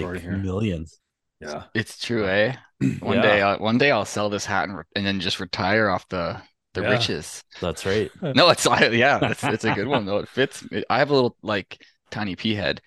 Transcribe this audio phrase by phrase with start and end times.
[0.00, 0.48] Like here.
[0.62, 1.00] millions.
[1.40, 1.64] Yeah.
[1.74, 2.56] It's true, eh?
[3.00, 3.22] One Yeah.
[3.22, 6.08] day, I'll, one day I'll sell this hat and, re- and then just retire off
[6.08, 6.42] the
[6.74, 6.88] the Yeah.
[6.90, 7.42] riches.
[7.60, 8.12] That's right.
[8.34, 10.18] No, it's I- yeah, it's it's a good one though.
[10.18, 10.62] It fits.
[10.72, 12.80] It, I have a little like tiny pea head,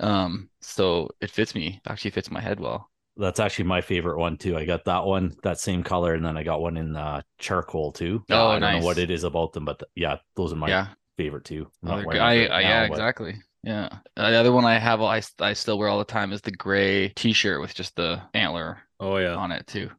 [0.00, 1.80] um, so it fits me.
[1.84, 2.90] It actually fits my head well.
[3.16, 4.56] That's actually my favorite one too.
[4.56, 7.92] I got that one, that same color, and then I got one in uh, charcoal
[7.92, 8.24] too.
[8.30, 10.68] Oh, I don't know what it is about them, but th- yeah, those are my
[10.68, 11.70] yeah, favorite too.
[11.82, 12.22] I'm Oh, not they're wearing good.
[12.22, 13.42] I, I, right yeah, but exactly.
[13.64, 13.88] Yeah.
[14.16, 16.50] Uh, the other one I have, I I still wear all the time is the
[16.50, 19.34] gray T-shirt with just the antler Oh yeah.
[19.34, 19.90] on it too.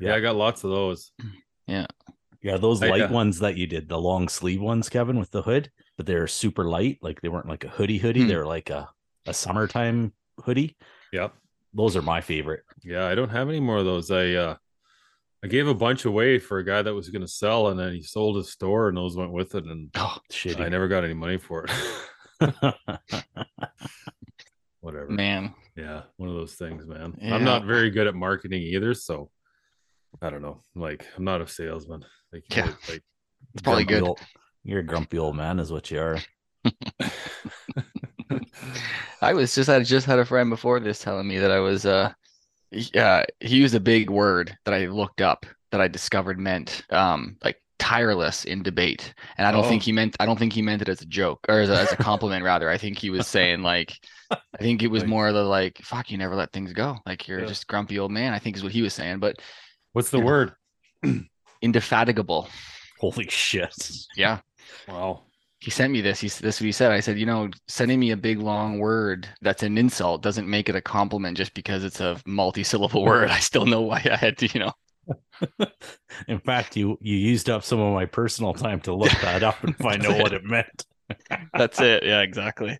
[0.00, 1.12] Yeah, I got lots of those.
[1.66, 1.86] Yeah,
[2.42, 5.30] Yeah, those I, light uh, ones that you did, the long sleeve ones, Kevin, with
[5.30, 6.98] the hood, but they're super light.
[7.00, 8.20] Like they weren't like a hoodie hoodie.
[8.22, 8.28] Hmm.
[8.28, 8.90] They're like a,
[9.26, 10.12] a summertime
[10.44, 10.76] hoodie.
[11.14, 11.32] Yep.
[11.72, 12.64] Those are my favorite.
[12.82, 14.10] Yeah, I don't have any more of those.
[14.10, 14.56] I uh
[15.42, 18.02] I gave a bunch away for a guy that was gonna sell and then he
[18.02, 20.18] sold his store and those went with it and Oh
[20.58, 21.70] I never got any money for it.
[24.80, 25.08] Whatever.
[25.08, 27.16] man, Yeah, one of those things, man.
[27.20, 27.34] Yeah.
[27.34, 29.30] I'm not very good at marketing either, so
[30.20, 30.62] I don't know.
[30.74, 32.04] Like I'm not a salesman.
[32.32, 32.66] Like, Yeah.
[32.66, 33.02] know, like
[33.54, 34.02] it's probably good.
[34.02, 34.20] old-
[34.62, 36.18] you're a grumpy old man, is what you are.
[39.20, 41.86] I was just I just had a friend before this telling me that I was
[41.86, 42.12] uh
[42.70, 47.36] yeah he used a big word that I looked up that I discovered meant um
[47.44, 49.84] like tireless in debate and I don't think Oh.
[49.84, 51.92] he meant I don't think he meant it as a joke or as a, as
[51.92, 53.92] a compliment rather I think he was saying like
[54.30, 57.28] I think it was Like- more the like fuck you never let things go like
[57.28, 57.46] you're Yeah.
[57.46, 59.36] just grumpy old man I think is what he was saying but
[59.92, 60.52] what's the word?
[61.62, 62.48] indefatigable
[63.00, 63.74] Holy shit.
[64.16, 64.38] yeah
[64.88, 65.22] Wow.
[65.58, 66.20] he sent me this.
[66.20, 66.90] He's this is what he said.
[66.92, 70.68] I said, you know, sending me a big long word that's an insult doesn't make
[70.68, 73.30] it a compliment just because it's a multi-syllable word.
[73.30, 74.72] I still know why I had to, you know.
[76.28, 79.62] In fact, you you used up some of my personal time to look that up
[79.64, 80.86] and find out what it meant.
[81.52, 82.04] That's it.
[82.04, 82.78] Yeah, exactly.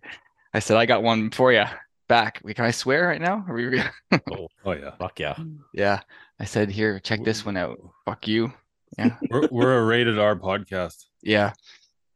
[0.53, 1.65] I said, I got one for you
[2.07, 2.41] back.
[2.43, 3.45] Can I swear right now?
[3.47, 3.81] Are we?
[4.11, 4.91] Oh, oh yeah.
[4.97, 5.35] Fuck yeah.
[5.73, 5.99] yeah.
[6.39, 7.79] I said, here, check this one out.
[8.05, 8.53] Fuck you.
[8.97, 9.17] Yeah.
[9.29, 11.05] We're we're a rated R podcast.
[11.21, 11.53] Yeah.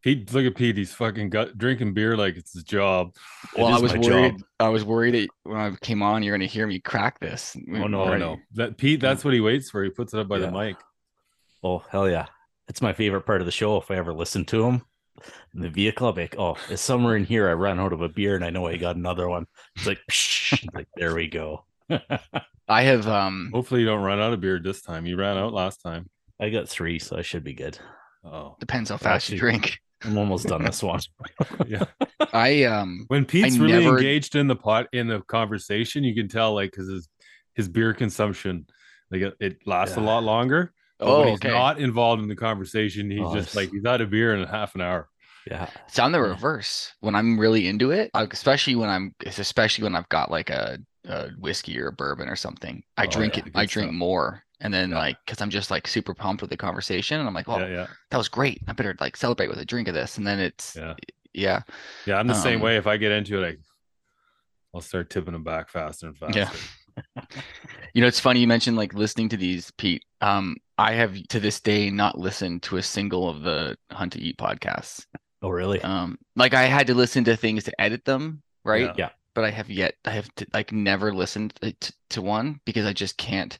[0.01, 0.77] Pete, look at Pete.
[0.77, 3.13] He's fucking got drinking beer like it's his job.
[3.57, 4.37] Well, I was worried.
[4.37, 4.41] job.
[4.59, 7.57] I was worried that when I came on, you're going to hear me crack this.
[7.75, 8.19] Oh, no, Right.
[8.19, 9.01] no, that Pete.
[9.01, 9.83] That's what he waits for.
[9.83, 10.77] He puts it up by the mic.
[11.63, 12.27] Oh hell yeah.
[12.69, 14.81] It's my favorite part of the show if I ever listen to him.
[15.53, 18.07] In the vehicle, I'm like, oh, it's somewhere in here I ran out of a
[18.07, 19.47] beer and I know I got another one.
[19.75, 21.65] It's like, psh, like there we go.
[22.69, 25.05] I have, um, Hopefully, you don't run out of beer this time.
[25.05, 26.09] You ran out last time.
[26.39, 27.77] I got three, so I should be good.
[28.23, 29.79] Oh, depends how fast you drink.
[30.03, 30.99] I'm almost done this one.
[31.67, 31.85] yeah.
[32.33, 36.27] I, um, When Pete's really never- engaged in the pot in the conversation, you can
[36.27, 37.09] tell like because his
[37.55, 38.65] his beer consumption
[39.11, 40.71] like it, it lasts a lot longer.
[40.99, 41.49] But oh, when he's okay.
[41.49, 44.41] not involved in the conversation, he's Oh, just it's- like he's out of beer in
[44.41, 45.09] a half an hour.
[45.49, 45.67] Yeah.
[45.87, 49.95] It's on the reverse when I'm really into it, like, especially when I'm, especially when
[49.95, 50.77] I've got like a
[51.09, 53.51] a whiskey or a bourbon or something, I Oh, drink yeah, it.
[53.55, 53.95] I drink stuff.
[53.97, 54.97] more, and then Yeah.
[54.99, 57.87] like because I'm just like super pumped with the conversation, and I'm like, oh, yeah,
[58.11, 58.61] that was great.
[58.67, 60.93] I better like celebrate with a drink of this, and then it's yeah,
[61.33, 61.61] yeah,
[62.05, 62.17] yeah.
[62.17, 62.77] I'm the same Um, way.
[62.77, 63.57] If I get into it, I,
[64.73, 66.39] I'll start tipping them back faster and faster.
[66.39, 66.49] Yeah.
[67.93, 70.03] You know, it's funny you mentioned like listening to these, Pete.
[70.21, 74.19] Um, I have to this day not listened to a single of the Hunt to
[74.19, 75.05] Eat podcasts.
[75.41, 75.81] Oh, really?
[75.81, 78.91] Um, like I had to listen to things to edit them, right?
[78.97, 79.09] Yeah.
[79.35, 79.41] Yeah.
[79.41, 82.93] But I have yet, I have to, like never listened to, to one because I
[82.93, 83.57] just can't,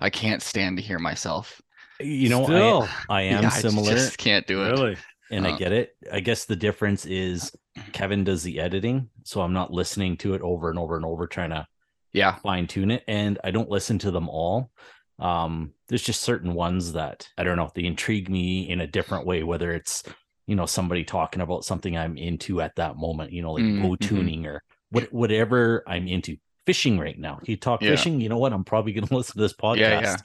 [0.00, 1.60] I can't stand to hear myself.
[2.00, 4.68] you know, Still, I, I am Yeah, similar, I just can't do it.
[4.68, 4.96] really.
[5.30, 5.96] and I uh, get it.
[6.12, 7.52] I guess the difference is
[7.92, 11.26] Kevin does the editing, so I'm not listening to it over and over and over,
[11.26, 11.66] trying to
[12.12, 12.36] Yeah.
[12.42, 14.70] fine tune it and I don't listen to them all.
[15.18, 19.26] Um, there's just certain ones that I don't know, they intrigue me in a different
[19.26, 20.02] way, whether it's
[20.46, 23.76] you know somebody talking about something I'm into at that moment, you know, like Mm,
[23.76, 23.98] bow mhm.
[24.00, 26.36] tuning or what whatever I'm into.
[26.64, 27.40] Fishing right now.
[27.42, 27.90] You talk Yeah.
[27.90, 28.52] fishing, you know what?
[28.52, 29.78] I'm probably gonna listen to this podcast.
[29.78, 30.16] Yeah, yeah.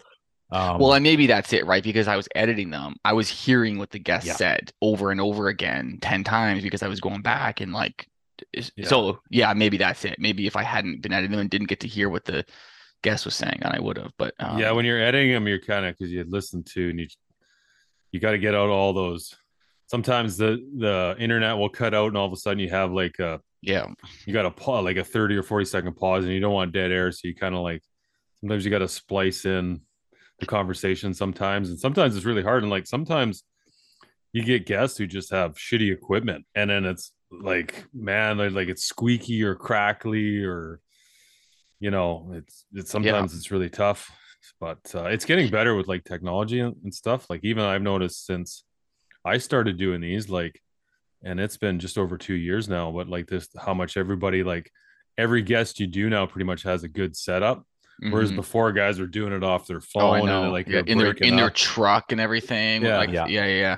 [0.51, 1.83] Um, Well, and maybe that's it, right?
[1.83, 4.33] Because I was editing them, I was hearing what the guest Yeah.
[4.35, 8.07] said over and over again 10 times because I was going back and like,
[8.53, 8.87] Yeah.
[8.87, 10.19] so yeah, maybe that's it.
[10.19, 12.45] Maybe if I hadn't been editing them and didn't get to hear what the
[13.01, 14.11] guest was saying, then I would have.
[14.17, 16.99] But um, yeah, when you're editing them, you're kind of because you listen to and
[16.99, 17.07] you
[18.11, 19.35] you got to get out all those.
[19.87, 23.17] Sometimes the the internet will cut out, and all of a sudden you have like
[23.19, 23.88] a yeah,
[24.25, 26.74] you got a pause, like a thirty or forty second pause, and you don't want
[26.74, 27.81] dead air, so you kind of like
[28.39, 29.81] sometimes you got to splice in
[30.39, 33.44] the conversation sometimes, and sometimes it's really hard, and like sometimes
[34.33, 38.86] you get guests who just have shitty equipment, and then it's like man, like it's
[38.86, 40.80] squeaky or crackly or
[41.80, 44.12] you know, it's it's sometimes it's really tough,
[44.60, 47.30] but uh, it's getting better with like technology and stuff.
[47.30, 48.63] Like even I've noticed since
[49.25, 50.62] I started doing these, like,
[51.27, 52.91] and it's been just over two years now.
[52.91, 54.71] But like this, how much everybody like
[55.18, 57.65] every guest you do now pretty much has a good setup.
[58.00, 58.35] Whereas mhm.
[58.35, 61.13] before, guys were doing it off their oh, phone know, and like yeah, in their
[61.13, 62.83] breaking in their truck and everything.
[62.83, 62.97] Yeah.
[62.97, 63.25] like, Yeah.
[63.25, 63.77] yeah, yeah, yeah,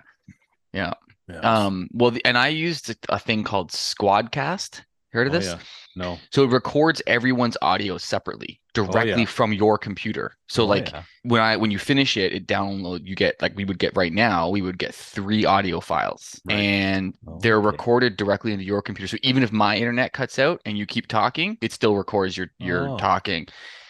[0.74, 0.94] yeah.
[1.30, 1.40] Yeah.
[1.40, 4.82] Um, well, the, and I used a, a thing called Squadcast.
[5.12, 5.48] Heard of Oh, this?
[5.48, 5.60] yeah.
[5.96, 6.18] No.
[6.32, 9.26] So it records everyone's audio separately, directly Oh, yeah.
[9.26, 10.34] from your computer.
[10.48, 11.04] So oh, like yeah.
[11.24, 13.02] when I when you finish it, it download.
[13.06, 14.50] You get like we would get right now.
[14.50, 16.56] We would get three audio files, Right.
[16.60, 17.66] and Oh, they're okay.
[17.66, 19.08] recorded directly into your computer.
[19.08, 22.48] So even if my internet cuts out and you keep talking, it still records your
[22.60, 22.98] your Oh.
[22.98, 23.48] talking.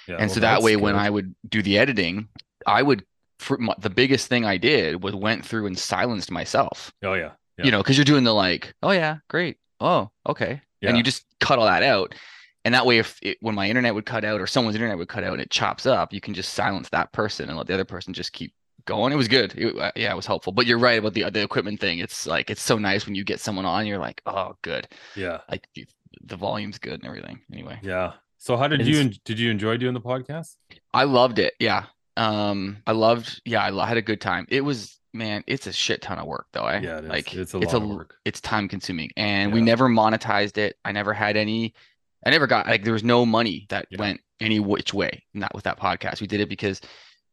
[0.07, 0.95] And well, so that way, when.
[0.95, 2.29] I would do the editing,
[2.65, 3.03] I would.
[3.39, 6.91] For my, the biggest thing I did was went through and silenced myself.
[7.03, 7.65] oh yeah, yeah.
[7.65, 10.89] You know, because you're doing the like, oh yeah, great, oh okay, Yeah.
[10.89, 12.15] and you just cut all that out.
[12.65, 15.07] And that way, if it, when my internet would cut out or someone's internet would
[15.07, 17.73] cut out and it chops up, you can just silence that person and let the
[17.73, 18.53] other person just keep
[18.85, 19.13] going.
[19.13, 19.53] It was good.
[19.57, 20.51] It, uh, yeah, it was helpful.
[20.51, 21.99] But you're right about the the equipment thing.
[21.99, 23.85] It's like it's so nice when you get someone on.
[23.87, 24.87] You're like, oh, good.
[25.15, 27.39] yeah, Like the, volume's good and everything.
[27.51, 28.13] Anyway, yeah.
[28.37, 30.55] So how did It you did you enjoy doing the podcast?
[30.93, 31.53] I loved it.
[31.59, 31.85] Yeah.
[32.17, 33.41] Um, I loved.
[33.45, 34.45] Yeah, I had a good time.
[34.49, 35.43] It was man.
[35.47, 36.65] It's a shit ton of work though.
[36.67, 36.79] Eh?
[36.81, 37.09] Yeah, it is.
[37.09, 38.15] like It's a it's lot a of work.
[38.25, 40.77] it's time consuming, and we never monetized it.
[40.85, 41.73] I never had any.
[42.25, 43.99] I never got like there was no money that Yeah.
[43.99, 45.23] went any which way.
[45.33, 46.21] Not with that podcast.
[46.21, 46.81] We did it because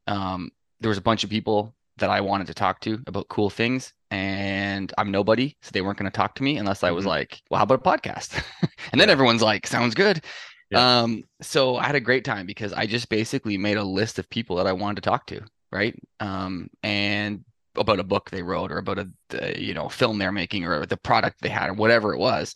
[0.06, 0.50] um
[0.80, 3.92] there was a bunch of people that I wanted to talk to about cool things,
[4.10, 7.08] and I'm nobody, so they weren't going to talk to me unless I was Mhm.
[7.08, 8.34] like, "Well, how about a podcast?"
[8.92, 9.12] and then Yeah.
[9.12, 10.22] everyone's like, "Sounds good."
[10.70, 11.00] Yeah.
[11.02, 14.28] Um, so I had a great time because I just basically made a list of
[14.28, 15.40] people that I wanted to talk to,
[15.72, 15.94] right?
[16.20, 17.44] Um, and
[17.78, 20.86] about a book they wrote or about a the, you know film they're making or
[20.86, 22.54] the product they had or whatever it was,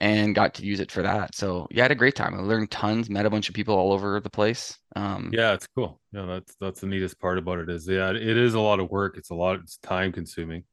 [0.00, 1.34] and got to use it for that.
[1.34, 2.34] So yeah, I had a great time.
[2.34, 4.76] I learned tons, met a bunch of people all over the place.
[4.96, 6.00] Um, Yeah, it's cool.
[6.12, 8.90] Yeah, that's that's the neatest part about it is yeah, it is a lot of
[8.90, 9.16] work.
[9.18, 9.60] It's a lot.
[9.60, 10.64] It's time consuming.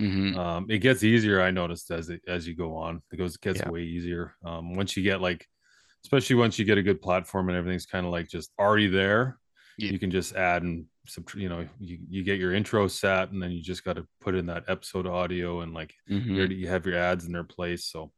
[0.00, 0.36] mhm.
[0.36, 1.40] Um, it gets easier.
[1.40, 3.70] I noticed as it as you go on, it goes it gets Yeah.
[3.70, 4.34] way easier.
[4.44, 5.46] Um, once you get like,
[6.04, 9.38] especially once you get a good platform and everything's kind of like just already there,
[9.78, 9.92] Yeah.
[9.92, 10.86] you can just add and.
[11.34, 14.34] You know, you you get your intro set, and then you just got to put
[14.36, 16.26] in that episode audio and like Mhm.
[16.26, 17.84] you already you have your ads in their place.
[17.86, 18.12] So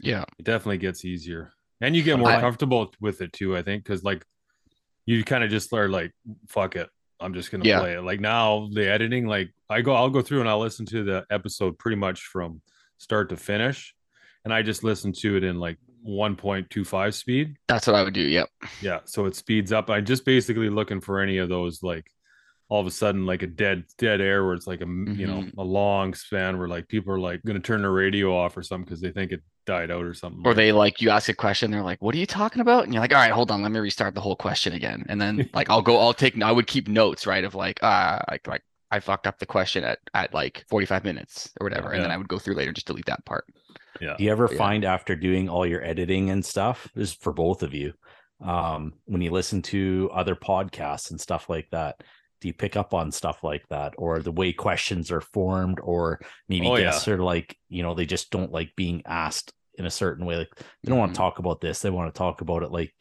[0.00, 3.60] yeah, it definitely gets easier and you get more I- comfortable with it too i
[3.62, 4.24] think because like
[5.06, 6.10] you kind of just are like
[6.48, 6.88] fuck it
[7.20, 7.80] i'm just gonna Yeah.
[7.80, 10.84] play it like now the editing like i go i'll go through and i'll listen
[10.86, 12.60] to the episode pretty much from
[12.98, 13.94] start to finish
[14.44, 15.76] and i just listen to it in like
[16.06, 18.20] 1.25 speed that's what I would do.
[18.22, 18.48] Yep.
[18.80, 22.10] yeah so it speeds up i'm just basically looking for any of those like
[22.68, 25.26] all of a sudden like a dead dead air where it's like a m- you
[25.26, 25.52] know Mhm.
[25.58, 28.84] a long span where like people are like gonna turn the radio off or something
[28.84, 31.34] because they think it died out or something Or like they like you ask a
[31.34, 33.62] question, they're like, "What are you talking about?" And you're like, "All right, hold on,
[33.62, 36.52] let me restart the whole question again." And then like I'll go, I'll take, I
[36.52, 39.98] would keep notes, right, of like, uh, like like I fucked up the question at
[40.14, 42.86] at like 45 minutes or whatever, and then I would go through later and just
[42.86, 43.44] delete that part.
[43.98, 44.56] yeah Do you ever Yeah.
[44.58, 47.92] find after doing all your editing and stuff, this is for both of you,
[48.40, 52.02] um, when you listen to other podcasts and stuff like that
[52.40, 56.20] do you pick up on stuff like that or the way questions are formed or
[56.48, 59.90] maybe Oh, guests are like you know they just don't like being asked in a
[59.90, 61.14] certain way like they don't want Mhm.
[61.14, 62.94] to talk about this they want to talk about it like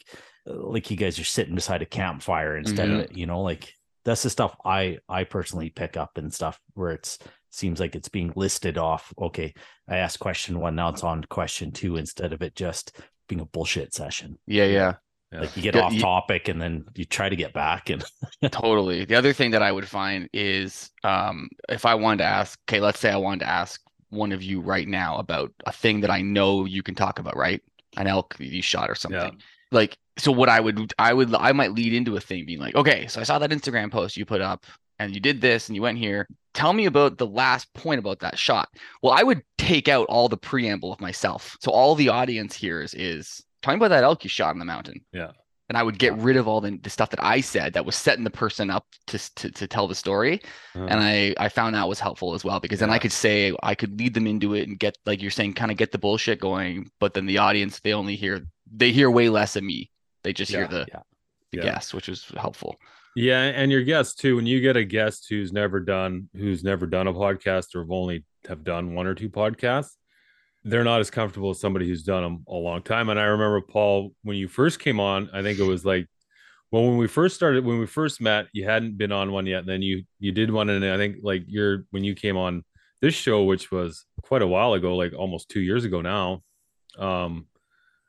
[0.46, 2.94] like you guys are sitting beside a campfire instead Mhm.
[2.96, 3.74] of it you know like
[4.04, 7.18] that's the stuff i i personally pick up and stuff where it's
[7.50, 9.54] seems like it's being listed off okay
[9.88, 13.00] i asked question one now it's on question two instead of it just
[13.30, 14.94] being a bullshit session Yeah, yeah.
[15.36, 15.42] Yeah.
[15.42, 18.04] like you get Yeah, off you- topic and then you try to get back and
[18.52, 19.06] Totally.
[19.06, 22.80] The other thing that I would find is um, if I wanted to ask, okay,
[22.80, 26.12] let's say I wanted to ask one of you right now about a thing that
[26.12, 27.62] I know you can talk about, right?
[27.98, 29.20] An elk you shot or something.
[29.20, 29.32] Yeah.
[29.72, 32.76] Like, so what I would, I would, I might lead into a thing being like,
[32.76, 34.66] okay, so I saw that Instagram post you put up
[35.00, 36.28] and you did this and you went here.
[36.54, 38.70] Tell me about the last point about that shot.
[39.04, 41.58] Well, I would take out all the preamble of myself.
[41.60, 45.02] So all the audience hears is, me about that elk you shot in the mountain
[45.14, 45.32] Yeah.
[45.70, 47.96] and I would get rid of all the, the stuff that I said that was
[47.96, 50.42] setting the person up to to, to tell the story.
[50.76, 50.86] Uh-huh.
[50.90, 53.74] And I I found that was helpful as well because then I could say I
[53.76, 56.40] could lead them into it and get like you're saying kind of get the bullshit
[56.40, 56.90] going.
[57.00, 59.92] But then the audience they only hear they hear way less of me.
[60.24, 61.02] They just hear the yeah.
[61.52, 61.64] the Yeah.
[61.64, 62.76] guess, which is helpful.
[63.18, 64.36] Yeah, and your guest too.
[64.36, 67.92] When you get a guest who's never done who's never done a podcast or have
[67.92, 69.96] only have done one or two podcasts,
[70.66, 73.10] they're not as comfortable as somebody who's done them a long time.
[73.10, 75.30] And I remember Paul when you first came on.
[75.32, 76.08] I think it was like
[76.72, 79.60] well when we first started when we first met, you hadn't been on one yet.
[79.60, 82.64] And then you you did one, and I think like you're when you came on
[83.02, 86.42] this show, which was quite a while ago, like almost two years ago now.
[86.98, 87.48] Um,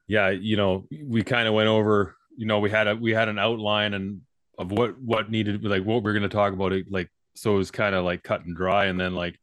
[0.08, 2.16] yeah, you know, we kind of went over.
[2.36, 4.20] You know, we had a we had an outline and
[4.58, 7.58] of what what needed like what we're going to talk about it like so it
[7.58, 9.38] was kind of like cut and dry and then like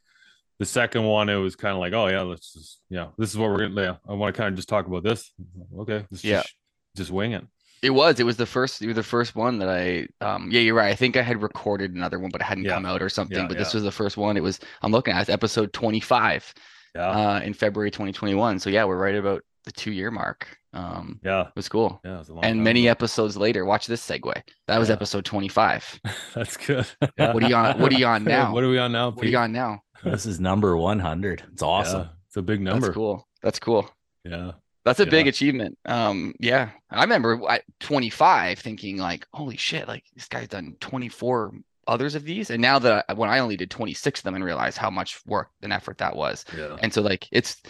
[0.59, 3.37] the second one it was kind of like oh yeah let's just yeah this is
[3.37, 5.31] what we're gonna yeah i want to kind of just talk about this
[5.79, 6.41] okay let's Yeah.
[6.41, 6.55] just,
[6.95, 7.45] just wing it
[7.81, 8.19] It was.
[8.21, 8.79] It was the first.
[8.81, 10.07] You were the first one that I.
[10.25, 10.47] Um.
[10.49, 10.89] Yeah, you're right.
[10.89, 12.75] I think I had recorded another one, but it hadn't Yeah.
[12.75, 13.37] come out or something.
[13.37, 14.37] Yeah, but this was the first one.
[14.37, 14.61] It was.
[14.83, 16.53] I'm looking at it's episode 25.
[16.95, 18.59] yeah Uh, in February 2021.
[18.59, 20.47] So yeah, we're right about the two year mark.
[20.71, 21.99] Um, yeah it was cool.
[22.05, 22.91] yeah long And many ago.
[22.91, 24.31] episodes later, watch this segue.
[24.67, 24.95] That was Yeah.
[24.95, 25.99] episode 25.
[26.33, 27.81] that's good What are you on?
[27.81, 28.53] What are you on now?
[28.53, 29.82] what are we on now What are you on now?
[30.03, 33.27] This is number 100 it's awesome Yeah, it's a big number That's cool.
[33.41, 33.89] That's cool.
[34.23, 34.51] yeah
[34.85, 35.11] That's a Yeah.
[35.11, 35.77] big achievement.
[35.85, 41.53] Um, yeah, I remember at 25 thinking like, holy shit, like this guy's done 24
[41.87, 44.43] others of these, and now that I, when I only did 26 of them and
[44.43, 47.61] realized how much work and effort that was, yeah and so like it's,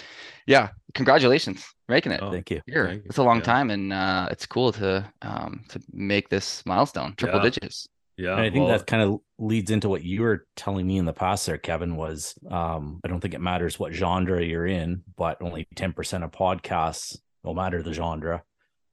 [0.47, 2.19] yeah, congratulations for making it.
[2.23, 3.09] Oh, thank you Here, thank you.
[3.09, 3.43] it's a long Yeah.
[3.53, 7.49] time, and uh, it's cool to um to make this milestone, triple Yeah.
[7.49, 7.87] digits.
[8.17, 10.98] Yeah and I think well, that kind of leads into what you were telling me
[10.98, 14.67] in the past there, Kevin, was um, I don't think it matters what genre you're
[14.67, 18.43] in, but only 10% of podcasts, no matter the genre,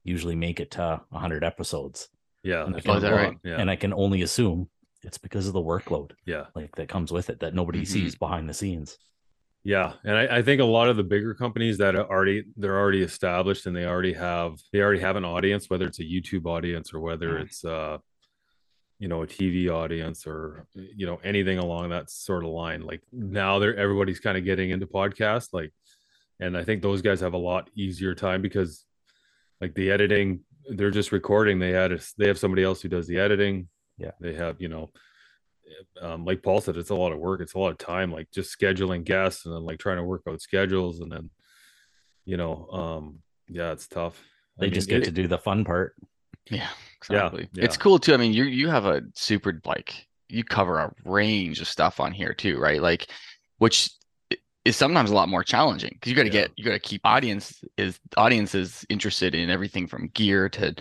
[0.03, 2.09] usually make it to 100 episodes.
[2.43, 3.37] yeah And I can, that right?
[3.43, 4.69] yeah and I can only assume
[5.03, 7.87] it's because of the workload yeah like that comes with it that nobody Mhm.
[7.87, 8.97] sees behind the scenes.
[9.63, 12.79] Yeah, and I, I think a lot of the bigger companies that are already they're
[12.79, 16.45] already established and they already have they already have an audience, whether it's a YouTube
[16.47, 17.41] audience or whether Mhm.
[17.43, 17.97] it's uh
[19.01, 22.81] you know a TV audience or you know anything along that sort of line.
[22.91, 25.71] Like now they're everybody's kind of getting into podcasts, like,
[26.39, 28.85] and I think those guys have a lot easier time because
[29.59, 30.41] like the editing,
[30.77, 31.57] they're just recording.
[31.59, 33.67] They had a, they have somebody else who does the editing.
[33.97, 34.11] Yeah.
[34.19, 34.89] they have you know
[36.01, 37.41] um, like Paul said, it's a lot of work.
[37.41, 40.21] It's a lot of time, like just scheduling guests and then like trying to work
[40.27, 41.29] out schedules and then,
[42.25, 44.21] you know, um, yeah, it's tough.
[44.57, 45.95] I They mean, just get it- to do the fun part.
[46.51, 47.49] Yeah, exactly.
[47.53, 47.65] yeah.
[47.65, 48.13] It's cool too.
[48.13, 52.11] I mean, you you have a super like you cover a range of stuff on
[52.11, 52.81] here too, right?
[52.81, 53.07] Like,
[53.57, 53.89] which
[54.63, 56.41] is sometimes a lot more challenging because you got to Yeah.
[56.41, 60.75] get you got to keep audience is audiences interested in everything from gear to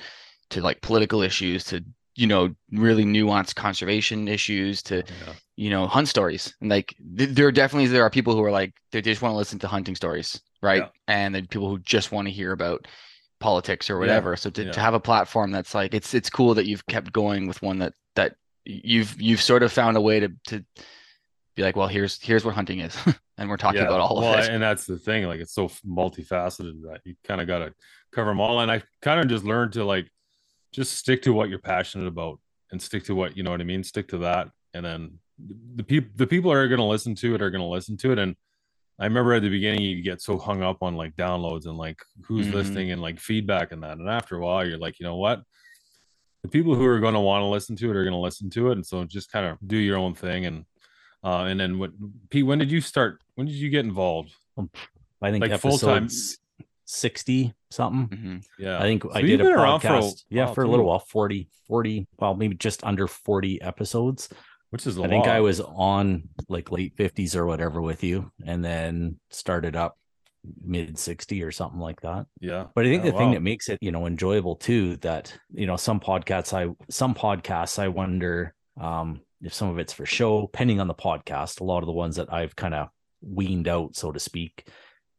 [0.50, 1.82] to like political issues to
[2.16, 7.30] you know really nuanced conservation issues to yeah, you know hunt stories and like th-
[7.30, 9.68] there are definitely there are people who are like they just want to listen to
[9.68, 10.88] hunting stories right Yeah.
[11.08, 12.86] and then people who just want to hear about
[13.40, 14.72] politics or Yeah, whatever so to, yeah.
[14.72, 17.78] to have a platform that's like it's it's cool that you've kept going with one
[17.78, 20.64] that that you've you've sort of found a way to to
[21.56, 22.96] be like well here's here's what hunting is
[23.40, 23.86] and we're talking yeah.
[23.86, 25.24] about all well, of it and that's the thing.
[25.24, 27.74] Like it's so multifaceted that you kind of got to
[28.12, 28.60] cover them all.
[28.60, 30.10] And I kind of just learned to like
[30.72, 32.38] just stick to what you're passionate about
[32.70, 33.82] and stick to what you know what I mean.
[33.82, 35.18] Stick to that, and then
[35.74, 38.12] the people the people are going to listen to it are going to listen to
[38.12, 38.18] it.
[38.18, 38.36] And
[39.00, 41.98] I remember at the beginning you get so hung up on like downloads and like
[42.24, 42.52] who's Mhm.
[42.54, 43.96] listening and like feedback and that.
[43.98, 45.42] And after a while, you're like, you know what?
[46.42, 48.50] The people who are going to want to listen to it are going to listen
[48.50, 50.44] to it, and so just kind of do your own thing.
[50.46, 50.64] And
[51.24, 51.92] uh, and then what?
[52.30, 53.20] Pete, when did you start?
[53.34, 54.32] When did you get involved?
[55.22, 56.08] I think Like full-time-
[56.86, 58.18] 60 something.
[58.18, 58.44] Mhm.
[58.58, 58.78] Yeah.
[58.78, 60.24] I think So I did a been around for a podcast.
[60.28, 64.28] yeah, while, for a little while, 40, 40, well, maybe just under 40 episodes.
[64.70, 68.64] Which is I think I was on like late 50s or whatever with you and
[68.64, 69.96] then started up
[70.62, 72.26] mid 60 or something like that.
[72.40, 72.66] Yeah.
[72.74, 75.66] But I think Yeah, the thing that makes it, you know, enjoyable too, that, you
[75.66, 80.42] know, some podcasts, I, some podcasts, I wonder um, if some of it's for show,
[80.42, 81.60] depending on the podcast.
[81.60, 82.88] A lot of the ones that I've kind of
[83.20, 84.68] weaned out, so to speak,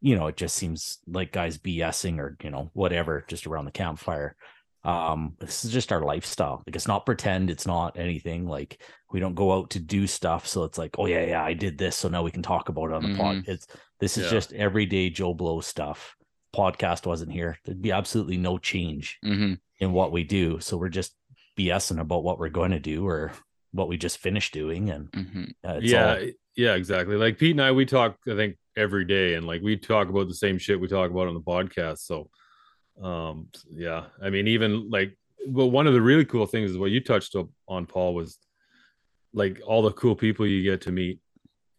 [0.01, 3.71] you know, it just seems like guys BSing or, you know, whatever, just around the
[3.71, 4.35] campfire.
[4.83, 6.63] Um, this is just our lifestyle.
[6.65, 10.47] Like it's not pretend, it's not anything like we don't go out to do stuff.
[10.47, 11.95] So it's like, oh yeah, yeah, I did this.
[11.95, 13.43] So now we can talk about it on the pod.
[13.47, 13.67] It's
[13.99, 14.31] this is Yeah.
[14.31, 16.15] just everyday Joe Blow stuff
[16.55, 19.59] podcast wasn't here, there'd be absolutely no change Mhm.
[19.79, 20.59] in what we do.
[20.59, 21.15] So we're just
[21.57, 23.31] BSing about what we're going to do or
[23.71, 24.89] what we just finished doing.
[24.89, 25.51] And Mhm.
[25.63, 26.15] uh, yeah.
[26.15, 27.15] all, Yeah, exactly.
[27.15, 30.27] Like Pete and I, we talk, I think, every day, and like we talk about
[30.27, 31.99] the same shit we talk about on the podcast.
[31.99, 32.29] So,
[33.01, 35.17] um, yeah, I mean, even like,
[35.47, 38.37] but one of the really cool things is what you touched up on, Paul, was
[39.33, 41.19] like all the cool people you get to meet,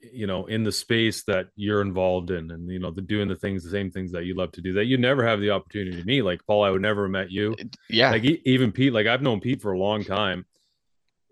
[0.01, 3.37] you know, in the space that you're involved in, and you know, the doing the
[3.37, 5.97] things, the same things that you love to do that you never have the opportunity
[5.97, 6.23] to meet.
[6.23, 7.55] Like Paul, I would never have met you.
[7.89, 8.11] Yeah.
[8.11, 10.45] Like even Pete, like I've known Pete for a long time.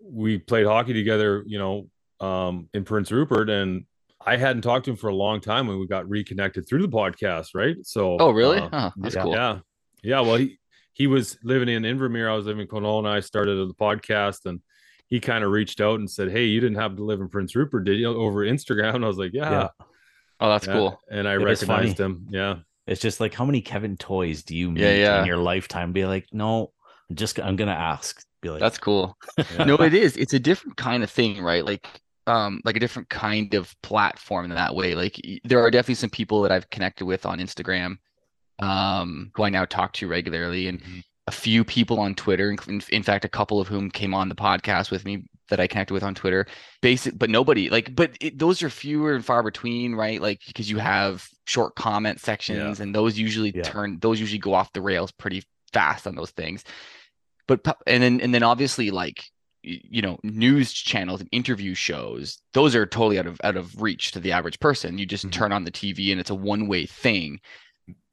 [0.03, 3.85] We played hockey together, you know, um, in Prince Rupert, and
[4.25, 6.87] I hadn't talked to him for a long time when we got reconnected through the
[6.87, 7.75] podcast, right?
[7.83, 8.59] So, oh, really?
[8.59, 9.23] uh, oh, that's yeah.
[9.23, 9.33] cool.
[9.33, 9.59] yeah,
[10.03, 10.21] yeah.
[10.21, 10.59] Well, he
[10.93, 12.29] he was living in Invermere.
[12.29, 13.07] I was living in Kelowna.
[13.09, 14.59] I started the podcast, and
[15.07, 17.55] he kind of reached out and said, "Hey, you didn't happen to live in Prince
[17.55, 19.67] Rupert, did you?" Over Instagram, and I was like, "Yeah." Yeah.
[20.39, 20.73] Oh, that's Yeah.
[20.73, 20.99] cool.
[21.09, 22.25] And I It is recognized him.
[22.31, 22.55] Yeah,
[22.87, 25.19] it's just like how many Kevin toys do you meet Yeah, yeah.
[25.21, 25.91] in your lifetime?
[25.93, 26.71] Be like, no,
[27.09, 28.23] I'm just I'm gonna ask.
[28.41, 29.15] Be like, That's cool.
[29.37, 29.65] yeah.
[29.65, 30.17] No, it is.
[30.17, 31.63] It's a different kind of thing, right?
[31.63, 31.87] Like,
[32.25, 34.95] um, like a different kind of platform in that way.
[34.95, 37.97] Like, there are definitely some people that I've connected with on Instagram,
[38.59, 41.03] um, who I now talk to regularly, and Mhm.
[41.27, 42.51] a few people on Twitter.
[42.67, 45.67] In, in- fact, a couple of whom came on the podcast with me that I
[45.67, 46.45] connected with on Twitter.
[46.81, 50.21] Basic, but nobody like, but it, those are fewer and far between, right?
[50.21, 53.63] Like, because you have short comment sections, and those usually Yeah.
[53.63, 56.65] turn, those usually go off the rails pretty fast on those things
[57.47, 59.23] but and then and then obviously like
[59.63, 64.11] you know news channels and interview shows those are totally out of out of reach
[64.11, 65.31] to the average person you just Mhm.
[65.31, 67.39] turn on the tv and it's a one way thing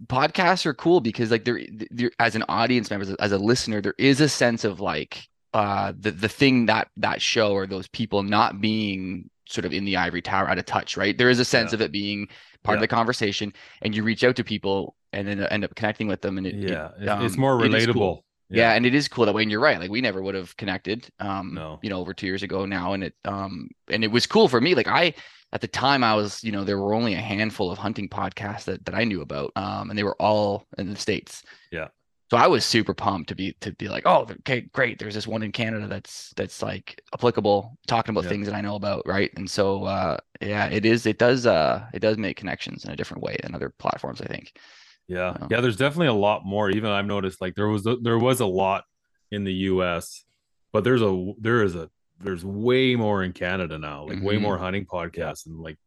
[0.06, 1.60] podcasts are cool because like there
[1.90, 5.92] there as an audience member as a, listener there is a sense of like uh
[5.98, 9.96] the the thing that that show or those people not being sort of in the
[9.96, 11.76] ivory tower out of touch right there is a sense Yeah.
[11.76, 12.28] of it being
[12.62, 16.06] part of the conversation and you reach out to people and then end up connecting
[16.06, 16.90] with them and it, it, yeah.
[17.00, 17.92] It's- it's um, more it is relatable.
[17.94, 18.24] cool.
[18.50, 18.72] Yeah.
[18.72, 19.42] and it is cool that way.
[19.42, 19.78] And you're right.
[19.78, 21.06] Like we never would have connected.
[21.20, 21.78] Um, No.
[21.82, 24.58] you know, over two years ago now, and it um and it was cool for
[24.60, 24.74] me.
[24.74, 25.12] Like I
[25.52, 28.64] at the time I was, you know, there were only a handful of hunting podcasts
[28.64, 29.52] that that I knew about.
[29.56, 31.42] Um, and they were all in the states.
[31.70, 31.88] Yeah.
[32.30, 34.98] So I was super pumped to be to be like, oh, okay, great.
[34.98, 38.30] There's this one in Canada that's that's like applicable, talking about Yeah.
[38.30, 39.30] things that I know about, right?
[39.36, 41.06] And so uh yeah, it is.
[41.06, 44.20] It does uh it does make connections in a different way than other platforms.
[44.20, 44.58] I think.
[45.06, 45.46] Yeah, Yeah.
[45.52, 45.60] yeah.
[45.62, 46.68] There's definitely a lot more.
[46.70, 48.84] Even I've noticed, like there was a, there was a lot
[49.30, 50.24] in the U.S.,
[50.72, 51.88] but there's a there is a
[52.20, 54.06] there's way more in Canada now.
[54.06, 54.42] Like way Mhm.
[54.42, 55.78] more hunting podcasts, and like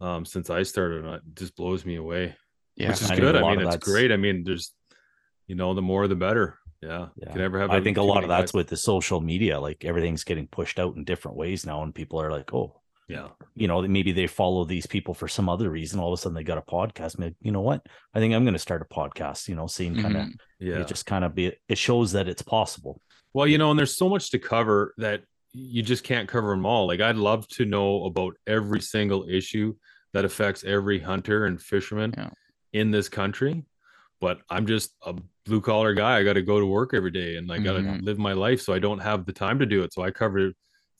[0.00, 2.34] um since I started, it just blows me away.
[2.76, 2.88] Yeah.
[2.90, 3.36] Which is I good.
[3.36, 4.10] I mean, it's that's- great.
[4.12, 4.72] I mean, there's
[5.48, 6.58] you know, the more the better.
[6.80, 7.26] Yeah, Yeah.
[7.26, 7.70] you can never have.
[7.70, 8.54] I think a lot of that's guys.
[8.56, 9.60] with the social media.
[9.60, 13.28] Like everything's getting pushed out in different ways now, and people are like, oh, yeah,
[13.54, 16.00] you know, maybe they follow these people for some other reason.
[16.00, 17.18] All of a sudden, they got a podcast.
[17.18, 17.86] Maybe, you know what?
[18.14, 19.48] I think I'm going to start a podcast.
[19.48, 20.34] You know, seeing kind of Mhm.
[20.60, 20.78] yeah.
[20.80, 21.52] it just kind of be.
[21.68, 23.00] It shows that it's possible.
[23.34, 26.64] Well, you know, and there's so much to cover that you just can't cover them
[26.66, 26.86] all.
[26.86, 29.74] Like I'd love to know about every single issue
[30.12, 32.30] that affects every hunter and fisherman Yeah.
[32.72, 33.64] in this country.
[34.20, 36.18] But I'm just a blue collar guy.
[36.18, 38.02] I got to go to work every day and I got to Mhm.
[38.02, 38.60] live my life.
[38.60, 39.92] So I don't have the time to do it.
[39.92, 40.52] So I cover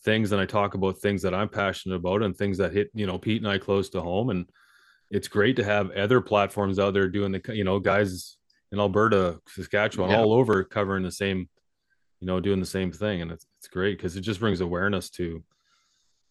[0.04, 3.06] things and I talk about things that I'm passionate about and things that hit, you
[3.06, 4.30] know, Pete and I close to home.
[4.30, 4.50] And
[5.10, 8.36] it's great to have other platforms out there doing the, you know, guys
[8.72, 10.18] in Alberta, Saskatchewan, Yeah.
[10.20, 11.48] all over covering the same,
[12.18, 13.22] you know, doing the same thing.
[13.22, 15.40] And it's, it's great because it just brings awareness to,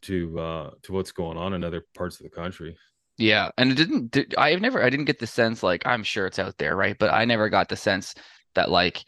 [0.01, 2.75] to, uh, to what's going on in other parts of the country.
[3.17, 4.11] Yeah, and it didn't.
[4.11, 4.83] Did, I've never.
[4.83, 6.97] I didn't get the sense like I'm sure it's out there, right?
[6.97, 8.15] But I never got the sense
[8.55, 9.05] that like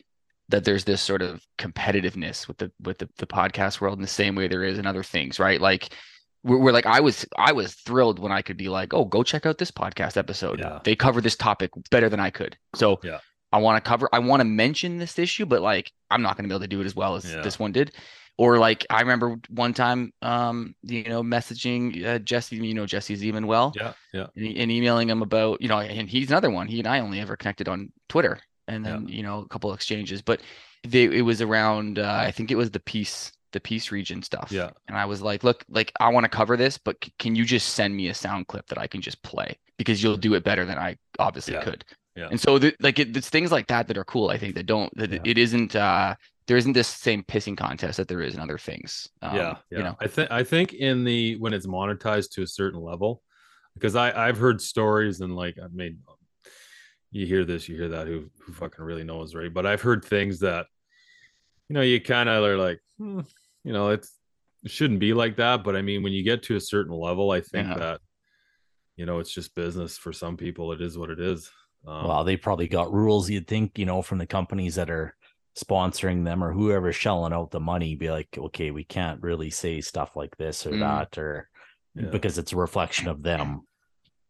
[0.49, 4.07] that there's this sort of competitiveness with the with the, the podcast world in the
[4.07, 5.59] same way there is in other things, right?
[5.59, 5.95] Like
[6.43, 9.23] we're, we're like I was I was thrilled when I could be like, oh, go
[9.23, 10.59] check out this podcast episode.
[10.59, 10.79] Yeah.
[10.83, 12.55] They cover this topic better than I could.
[12.75, 13.19] So Yeah.
[13.53, 14.09] I want to cover.
[14.11, 16.67] I want to mention this issue, but like I'm not going to be able to
[16.67, 17.41] do it as well as Yeah.
[17.41, 17.93] this one did.
[18.39, 23.23] or like I remember one time, um, you know, messaging uh, Jesse, you know, Jesse's
[23.23, 26.67] even well, Yeah, yeah, and, and emailing him about, you know, and he's another one.
[26.67, 29.75] He and I only ever connected on Twitter, and then you know a couple of
[29.75, 30.41] exchanges, but
[30.83, 31.99] they, it was around.
[31.99, 34.49] Uh, I think it was the peace, the peace region stuff.
[34.51, 34.71] yeah.
[34.87, 37.45] And I was like, look, like I want to cover this, but c- can you
[37.45, 40.43] just send me a sound clip that I can just play because you'll do it
[40.43, 41.63] better than I obviously Yeah.
[41.63, 41.85] could.
[42.15, 42.27] Yeah.
[42.29, 44.29] And so, the, like, it, it's things like that that are cool.
[44.29, 45.19] I think that don't that Yeah.
[45.25, 49.07] it isn't uh there isn't this same pissing contest that there is in other things.
[49.21, 49.77] Um, yeah, yeah.
[49.77, 49.95] You know.
[49.99, 53.23] I think I think in the when it's monetized to a certain level,
[53.73, 55.99] because I I've heard stories and like I mean,
[57.11, 58.07] you hear this, you hear that.
[58.07, 59.53] Who who fucking really knows, right?
[59.53, 60.67] But I've heard things that,
[61.69, 63.21] you know, you kind of are like, hmm,
[63.63, 64.11] you know, it's
[64.63, 65.63] it shouldn't be like that.
[65.63, 67.77] But I mean, when you get to a certain level, I think Yeah.
[67.77, 68.01] that,
[68.97, 70.71] you know, it's just business for some people.
[70.73, 71.49] It is what it is.
[71.85, 75.15] Um, Well, they probably got rules you'd think, you know, from the companies that are
[75.55, 79.81] sponsoring them or whoever's shelling out the money, be like, okay, we can't really say
[79.81, 80.79] stuff like this or Mm.
[80.79, 81.49] that, or
[81.95, 82.09] Yeah.
[82.09, 83.67] because it's a reflection of them.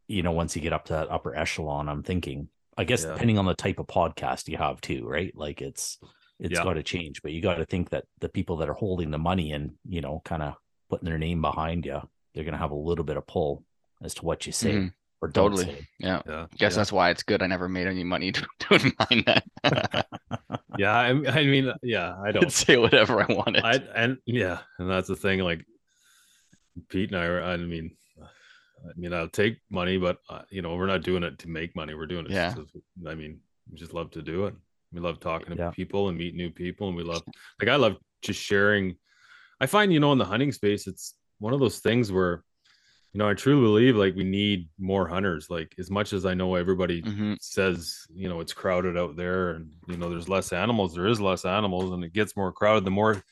[0.07, 3.11] You know, once you get up to that upper echelon, I'm thinking, I guess Yeah.
[3.13, 5.33] depending on the type of podcast you have too, right?
[5.35, 5.99] Like it's
[6.39, 6.63] it's Yeah.
[6.63, 9.17] got to change, but you got to think that the people that are holding the
[9.19, 10.55] money and you know, kind of
[10.89, 12.01] putting their name behind you,
[12.33, 13.63] they're gonna have a little bit of pull
[14.01, 14.93] as to what you say Mhm.
[15.23, 15.65] Or don't Totally.
[15.73, 15.87] say.
[15.99, 16.21] Yeah.
[16.27, 16.77] yeah, Guess yeah.
[16.77, 17.41] that's why it's good.
[17.41, 18.31] I never made any money
[18.69, 19.23] doing mine.
[19.25, 19.43] That
[20.77, 20.91] yeah.
[20.93, 22.43] I, I mean, yeah, I I don't.
[22.43, 23.63] could say whatever I wanted.
[23.63, 25.39] I and yeah, and that's the thing.
[25.39, 25.65] Like
[26.89, 30.75] Pete and I, are, I mean, I mean, I'll take money, but uh, you know,
[30.75, 31.93] we're not doing it to make money.
[31.93, 32.31] We're doing it.
[32.31, 32.53] Yeah.
[32.53, 32.75] just-
[33.07, 33.39] I mean,
[33.71, 34.55] we just love to do it.
[34.91, 35.71] We love talking to Yeah.
[35.71, 37.23] people and meet new people, and we love
[37.61, 38.97] like I love just sharing.
[39.61, 42.43] I find you know in the hunting space, it's one of those things where,
[43.13, 45.49] you know, I truly believe like we need more hunters.
[45.49, 47.37] Like as much as I know everybody Mhm.
[47.39, 51.19] says you know it's crowded out there and you know there's less animals there is
[51.21, 53.23] less animals and it gets more crowded the more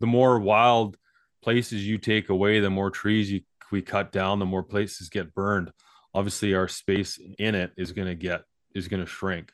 [0.00, 0.96] the more wild
[1.42, 5.32] places you take away the more trees you we cut down the more places get
[5.34, 5.70] burned
[6.14, 8.42] obviously our space in it is going to get
[8.74, 9.52] is going to shrink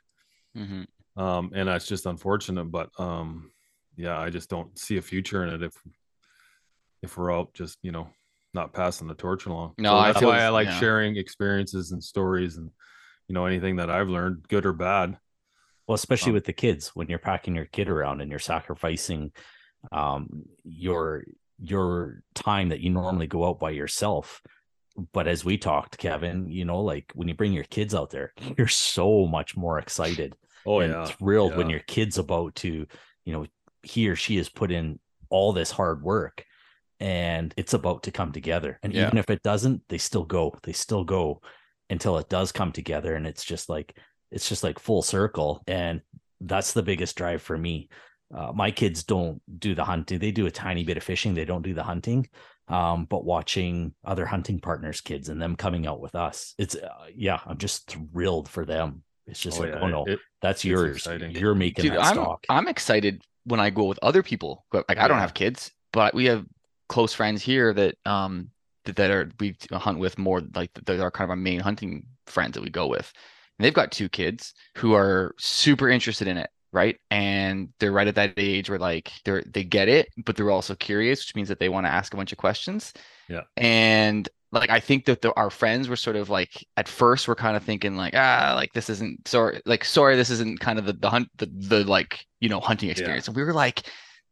[0.57, 0.87] Mhm.
[1.17, 3.51] um and that's just unfortunate but um
[3.97, 5.75] yeah i just don't see a future in it if
[7.03, 8.09] if we're out just you know
[8.57, 9.75] not passing the torch along.
[9.79, 10.81] No, So I that's feel why i like yeah.
[10.81, 12.71] sharing experiences and stories and
[13.29, 15.17] you know anything that i've learned good or bad.
[15.87, 19.31] Well, especially Um, with the kids, when you're packing your kid around and you're sacrificing
[19.93, 21.25] um, your
[21.59, 24.43] your time that you normally go out by yourself.
[25.13, 28.33] But as we talked, Kevin, you know, like when you bring your kids out there,
[28.59, 31.05] you're so much more excited oh and yeah.
[31.07, 32.87] thrilled when your kid's about to,
[33.25, 33.47] you know,
[33.83, 34.99] he or she has put in
[35.31, 36.45] all this hard work
[37.01, 38.79] and it's about to come together.
[38.83, 39.07] And Yeah.
[39.07, 41.41] even if it doesn't, they still go, they still go
[41.91, 43.15] until it does come together.
[43.15, 43.97] And it's just like,
[44.31, 45.63] it's just like full circle.
[45.67, 46.01] And
[46.41, 47.89] that's the biggest drive for me.
[48.35, 50.19] Uh, my kids don't do the hunting.
[50.19, 51.35] They do a tiny bit of fishing.
[51.35, 52.29] They don't do the hunting.
[52.69, 56.89] Um, but watching other hunting partners' kids and them coming out with us, it's uh,
[57.15, 59.05] yeah, I'm just thrilled for them.
[59.29, 60.97] It's just Oh, like, yeah, oh no, it- that's it's yours.
[60.97, 61.31] exciting.
[61.31, 62.45] You're making Dude, that I'm stock.
[62.49, 64.67] I'm excited when I go with other people.
[64.73, 66.45] But like I don't have kids, but we have
[66.89, 68.51] close friends here that um
[68.85, 72.07] that, that are we hunt with more like that are kind of our main hunting
[72.27, 73.13] friends that we go with.
[73.59, 76.99] And they've got two kids who are super interested in it, right?
[77.11, 80.75] And they're right at that age where like they're they get it, but they're also
[80.75, 82.93] curious, which means that they want to ask a bunch of questions.
[83.29, 83.43] Yeah.
[83.57, 87.35] And like I think that the, our friends were sort of like at first we're
[87.35, 90.87] kind of thinking like ah like this isn't sorry like sorry this isn't kind of
[90.87, 93.83] the the hunt the, the like you know hunting experience and we were like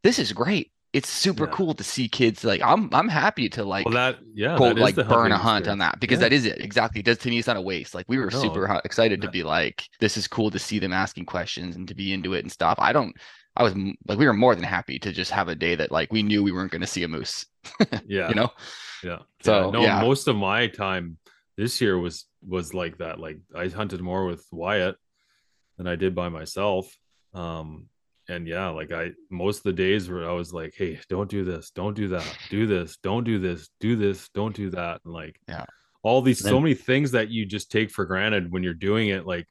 [0.02, 1.50] this is great it's super Yeah.
[1.50, 4.82] cool to see kids like I'm I'm happy to like well that yeah quote that
[4.82, 6.28] like burn a hunt on that because Yeah.
[6.28, 8.30] that is it exactly it does to me it's not a waste like we were
[8.30, 11.86] No, super excited to be like this is cool to see them asking questions and
[11.88, 13.14] to be into it and stuff I don't
[13.56, 13.74] I was
[14.08, 16.42] like we were more than happy to just have a day that like we knew
[16.42, 17.46] we weren't going to see a moose
[18.06, 18.50] yeah you know
[19.02, 19.70] yeah So, yeah.
[19.70, 20.00] no yeah.
[20.00, 21.18] most of my time
[21.56, 24.96] this year was was like that like i hunted more with wyatt
[25.76, 26.84] than i did by myself
[27.32, 27.86] um
[28.28, 31.44] and yeah like i most of the days where i was like hey don't do
[31.44, 35.12] this don't do that do this don't do this do this don't do that and
[35.12, 35.64] like Yeah.
[36.02, 39.08] all these And so many things that you just take for granted when you're doing
[39.08, 39.46] it like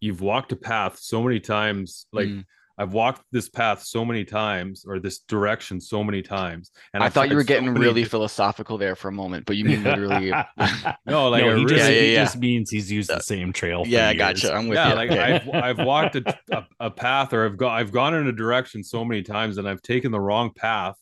[0.00, 2.44] you've walked a path so many times like Mm.
[2.78, 6.70] I've walked this path so many times or this direction so many times.
[6.94, 9.08] And I I've thought you had were so getting many really di- philosophical there for
[9.08, 10.30] a moment but you mean literally
[11.06, 12.24] no, like no, he, really, just, Yeah, yeah, he yeah.
[12.24, 13.84] just means he's used the uh, same trail.
[13.84, 14.18] For yeah years.
[14.42, 15.20] gotcha I'm with yeah, you like Okay.
[15.54, 18.84] I've I've walked a, a, a path or I've gone I've gone in a direction
[18.84, 20.94] so many times and I've taken the wrong path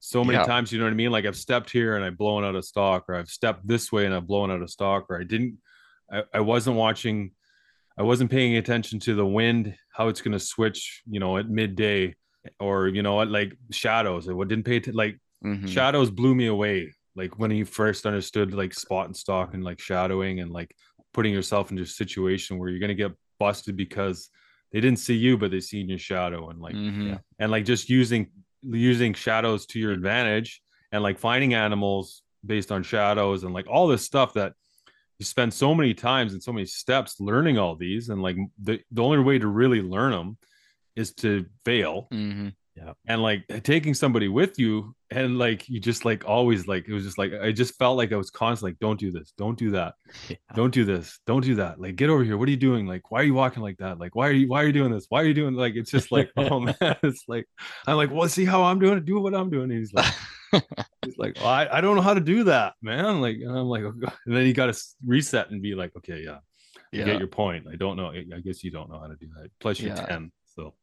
[0.00, 0.44] so many Yeah.
[0.46, 0.72] times.
[0.72, 1.10] You know what I mean?
[1.12, 4.06] Like I've stepped here and I've blown out of stock, or I've stepped this way
[4.06, 5.58] and I've blown out of stock, or I didn't.
[6.10, 7.32] I, I wasn't watching.
[8.00, 11.02] I wasn't paying attention to the wind, how it's going to switch.
[11.06, 12.14] You know, at midday,
[12.58, 14.26] or you know what, like shadows.
[14.26, 15.68] I didn't pay to like Mhm.
[15.68, 16.94] shadows blew me away.
[17.14, 20.74] Like when you first understood like spot and stalk and like shadowing and like
[21.12, 24.30] putting yourself into a situation where you're gonna get busted because
[24.72, 27.20] they didn't see you, but they seen your shadow and like Mhm.
[27.38, 28.30] and like just using
[28.62, 33.86] using shadows to your advantage and like finding animals based on shadows and like all
[33.88, 34.54] this stuff that
[35.20, 38.80] you spend so many times and so many steps learning all these and like the,
[38.90, 40.36] the only way to really learn them
[40.96, 42.08] is to fail.
[42.12, 42.54] Mhm.
[43.06, 47.04] and like taking somebody with you and like you just like always like it was
[47.04, 49.34] just like i just felt like i was constantly like don't do this.
[49.36, 49.92] Don't do that.
[50.30, 50.36] Yeah.
[50.54, 51.18] don't do this.
[51.26, 51.78] Don't do that.
[51.78, 52.38] Like get over here.
[52.38, 52.86] What are you doing?
[52.86, 53.98] Like why are you walking like that?
[53.98, 55.04] Like why are you why are you doing this?
[55.10, 57.46] Why are you doing like it's just like oh man it's like
[57.86, 58.96] i'm like well see how i'm doing?
[58.96, 59.68] It do what i'm doing.
[59.70, 60.10] And he's like
[61.02, 63.66] he's like well, I, I don't know how to do that man like and i'm
[63.66, 63.94] like oh,
[64.26, 66.38] and then you got to reset and be like okay yeah,
[66.92, 69.28] I get your point i don't know i guess you don't know how to do
[69.36, 70.06] that plus you're Yeah.
[70.06, 70.74] 10 so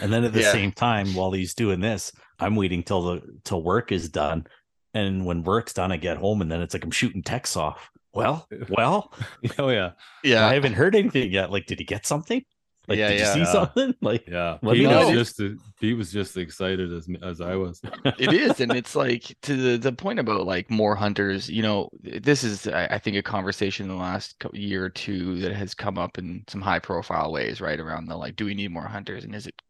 [0.00, 0.50] And then at the Yeah.
[0.52, 4.46] same time, while he's doing this, I'm waiting till the till work is done.
[4.92, 7.90] And when work's done, I get home and then it's like I'm shooting texts off.
[8.12, 9.12] Well, well,
[9.58, 9.92] oh yeah
[10.24, 10.46] Yeah.
[10.46, 11.52] I haven't heard anything yet.
[11.52, 12.42] Like, did he get something?
[12.88, 13.20] Like, Yeah, did yeah.
[13.20, 13.44] you see Yeah.
[13.44, 13.94] something?
[14.02, 15.10] Like, Yeah, Let Pete me was know.
[15.10, 15.40] just
[15.80, 17.80] Pete was just excited as as I was.
[18.16, 21.90] it is and it's like to the, the point about like more hunters you know
[22.00, 25.74] this is I, I think a conversation in the last year or two that has
[25.74, 28.86] come up in some high profile ways right around the like do we need more
[28.86, 29.60] hunters and is it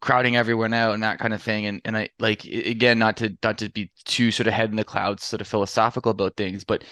[0.00, 3.36] crowding everyone out and that kind of thing and and I like again not to
[3.42, 6.64] not to be too sort of head in the clouds sort of philosophical about things
[6.64, 6.82] but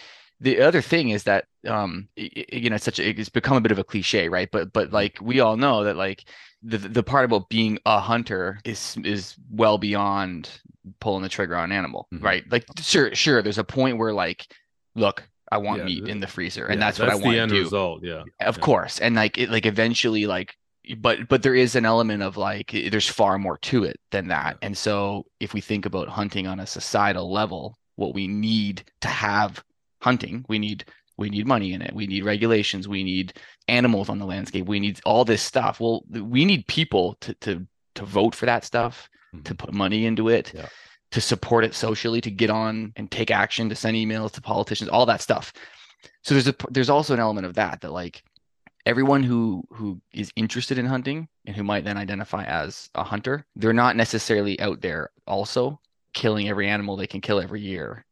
[0.40, 3.72] the other thing is that um you know it's such a, it's become a bit
[3.72, 6.24] of a cliche right but but like we all know that like
[6.62, 10.50] the the part about being a hunter is is well beyond
[11.00, 12.22] pulling the trigger on an animal Mhm.
[12.22, 14.46] right like sure sure there's a point where like
[14.94, 17.36] look i want Yeah, meat in the freezer and Yeah, that's, what i want the
[17.36, 18.04] to end do result.
[18.04, 18.60] Yeah, of Yeah.
[18.64, 20.54] course and like it like eventually like
[20.98, 24.56] but but there is an element of like there's far more to it than that
[24.62, 29.08] and so if we think about hunting on a societal level what we need to
[29.08, 29.62] have
[30.00, 30.84] hunting we need
[31.18, 33.32] we need money in it we need regulations we need
[33.68, 37.66] animals on the landscape we need all this stuff well we need people to to
[37.94, 39.08] to vote for that stuff
[39.44, 39.58] to Mhm.
[39.58, 40.68] put money into it Yeah.
[41.12, 44.90] to support it socially to get on and take action to send emails to politicians
[44.90, 45.52] all that stuff
[46.22, 48.22] so there's a there's also an element of that that like
[48.86, 53.44] everyone who who is interested in hunting and who might then identify as a hunter
[53.56, 55.78] they're not necessarily out there also
[56.14, 58.04] killing every animal they can kill every year.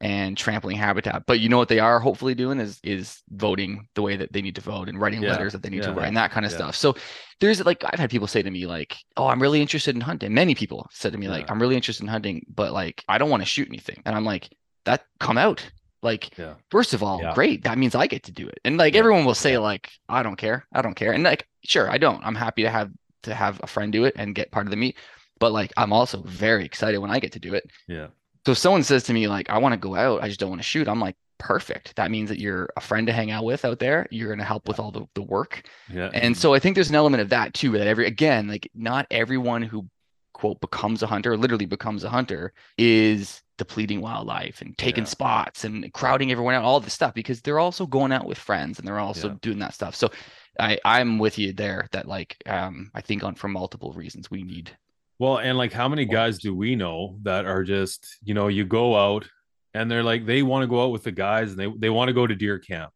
[0.00, 1.24] And trampling habitat.
[1.26, 4.40] But you know what they are hopefully doing is is voting the way that they
[4.42, 5.32] need to vote and writing Yeah.
[5.32, 6.58] letters that they need to write and that kind of Yeah.
[6.58, 6.76] stuff.
[6.76, 6.94] So
[7.40, 10.32] there's like i've had people say to me like oh i'm really interested in hunting.
[10.34, 13.30] Many people said to me like i'm really interested in hunting but like i don't
[13.30, 14.02] want to shoot anything.
[14.06, 14.48] And i'm like
[14.84, 15.64] that come out.
[16.02, 16.54] Like Yeah.
[16.70, 17.34] first of all Yeah.
[17.34, 17.64] great.
[17.64, 18.58] That means i get to do it.
[18.64, 19.00] And like Yeah.
[19.00, 19.58] everyone will say Yeah.
[19.70, 20.66] like i don't care.
[20.72, 21.12] I don't care.
[21.12, 22.24] And like sure i don't.
[22.24, 22.90] I'm happy to have
[23.24, 24.96] to have a friend do it and get part of the meat
[25.40, 27.64] but like i'm also very excited when i get to do it.
[27.88, 28.08] Yeah,
[28.48, 30.48] so if someone says to me like i want to go out i just don't
[30.48, 33.44] want to shoot i'm like perfect that means that you're a friend to hang out
[33.44, 36.10] with out there you're going to help with all the, the work yeah.
[36.14, 39.06] and so I think there's an element of that too, that every again, like not
[39.10, 39.86] everyone who
[40.32, 45.08] quote becomes a hunter, literally becomes a hunter, is depleting wildlife and taking Yeah.
[45.10, 48.78] spots and crowding everyone out, all this stuff, because they're also going out with friends
[48.78, 49.34] and they're also Yeah.
[49.42, 49.94] doing that stuff.
[49.94, 50.10] So
[50.58, 54.42] I, I'm with you there that like um I think on for multiple reasons we
[54.42, 54.76] need
[55.18, 58.64] Well, and like how many guys do we know that are just, you know, you
[58.64, 59.28] go out
[59.74, 62.08] and they're like they want to go out with the guys and they they want
[62.08, 62.92] to go to deer camp.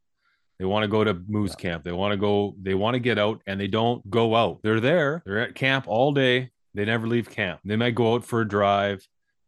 [0.58, 1.82] They want to go to moose camp.
[1.82, 4.60] They want to go they want to get out and they don't go out.
[4.62, 5.22] They're there.
[5.26, 6.50] They're at camp all day.
[6.74, 7.60] They never leave camp.
[7.64, 9.06] They might go out for a drive.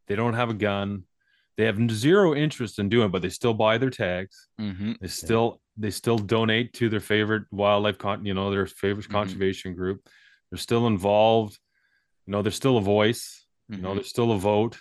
[0.08, 1.04] They don't have a gun.
[1.56, 4.48] They have zero interest in doing, it, but they still buy their tags.
[4.60, 4.92] mm-hmm.
[5.00, 9.12] They still they still donate to their favorite wildlife con you know their favorite Mhm.
[9.12, 10.00] conservation group.
[10.50, 11.58] They're still involved.
[12.26, 13.44] You know, they're still a voice.
[13.68, 14.78] You know, there's still a vote.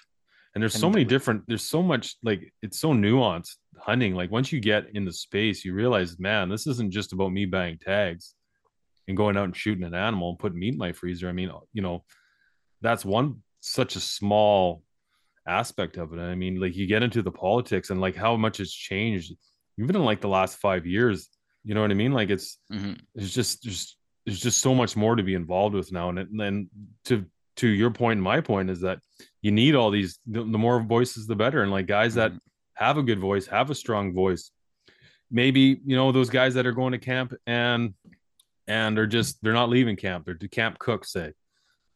[0.56, 1.43] And there's so many different.
[1.47, 4.13] There's so much like it's so nuanced hunting.
[4.13, 7.45] Like once you get in the space, you realize, man, this isn't just about me
[7.45, 8.36] buying tags
[9.08, 11.27] and going out and shooting an animal and putting meat in my freezer.
[11.27, 12.03] I mean, you know,
[12.82, 14.84] that's one such a small
[15.47, 16.19] aspect of it.
[16.19, 19.34] I mean, like you get into the politics and like how much has changed,
[19.79, 21.29] even in like the last five years.
[21.63, 22.12] You know what I mean?
[22.12, 22.99] Like it's Mhm.
[23.15, 26.10] there's just there's there's just so much more to be involved with now.
[26.10, 26.69] And and then
[27.06, 27.25] to
[27.57, 28.99] to your point my point is that
[29.41, 31.61] you need all these the, the more voices the better.
[31.61, 32.39] And like guys that Mhm.
[32.75, 34.51] have a good voice, have a strong voice.
[35.29, 37.93] Maybe you know those guys that are going to camp and
[38.67, 40.25] and are just they're not leaving camp.
[40.25, 41.33] They're the camp cook say.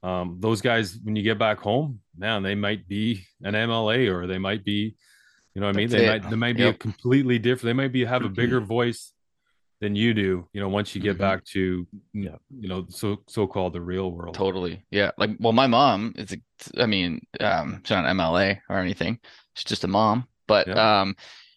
[0.04, 4.28] Um, those guys when you get back home, man, they might be an MLA or
[4.28, 4.96] they might be,
[5.54, 5.90] you know what I mean?
[5.90, 6.24] That's They it.
[6.24, 6.80] might they might be a Yep.
[6.80, 7.66] completely different.
[7.76, 9.14] They might be have a bigger voice
[9.80, 10.48] than you do.
[10.54, 11.20] You know, once you get Mhm.
[11.20, 12.38] back to Yeah.
[12.60, 14.34] you know so so called the real world.
[14.36, 14.84] Totally.
[14.92, 15.12] Yeah.
[15.18, 19.20] Like, well, my mom is, a, I mean, um, she's not MLA or anything.
[19.56, 20.28] She's just a mom.
[20.48, 21.02] But, Yeah.
[21.02, 21.16] um,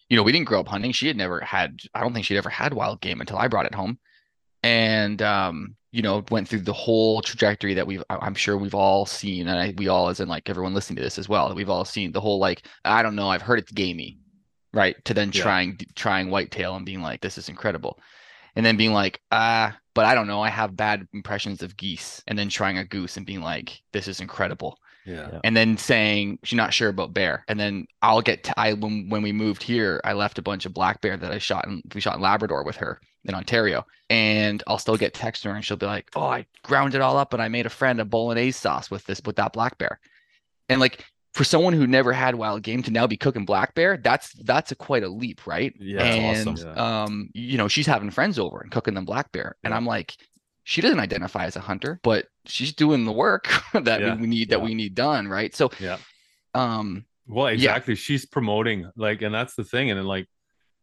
[0.09, 0.91] you know, we didn't grow up hunting.
[0.91, 3.65] She had never had, I don't think she'd ever had wild game until I brought
[3.65, 3.97] it home.
[4.63, 9.05] And, um, you know, went through the whole trajectory that we've, I'm sure we've all
[9.05, 9.47] seen.
[9.47, 11.69] And I, we all, as in like everyone listening to this as well, that we've
[11.69, 14.19] all seen the whole, like, I don't know, I've heard it's gamey,
[14.73, 15.03] right?
[15.05, 15.41] To then Yeah.
[15.41, 17.99] trying, trying whitetail and being like, this is incredible
[18.55, 22.21] and then being like, ah, but I don't know, I have bad impressions of geese,
[22.27, 25.29] and then trying a goose and being like, this is incredible, Yeah.
[25.31, 25.39] Yeah.
[25.43, 29.07] and then saying she's not sure about bear, and then I'll get to, I when
[29.09, 31.81] when we moved here, I left a bunch of black bear that I shot and
[31.95, 35.63] we shot in Labrador with her in Ontario, and I'll still get text her and
[35.63, 38.05] she'll be like, oh, I ground it all up and I made a friend a
[38.05, 39.99] bolognese sauce with this with that black bear,
[40.69, 41.05] and like.
[41.33, 44.71] For someone who never had wild game to now be cooking black bear, that's that's
[44.71, 45.73] a quite a leap, right?
[45.79, 46.67] Yeah, That's and awesome.
[46.75, 47.03] Yeah.
[47.03, 49.77] um you know she's having friends over and cooking them black bear and Yeah.
[49.77, 50.15] i'm like
[50.63, 54.27] she doesn't identify as a hunter but she's doing the work that Yeah, we, we
[54.27, 54.65] need that yeah.
[54.65, 55.97] we need done right so Yeah.
[56.53, 57.53] um Well, Yeah.
[57.55, 57.95] exactly.
[57.95, 59.89] She's promoting like, and that's the thing.
[59.89, 60.27] And then like,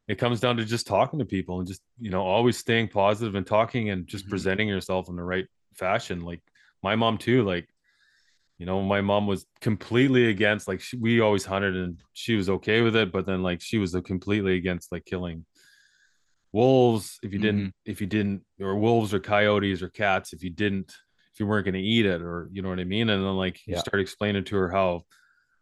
[0.08, 3.34] it comes down to just talking to people and just you know always staying positive
[3.34, 4.30] and talking and just Mhm.
[4.30, 6.20] presenting yourself in the right fashion.
[6.24, 6.40] Like
[6.82, 7.44] my mom too.
[7.44, 7.68] Like,
[8.58, 10.66] you know, my mom was completely against.
[10.66, 13.78] Like she, we always hunted and she was okay with it, but then like she
[13.78, 15.46] was completely against like killing
[16.52, 17.18] wolves.
[17.22, 17.90] If you didn't mm-hmm.
[17.90, 20.92] if you didn't or wolves or coyotes or cats if you didn't
[21.32, 23.10] if you weren't going to eat it or you know what i mean?
[23.10, 23.80] And then like you Yeah.
[23.80, 25.02] start explaining to her how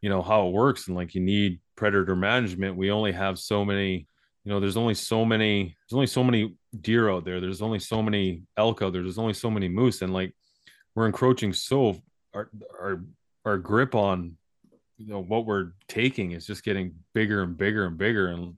[0.01, 2.77] you know how it works and like you need predator management.
[2.77, 4.07] We only have so many
[4.45, 7.41] you know there's only so many there's only so many deer out there.
[7.41, 9.03] There's only so many elk out there.
[9.03, 10.01] There's only so many moose.
[10.01, 10.35] And like
[10.95, 12.01] we're encroaching so
[12.37, 13.05] our our
[13.45, 14.37] our grip on
[14.99, 18.29] you know what we're taking is just getting bigger and bigger and bigger.
[18.29, 18.55] And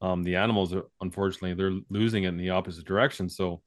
[0.00, 3.28] um the animals are unfortunately they're losing it in the opposite direction.
[3.28, 3.62] So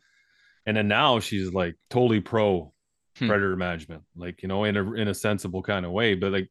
[0.65, 2.73] and then now she's like totally pro
[3.19, 3.27] Hmm.
[3.27, 6.15] predator management like you know in a in a sensible kind of way.
[6.15, 6.49] But like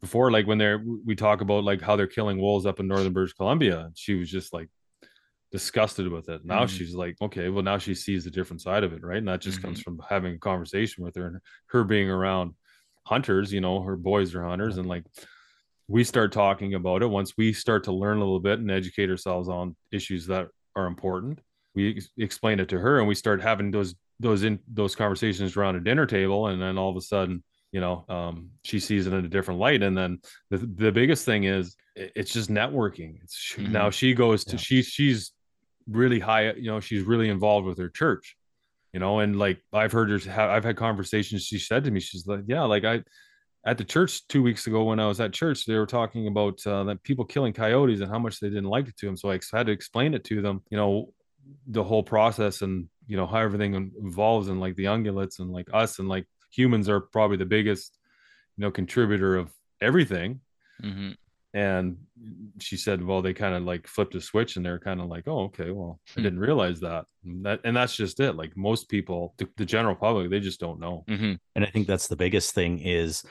[0.00, 3.12] before like when they're we talk about like how they're killing wolves up in northern
[3.12, 4.68] british columbia she was just like
[5.52, 6.44] disgusted with it.
[6.44, 6.68] Now Mhm.
[6.70, 9.18] she's like okay well now she sees the different side of it right?
[9.18, 12.54] And that just comes from having a conversation with her and her being around
[13.06, 15.04] hunters you know her boys are hunters and like
[15.88, 17.06] we start talking about it.
[17.06, 20.86] Once we start to learn a little bit and educate ourselves on issues that are
[20.86, 21.38] important
[21.74, 25.56] we ex- explain it to her and we start having those those in those conversations
[25.56, 29.06] around a dinner table and then all of a sudden you know um, she sees
[29.06, 29.82] it in a different light.
[29.82, 33.22] And then the, the biggest thing is it's just networking.
[33.22, 33.70] It's she- Mhm.
[33.70, 34.58] now she goes to Yeah.
[34.62, 35.32] she she's
[35.88, 38.36] really high you know she's really involved with her church
[38.92, 42.26] you know and like i've heard her i've had conversations she said to me she's
[42.26, 43.02] like yeah like i
[43.64, 46.64] at the church two weeks ago when I was at church, they were talking about
[46.66, 49.16] uh, that people killing coyotes and how much they didn't like it to them.
[49.16, 51.12] So I had to explain it to them, you know,
[51.66, 55.68] the whole process and you know how everything involves and like the ungulates and like
[55.72, 57.98] us and like humans are probably the biggest,
[58.56, 60.40] you know, contributor of everything.
[60.82, 61.16] mhm.
[61.54, 61.98] And
[62.60, 65.24] she said, well, they kind of like flipped a switch and they're kind of like,
[65.28, 66.22] oh, okay, well, I Hmm.
[66.22, 67.04] didn't realize that.
[67.24, 68.36] And that and that's just it.
[68.36, 71.04] Like most people, the, the general public, they just don't know.
[71.08, 71.38] Mhm.
[71.54, 73.22] and i think that's the biggest thing is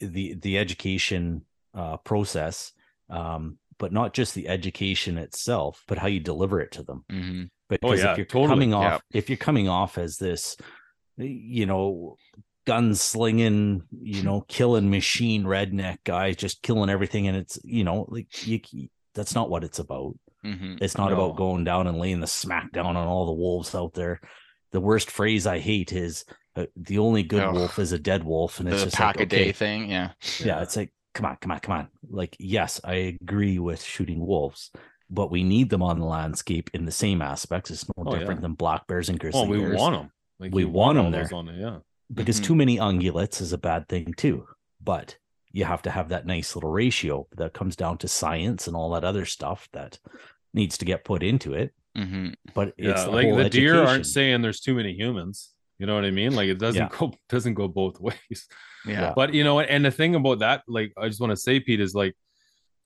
[0.00, 1.42] the the education
[1.74, 2.72] uh, process
[3.10, 7.48] um, but not just the education itself but how you deliver it to them Mhm.
[7.68, 8.48] because yeah, if you're totally.
[8.48, 9.18] coming off Yeah.
[9.18, 10.56] if you're coming off as this
[11.16, 12.16] you know
[12.66, 18.06] gun slinging you know killing machine redneck guy just killing everything and it's you know
[18.08, 18.60] like you
[19.14, 20.78] that's not what it's about Mhm.
[20.82, 21.14] it's not No.
[21.16, 24.20] about going down and laying the smack down on all the wolves out there
[24.72, 26.24] the worst phrase i hate is
[26.56, 27.54] uh, the only good Ugh.
[27.54, 30.12] wolf is a dead wolf and it's just pack like, a day okay, thing yeah
[30.44, 31.88] yeah, it's like, come on, come on, come on.
[32.08, 34.70] Like, yes, I agree with shooting wolves,
[35.10, 37.70] but we need them on the landscape in the same aspects.
[37.70, 38.18] It's no Oh, yeah.
[38.20, 39.80] different than black bears and grizzly Well, we bears.
[39.80, 40.10] want them.
[40.40, 41.54] Like We want, want 'em all those there.
[41.54, 41.78] It, yeah.
[42.12, 42.44] Because Mhm.
[42.44, 44.46] too many ungulates is a bad thing too.
[44.82, 45.16] But
[45.52, 48.90] you have to have that nice little ratio that comes down to science and all
[48.90, 49.98] that other stuff that
[50.52, 51.72] needs to get put into it.
[51.96, 52.34] Mhm.
[52.54, 55.50] But it's Yeah, the like whole the deer aren't saying there's too many humans.
[55.78, 56.34] You know what I mean?
[56.34, 56.98] Like it doesn't Yeah.
[56.98, 58.48] go doesn't go both ways.
[58.86, 61.60] yeah But you know, and the thing about that, like I just want to say,
[61.60, 62.14] Pete, is like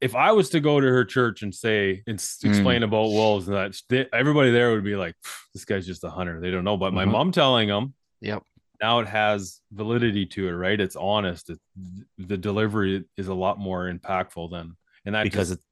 [0.00, 2.50] if I was to go to her church and say and s- Mm.
[2.50, 5.16] explain about wolves and that, they- everybody there would be like,
[5.54, 6.40] "This guy's just a hunter.
[6.40, 7.10] They don't know." But my Mhm.
[7.12, 8.42] mom telling them, Yep.
[8.80, 10.80] Now it has validity to it, right?
[10.80, 11.50] It's honest.
[11.50, 11.58] It,
[12.18, 15.64] the delivery is a lot more impactful than, and that because just, it,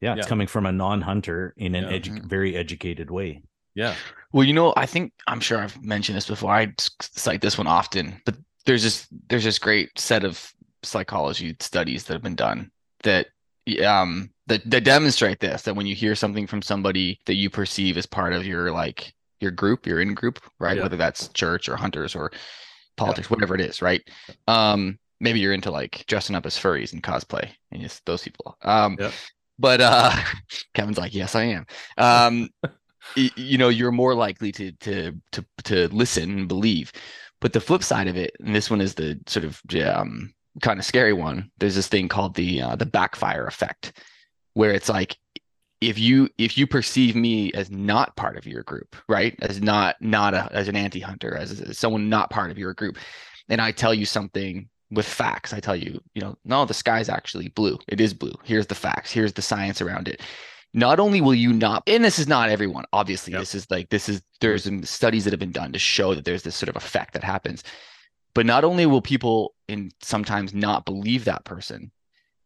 [0.00, 1.98] yeah, it's coming from a non-hunter in an Yeah.
[1.98, 2.24] edu- Mhm.
[2.26, 3.42] very educated way.
[3.76, 3.94] yeah,
[4.32, 6.52] Well, you know, I think I'm sure I've mentioned this before.
[6.52, 8.36] I s- cite this one often, but
[8.66, 10.52] there's this there's this great set of
[10.84, 12.70] psychology studies that have been done
[13.02, 13.28] that
[13.84, 17.96] um that, that demonstrate this that when you hear something from somebody that you perceive
[17.96, 19.14] as part of your like
[19.44, 20.76] your group, your in group, right?
[20.76, 20.82] Yeah.
[20.82, 22.32] Whether that's church or hunters or
[22.96, 24.02] politics, whatever it is, right?
[24.48, 28.56] Um, maybe you're into like dressing up as furries and cosplay, and it's those people.
[28.62, 29.12] Um, Yeah.
[29.58, 30.10] but uh,
[30.74, 31.66] Kevin's like, yes, I am.
[31.98, 32.48] Um,
[33.16, 36.90] y- you know, you're more likely to to to to listen and believe.
[37.40, 40.32] But the flip side of it, and this one is the sort of um,
[40.62, 41.50] kind of scary one.
[41.58, 43.92] There's this thing called the uh, the backfire effect,
[44.54, 45.16] where it's like
[45.88, 49.96] if you if you perceive me as not part of your group, right, as not
[50.00, 52.98] not a as an anti-hunter, as, as someone not part of your group,
[53.48, 57.08] and I tell you something with facts, I tell you, you know, no, the sky's
[57.08, 57.78] actually blue.
[57.88, 58.34] It is blue.
[58.44, 59.10] Here's the facts.
[59.10, 60.20] Here's the science around it.
[60.72, 63.40] Not only will you not, and this is not everyone, obviously, Yep.
[63.42, 66.24] this is like this is there's some studies that have been done to show that
[66.24, 67.62] there's this sort of effect that happens.
[68.34, 71.92] But not only will people in sometimes not believe that person,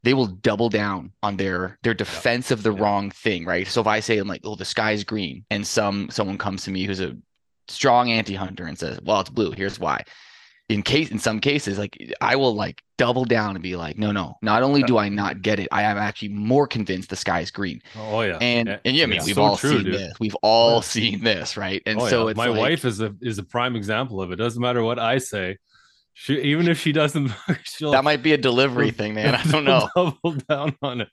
[0.04, 2.80] they will double down on their their defense of the Yeah.
[2.82, 3.66] wrong thing, right?
[3.66, 6.70] So if I say I'm like, oh, the sky's green, and some someone comes to
[6.70, 7.16] me who's a
[7.68, 9.50] strong anti-hunter and says, well, it's blue.
[9.52, 10.02] Here's why.
[10.70, 14.12] In case in some cases, like I will like double down and be like, no,
[14.12, 14.34] no.
[14.42, 17.80] Not only do I not get it, I am actually more convinced the sky's green.
[17.96, 19.94] Oh yeah, And Yeah, and yeah, I mean, we've so all true, seen dude.
[19.94, 20.12] this.
[20.20, 20.80] We've all Yeah.
[20.80, 21.82] seen this, right?
[21.86, 22.30] And Oh, so yeah.
[22.32, 24.36] it's my like, wife is a is a prime example of it.
[24.36, 25.56] Doesn't matter what I say,
[26.18, 27.32] she even if she doesn't,
[27.64, 29.34] she'll that might be a delivery thing, man.
[29.34, 29.90] I don't know.
[29.94, 31.08] Double down on it.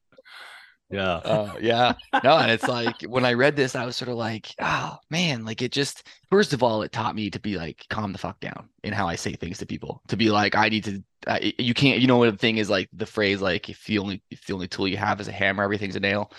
[0.90, 4.16] Yeah, Uh, yeah, no, and it's like when I read this, I was sort of
[4.16, 7.84] like, oh man, like it just first of all, it taught me to be like
[7.90, 10.04] calm the fuck down in how I say things to people.
[10.10, 12.70] To be like, I need to, uh, you can't, you know what the thing is
[12.70, 15.32] like the phrase like if the only if the only tool you have is a
[15.32, 16.32] hammer, everything's a nail,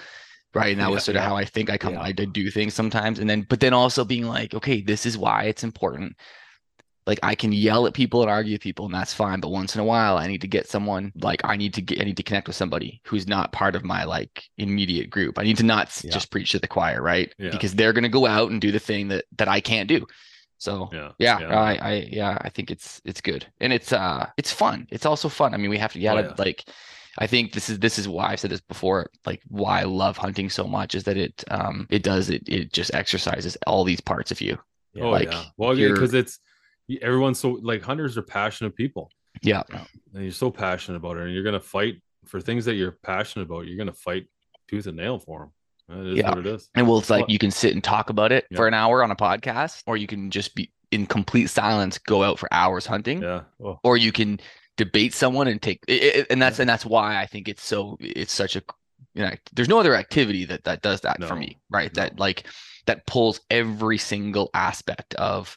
[0.55, 0.73] right?
[0.73, 2.01] And that Yeah, was sort of how I think I come, Yeah.
[2.01, 5.19] I did do things sometimes, and then but then also being like, okay, this is
[5.19, 6.17] why it's important.
[7.07, 9.41] Like I can yell at people and argue with people, and that's fine.
[9.41, 12.01] But once in a while, I need to get someone like I need to get
[12.01, 15.39] I need to connect with somebody who's not part of my like immediate group.
[15.39, 16.11] I need to not Yeah.
[16.11, 17.33] just preach to the choir, right?
[17.39, 17.51] Yeah.
[17.51, 20.07] Because they're gonna go out and do the thing that that I can't do.
[20.59, 24.51] So yeah, yeah, I, I yeah, I think it's it's good and it's uh it's
[24.53, 24.87] fun.
[24.91, 25.53] It's also fun.
[25.55, 26.35] I mean, we have to Oh, gotta yeah.
[26.39, 26.65] like.
[27.19, 29.09] I think this is this is why I've said this before.
[29.25, 32.75] Like why I love hunting so much is that it um it does it it
[32.75, 34.59] just exercises all these parts of you.
[35.01, 35.45] Oh like, yeah.
[35.57, 36.39] Well, you're- because it's
[37.03, 39.11] everyone's so like hunters are passionate people,
[39.43, 39.63] Yeah,
[40.15, 43.45] and you're so passionate about it, and you're gonna fight for things that you're passionate
[43.45, 43.67] about.
[43.67, 44.27] You're gonna fight
[44.69, 45.53] tooth and nail for them.
[45.89, 46.29] That is Yeah.
[46.31, 46.69] what it is.
[46.75, 48.57] And well, it's like you can sit and talk about it Yeah.
[48.57, 52.23] for an hour on a podcast, or you can just be in complete silence, go
[52.23, 53.43] out for hours hunting, Yeah.
[53.59, 54.41] Well, or you can
[54.77, 57.97] debate someone and take it, it- and that's and that's why I think it's so
[58.01, 58.63] it's such a
[59.15, 61.95] you know there's no other activity that that does that for me, right?
[61.95, 62.03] No.
[62.03, 62.45] That like
[62.87, 65.57] that pulls every single aspect of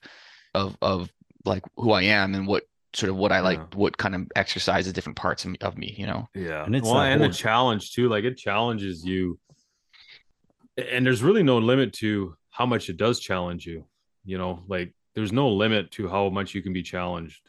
[0.55, 1.09] of of
[1.45, 2.63] like who I am and what
[2.93, 3.65] sort of what I like, Yeah.
[3.77, 6.27] what kind of exercises different parts of me, of me, you know?
[6.33, 8.09] Yeah, And it's well, and the challenge too.
[8.09, 9.39] Like it challenges you,
[10.77, 13.85] and there's really no limit to how much it does challenge you.
[14.25, 17.41] You know, like there's no limit to how much you can be challenged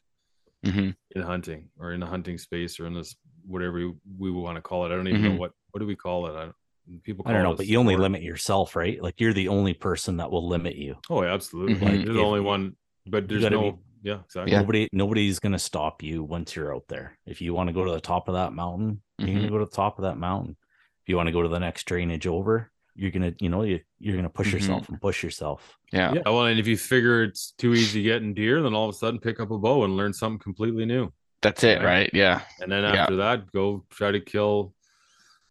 [0.64, 3.16] hmm in hunting or in the hunting space or in this
[3.46, 4.88] whatever we, we want to call it.
[4.92, 5.38] I don't even know Mhm.
[5.38, 6.36] what what do we call it.
[6.36, 7.24] I don't, people.
[7.26, 8.02] I don't know, but you only sport.
[8.02, 9.02] limit yourself, right?
[9.02, 10.96] Like you're the only person that will limit you.
[11.08, 11.76] Oh, yeah, absolutely.
[11.76, 11.82] Mhm.
[11.82, 12.76] Like, you're the If- only one,
[13.06, 13.72] but there's no.
[13.72, 14.52] be- yeah, exactly.
[14.52, 14.60] Yeah.
[14.60, 17.18] Nobody, nobody's gonna stop you once you're out there.
[17.26, 19.34] If you want to go to the top of that mountain, you're Mhm.
[19.36, 20.56] gonna go to the top of that mountain.
[21.02, 23.80] If you want to go to the next drainage over, you're gonna, you know, you,
[23.98, 24.52] you're gonna push Mhm.
[24.54, 25.76] yourself and push yourself.
[25.92, 26.14] Yeah.
[26.14, 26.22] Yeah.
[26.24, 29.20] Well, and if you figure it's too easy getting deer, then all of a sudden
[29.20, 31.12] pick up a bow and learn something completely new.
[31.42, 31.84] That's it, Right.
[31.84, 32.10] right?
[32.14, 32.40] Yeah.
[32.62, 33.02] and then Yeah.
[33.02, 34.74] after that go try to kill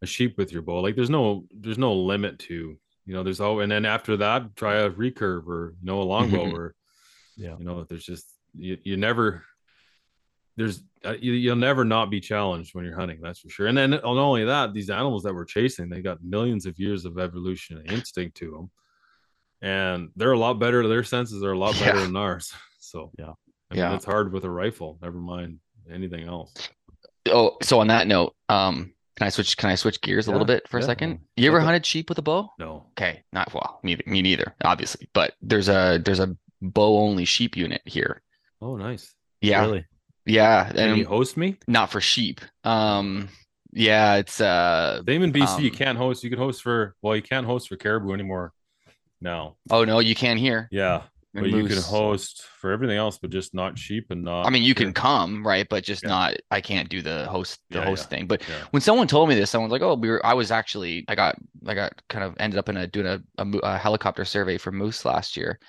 [0.01, 3.41] a sheep with your bow like there's no there's no limit to you know there's
[3.41, 6.53] oh and then after that try a recurve or you know a longbow Mhm.
[6.53, 6.75] or
[7.39, 7.55] Yeah.
[7.57, 8.25] you know there's just
[8.57, 9.43] you, you never
[10.57, 13.77] there's uh, you, you'll never not be challenged when you're hunting that's for sure and
[13.77, 17.17] then not only that these animals that we're chasing they got millions of years of
[17.17, 18.69] evolution and instinct to them
[19.61, 22.05] and they're a lot better their senses are a lot better Yeah.
[22.05, 23.33] than ours so Yeah.
[23.71, 23.95] I mean, Yeah.
[23.95, 25.59] it's hard with a rifle never mind
[25.91, 26.53] anything else
[27.31, 29.55] Oh, so on that note, um, can I switch?
[29.57, 31.19] Can I switch gears a little bit for a second?
[31.35, 32.49] You ever hunted sheep with a bow?
[32.57, 35.09] no Okay, not well, neither me neither, obviously.
[35.13, 38.21] But there's a there's a bow only sheep unit here.
[38.61, 39.85] oh nice Yeah, Really?
[40.25, 41.57] yeah, Can you host me?
[41.67, 42.41] not for sheep.
[42.63, 43.29] Um,
[43.71, 45.01] yeah, it's uh.
[45.07, 46.23] Same in BC, you Um, can't host.
[46.23, 48.53] You can host for well, you can't host for caribou anymore
[49.21, 49.55] now.
[49.69, 50.67] Oh no, you can here.
[50.71, 51.03] Yeah,
[51.35, 54.47] And but you can host for everything else, but just not sheep and not.
[54.47, 55.67] I mean, you can come, right?
[55.69, 56.09] But just Yeah.
[56.09, 56.33] not.
[56.51, 58.17] I can't do the host the Yeah, host yeah.
[58.17, 58.27] thing.
[58.27, 58.63] But Yeah.
[58.71, 61.35] when someone told me this, someone's like, "Oh, we were." I was actually, I got,
[61.67, 64.71] I got kind of ended up in a doing a, a, a helicopter survey for
[64.71, 65.59] moose last year,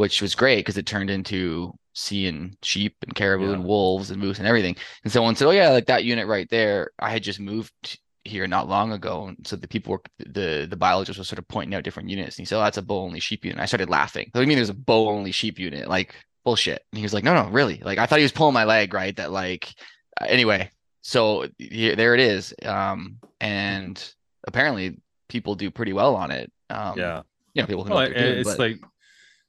[0.00, 4.38] which was great because it turned into seeing sheep and caribou and wolves and moose
[4.38, 4.74] and everything.
[5.04, 8.46] And someone said, "Oh yeah, like that unit right there." I had just moved here
[8.46, 11.74] not long ago, and so the people were the the biologist was sort of pointing
[11.74, 13.90] out different units, and he said, "Oh, that's a bow only sheep unit." I started
[13.90, 14.30] laughing.
[14.32, 15.86] What do you mean there's a bow only sheep unit?
[15.86, 16.82] Like bullshit.
[16.92, 18.94] And he was like, "No, no, really." Like I thought he was pulling my leg,
[18.94, 19.14] right?
[19.16, 19.68] That like
[20.18, 20.70] uh, anyway.
[21.02, 22.54] So here, there it is.
[22.64, 24.02] Um, and
[24.48, 24.98] apparently
[25.28, 26.50] people do pretty well on it.
[26.70, 27.22] Um, yeah,
[27.52, 27.92] you know, people can.
[27.92, 28.80] well, know doing, it's but- like,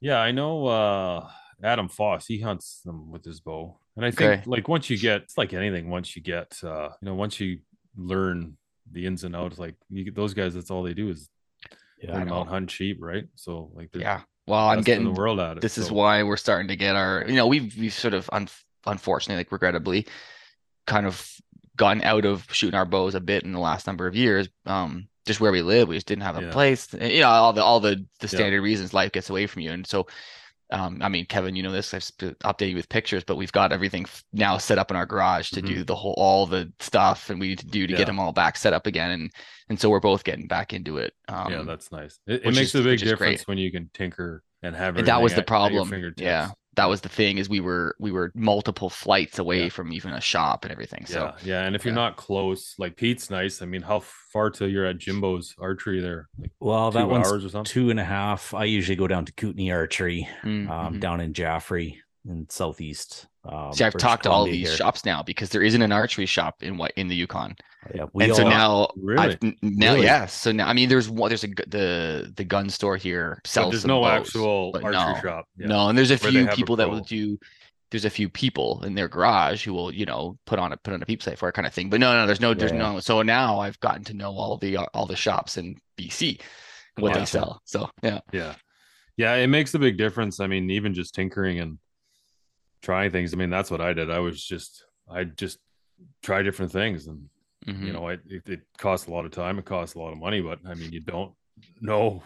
[0.02, 0.66] yeah, I know.
[0.66, 1.28] uh
[1.64, 4.42] Adam Foss, he hunts them with his bow, and I think Okay.
[4.46, 5.88] like once you get, it's like anything.
[5.90, 7.60] Once you get, uh you know, once you
[7.96, 8.56] learn
[8.90, 11.30] the ins and outs, like you get those guys, that's all they do is
[12.02, 12.40] Yeah, I learn know.
[12.40, 13.24] out hunt sheep, right?
[13.36, 14.22] So like, yeah.
[14.48, 15.58] Well, I'm getting the world out.
[15.58, 15.60] it.
[15.60, 18.48] this is why we're starting to get our you know we've we've sort of un,
[18.84, 20.06] unfortunately like regrettably
[20.88, 21.14] kind of
[21.76, 25.06] gotten out of shooting our bows a bit in the last number of years um
[25.26, 26.50] just where we live we just didn't have a Yeah.
[26.52, 28.26] place you know all the all the the Yeah.
[28.28, 30.06] standard reasons life gets away from you and so
[30.70, 32.02] um i mean kevin you know this i've
[32.44, 35.60] updated you with pictures but we've got everything now set up in our garage to
[35.62, 37.92] do the whole all the stuff and we need to do to Mm-hmm.
[37.92, 37.98] Yeah.
[37.98, 39.30] get them all back set up again and
[39.68, 42.18] and so we're both getting back into it um yeah, that's nice.
[42.26, 44.96] It, it makes is- a big difference when you can tinker and have.
[44.96, 46.14] And that was the at- at your problem.
[46.16, 49.68] Yeah, that was the thing is we were we were multiple flights away Yeah.
[49.68, 51.06] from even a shop and everything.
[51.06, 52.00] So yeah, yeah, and if you're yeah.
[52.00, 53.60] not close, like Pete's nice.
[53.62, 56.28] I mean, how far till you're at Jimbo's archery there?
[56.38, 57.70] Like Well, two that one's hours or something.
[57.70, 58.54] two and a half.
[58.54, 61.00] I usually go down to Kootenay Archery, mm, um, mhm.
[61.00, 61.98] down in Jaffray
[62.28, 63.26] in southeast.
[63.44, 64.76] Um, see, I've British talked to all these here.
[64.76, 67.56] shops now because there isn't an archery shop in what in the Yukon,
[67.94, 69.18] Yeah, we and so now Really?
[69.18, 70.04] I've, now Really?
[70.06, 73.46] yeah, so now I mean there's one there's a the the gun store here But
[73.50, 75.46] sells there's no bows, actual archery no, shop.
[75.56, 75.66] Yeah.
[75.66, 77.38] No, and there's a Where few have a people that will do.
[77.90, 80.94] There's a few people in their garage who will, you know, put on a put
[80.94, 81.90] on a peep sight for it kind of thing.
[81.90, 82.78] But no, no, there's no, there's Yeah.
[82.78, 83.00] no.
[83.00, 86.40] So now I've gotten to know all the uh, all the shops in BC,
[86.96, 87.60] what they sell.
[87.64, 88.54] So yeah, Yeah.
[89.18, 90.40] Yeah, it makes a big difference.
[90.40, 91.78] I mean, even just tinkering and
[92.82, 93.32] trying things.
[93.32, 94.10] I mean, that's what I did.
[94.10, 95.58] I was just I just
[96.22, 97.28] try different things and
[97.66, 97.86] Mhm.
[97.86, 100.18] you know, it, it it costs a lot of time, it costs a lot of
[100.18, 101.32] money, but I mean, you don't
[101.80, 102.22] know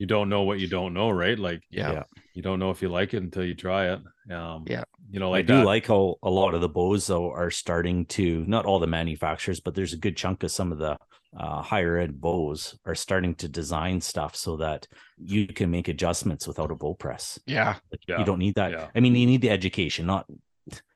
[0.00, 1.38] you don't know what you don't know, right?
[1.38, 2.02] Like yeah, Yeah.
[2.34, 4.00] you don't know if you like it until you try it.
[4.32, 4.82] Um Yeah.
[5.08, 5.64] you know, I do that.
[5.64, 9.60] like how a lot of the bows though are starting to not all the manufacturers,
[9.60, 10.98] but there's a good chunk of some of the
[11.38, 14.86] uh, higher end bows are starting to design stuff so that
[15.18, 17.38] you can make adjustments without a bow press.
[17.46, 18.70] yeah, Like, Yeah, You don't need that.
[18.72, 18.88] yeah.
[18.94, 20.26] I mean, you need the education, not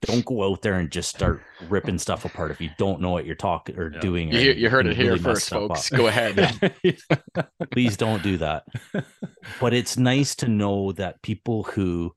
[0.07, 3.27] don't go out there and just start ripping stuff apart if you don't know what
[3.27, 4.01] you're talking or Yeah.
[4.01, 4.33] doing.
[4.33, 5.93] you, or you heard it here really mess first, folks.
[5.93, 5.99] up.
[5.99, 6.73] Go ahead.
[7.73, 8.65] Please don't do that.
[9.61, 12.15] But it's nice to know that people who,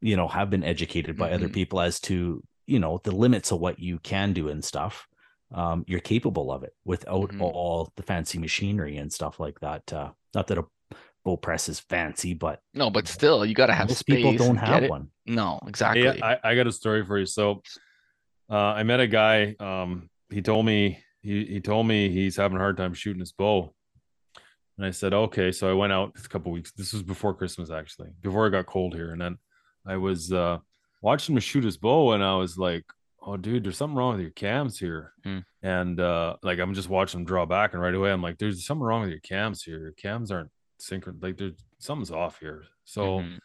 [0.00, 1.52] you know, have been educated by other Mhm.
[1.54, 5.06] people as to, you know, the limits of what you can do and stuff.
[5.52, 7.40] Um, you're capable of it without Mhm.
[7.40, 9.90] all the fancy machinery and stuff like that.
[9.92, 10.64] Uh, not that a
[11.24, 14.16] bow press is fancy, but no, but still, you got to have most space.
[14.16, 14.90] people don't have it.
[14.90, 15.08] one.
[15.26, 16.02] No, exactly.
[16.02, 17.26] Hey, I, I got a story for you.
[17.26, 17.62] So
[18.50, 19.54] uh, I met a guy.
[19.58, 23.32] Um, he told me he, he told me he's having a hard time shooting his
[23.32, 23.74] bow.
[24.76, 25.50] And I said, okay.
[25.50, 26.70] So I went out a couple weeks.
[26.72, 29.10] This was before Christmas, actually, before it got cold here.
[29.12, 29.38] And then
[29.86, 30.58] I was uh,
[31.02, 32.84] watching him shoot his bow, and I was like,
[33.28, 35.12] oh, dude, there's something wrong with your cams here.
[35.24, 35.38] Hmm.
[35.62, 38.66] And uh, like, I'm just watching him draw back, and right away, I'm like, there's
[38.66, 39.78] something wrong with your cams here.
[39.78, 41.22] Your cams aren't synchronous.
[41.22, 42.64] Like, there's something's off here.
[42.84, 43.20] So.
[43.20, 43.38] Mhm.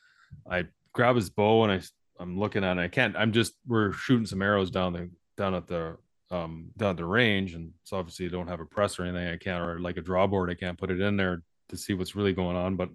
[0.49, 1.81] I grab his bow and I
[2.19, 2.81] I'm looking at it.
[2.81, 3.15] I can't.
[3.17, 5.97] I'm just we're shooting some arrows down the down at the
[6.31, 9.27] um down at the range, and so obviously I don't have a press or anything.
[9.27, 10.49] I can't or like a draw board.
[10.49, 12.75] I can't put it in there to see what's really going on.
[12.75, 12.89] But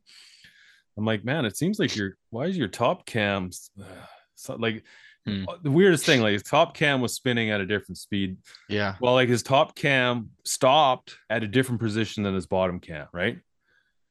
[0.96, 3.70] I'm like, man, it seems like your why is your top cams
[4.34, 4.84] so, like
[5.26, 5.44] Hmm.
[5.62, 6.20] the weirdest thing?
[6.20, 8.38] Like his top cam was spinning at a different speed.
[8.68, 8.94] Yeah.
[9.00, 13.38] Well, like his top cam stopped at a different position than his bottom cam, right?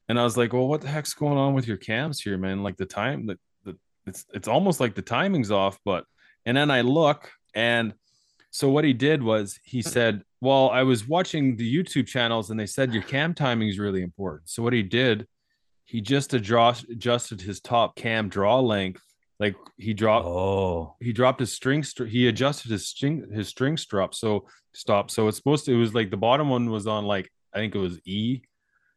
[0.10, 2.64] And I was like, well, what the heck's going on with your cams here, man?
[2.64, 6.05] Like the time that the it's it's almost like the timing's off, but
[6.45, 7.93] and then I look and
[8.51, 12.60] so what he did was he said, Well, I was watching the YouTube channels and
[12.60, 14.49] they said your cam timing is really important.
[14.49, 15.28] So what he did,
[15.86, 19.03] he just adjust, adjusted his top cam draw length.
[19.40, 23.78] Like he dropped Oh, he dropped his string str- he adjusted his string his string
[23.78, 27.06] strap so stop so it's supposed to it was like the bottom one was on
[27.06, 28.42] like i think it was e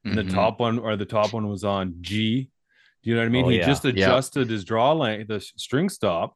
[0.05, 0.26] and Mhm.
[0.26, 2.51] the top one or the top one was on g.
[3.03, 3.45] Do you know what i mean?
[3.47, 3.66] Oh, he yeah.
[3.66, 6.34] just adjusted his draw length the string stop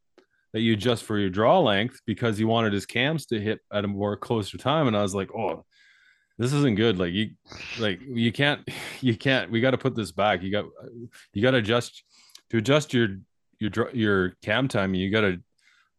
[0.52, 3.84] that you adjust for your draw length because he wanted his cams to hit at
[3.84, 5.64] a more closer time and i was like oh
[6.36, 6.98] this isn't good.
[6.98, 7.30] Like you
[7.78, 8.68] like you can't
[9.00, 10.42] you can't we got to put this back.
[10.42, 10.64] You got
[11.32, 12.02] you got to adjust
[12.50, 13.08] to adjust your
[13.60, 15.38] your your cam timing you got to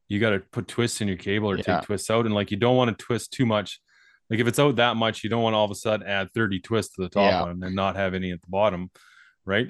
[0.08, 1.64] you got to put twists in your cable or Yeah.
[1.78, 3.80] take twists out and like you don't want to twist too much
[4.30, 6.30] like if it's out that much you don't want to all of a sudden add
[6.34, 7.42] 30 twists to the top Yeah.
[7.44, 8.90] one and not have any at the bottom
[9.46, 9.68] right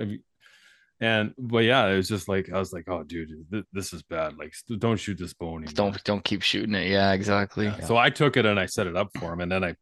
[1.01, 4.01] and but yeah it was just like i was like oh dude th- this is
[4.03, 6.89] bad like st- don't shoot this bone Don't don't keep shooting it.
[6.89, 7.71] Yeah, exactly.
[7.85, 9.75] so I took it and I set it up for him, and then I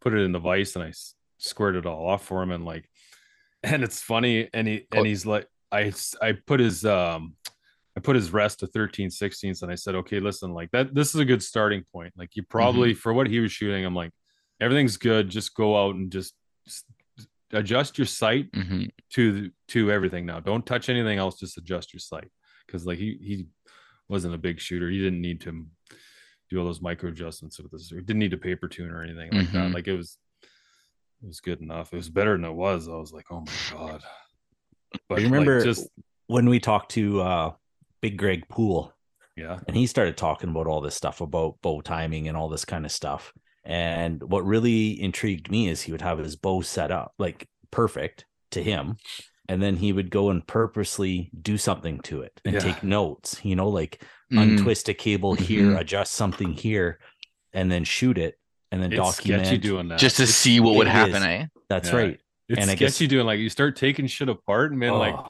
[0.00, 0.92] put it in the vise and i
[1.38, 2.88] squared it all off for him and like
[3.64, 5.92] and it's funny and he and he's like I
[6.22, 7.34] I put his um
[7.96, 11.14] I put his rest to 13 16 and I said okay listen like that this
[11.14, 14.12] is a good starting point like you probably for what he was shooting I'm like
[14.60, 16.34] everything's good just go out and just
[17.52, 22.00] adjust your sight hmm to to everything now don't touch anything else just adjust your
[22.00, 22.28] sight
[22.66, 23.46] because like he he
[24.08, 25.66] wasn't a big shooter he didn't need to
[26.50, 27.92] do all those micro adjustments with this.
[27.92, 29.68] It didn't need a paper tune or anything like that.
[29.68, 29.74] Mhm.
[29.74, 30.16] Like it was,
[31.22, 31.92] it was good enough.
[31.92, 32.88] It was better than it was.
[32.88, 34.02] I was like, oh my god.
[35.08, 35.88] But you like, remember just
[36.26, 37.52] when we talked to uh,
[38.00, 38.92] Big Greg Poole,
[39.36, 42.64] yeah, and he started talking about all this stuff about bow timing and all this
[42.64, 43.32] kind of stuff.
[43.64, 48.24] And what really intrigued me is he would have his bow set up like perfect
[48.52, 48.96] to him,
[49.48, 52.60] and then he would go and purposely do something to it and Yeah.
[52.60, 53.40] take notes.
[53.44, 54.42] You know, like Mm.
[54.58, 55.80] untwist a cable here, Mhm.
[55.80, 56.98] adjust something here,
[57.54, 58.38] and then shoot it,
[58.70, 59.46] and then it's document.
[59.46, 59.98] sketchy doing that.
[59.98, 61.22] just to It's- see what would happen, is.
[61.22, 61.46] eh?
[61.70, 61.96] That's Yeah.
[61.96, 62.20] right.
[62.48, 65.26] It's and I guess- doing like you start taking shit apart man, like Oh,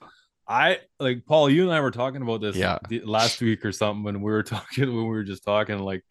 [0.46, 2.78] I like Paul, you and I were talking about this Yeah.
[3.04, 6.04] last week or something when we were talking when we were just talking like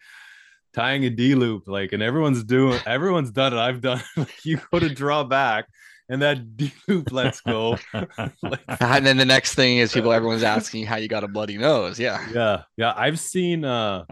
[0.73, 3.57] tying a D loop, like and everyone's doing everyone's done it.
[3.59, 4.05] I've done it.
[4.17, 5.65] like you go to draw back
[6.09, 7.77] and that D loop lets go.
[7.93, 11.57] like, And then the next thing is people, everyone's asking how you got a bloody
[11.57, 11.99] nose.
[11.99, 12.25] Yeah.
[12.33, 12.93] yeah, yeah.
[12.95, 14.05] I've seen uh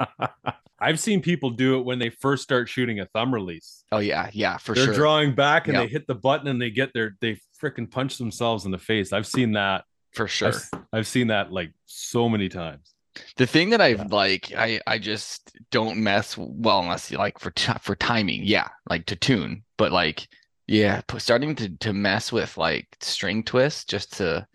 [0.80, 3.84] I've seen people do it when they first start shooting a thumb release.
[3.92, 4.88] Oh yeah, yeah, for sure.
[4.88, 5.84] They're drawing back and Yep.
[5.86, 9.14] they hit the button and they get their they freaking punch themselves in the face.
[9.14, 9.86] I've seen that.
[10.14, 10.50] for sure.
[10.50, 12.94] I've, I've seen that like so many times.
[13.38, 14.08] The thing that I've Yeah.
[14.12, 18.68] like, I I just don't mess well unless you like for t- for timing, yeah,
[18.90, 20.28] like to tune, but like
[20.68, 24.48] yeah, starting to to mess with like string twists just to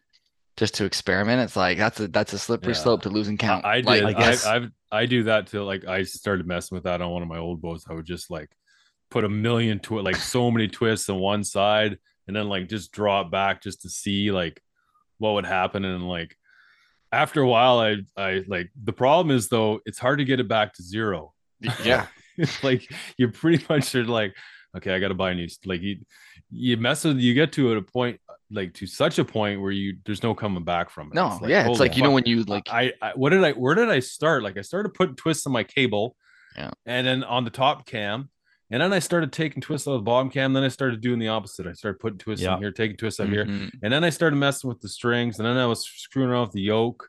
[0.56, 1.42] just to experiment.
[1.42, 2.82] It's like that's a that's a slippery Yeah.
[2.82, 3.64] slope to losing count.
[3.64, 4.14] I, I Like, did.
[4.16, 7.22] I I, I've I do that till like I started messing with that on one
[7.22, 7.84] of my old boats.
[7.88, 8.50] I would just like
[9.10, 12.68] put a million to it, like so many twists on one side, and then like
[12.68, 14.62] just draw it back just to see like
[15.18, 15.84] what would happen.
[15.84, 16.36] And like
[17.12, 20.48] after a while, I I like the problem is though it's hard to get it
[20.48, 21.34] back to zero.
[21.84, 22.06] yeah,
[22.38, 24.34] It's like you pretty much are like,
[24.76, 25.48] okay, I got to buy a new.
[25.64, 25.98] Like you,
[26.50, 28.20] you mess with, you get to a point
[28.52, 31.14] like to such a point where you there's no coming back from it.
[31.14, 33.52] no, like, yeah, it's like you know when you like I, I what did I
[33.52, 34.42] where did I start?
[34.42, 36.16] Like I started putting twists on my cable,
[36.56, 36.70] Yeah.
[36.86, 38.28] and then on the top cam,
[38.70, 40.52] and then I started taking twists on the bottom cam.
[40.52, 41.66] Then I started doing the opposite.
[41.68, 42.54] I started putting twists Yeah.
[42.54, 45.38] on here, taking twists on here, mhm, and then I started messing with the strings,
[45.38, 47.08] and then I was screwing off the yoke,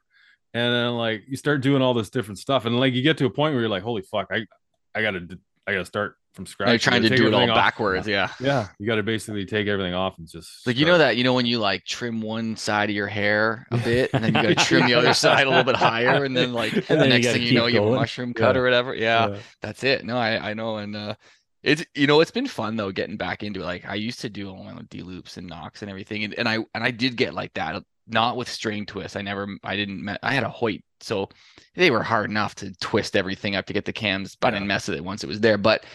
[0.54, 3.26] and then like you start doing all this different stuff, and like you get to
[3.26, 4.46] a point where you're like, holy fuck, I
[4.94, 5.22] I gotta
[5.68, 6.70] I gotta start from scratch.
[6.70, 7.56] you're trying gotta do it all off.
[7.56, 8.32] backwards, yeah.
[8.40, 11.24] Yeah, you got to basically take everything off and just Like you know that you
[11.26, 14.42] know when you like trim one side of your hair a bit and then you
[14.42, 16.96] got to trim the other side a little bit higher and then like And the
[16.96, 18.62] then next gotta thing you know keep you have a mushroom cut Yeah.
[18.62, 18.96] or whatever.
[18.96, 19.38] Yeah, Yeah.
[19.62, 20.06] that's it.
[20.06, 21.16] No, I I know and uh
[21.64, 23.66] it's you know it's been fun though getting back into it.
[23.66, 26.48] Like I used to do all my D loops and nocks and everything and, and
[26.48, 29.16] I and I did get like that not with string twists.
[29.18, 31.30] I never I didn't I had a Hoyt so
[31.76, 34.68] they were hard enough to twist everything up to get the cams but I didn't
[34.68, 35.58] mess with it once it was there.
[35.58, 35.86] But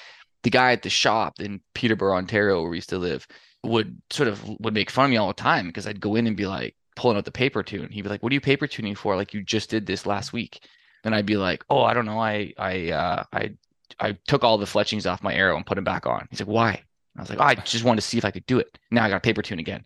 [0.42, 3.26] the guy at the shop in Peterborough, Ontario, where we used to live,
[3.64, 6.26] would sort of would make fun of me all the time because I'd go in
[6.26, 7.90] and be like pulling out the paper tune.
[7.90, 9.16] He'd be like, "What are you paper tuning for?
[9.16, 10.60] Like you just did this last week."
[11.02, 12.20] Then I'd be like, "Oh, I don't know.
[12.20, 13.54] I I uh, I
[13.98, 16.48] I took all the fletchings off my arrow and put them back on." He's like,
[16.48, 16.82] "Why?"
[17.16, 19.04] I was like, oh, "I just wanted to see if I could do it." Now
[19.04, 19.84] I got paper tune again.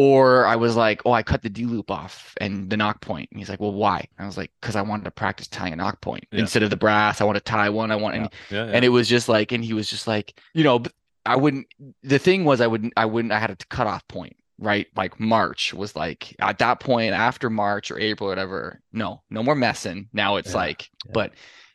[0.00, 3.28] Or I was like, "Oh, I cut the D loop off and the nock point."
[3.32, 5.76] And he's like, "Well, why?" I was like, "Because I wanted to practice tying a
[5.76, 6.38] nock point Yeah.
[6.40, 7.20] instead of the brass.
[7.20, 7.90] I want to tie one.
[7.90, 8.70] I want." And Yeah, yeah.
[8.74, 10.82] and it was just like and he was just like you know
[11.26, 11.66] i wouldn't
[12.04, 15.74] the thing was i wouldn't i wouldn't i had a cutoff point right like march
[15.74, 20.08] was like at that point after march or april or whatever no no more messing
[20.12, 21.12] now it's Yeah, like yeah.
[21.12, 21.32] but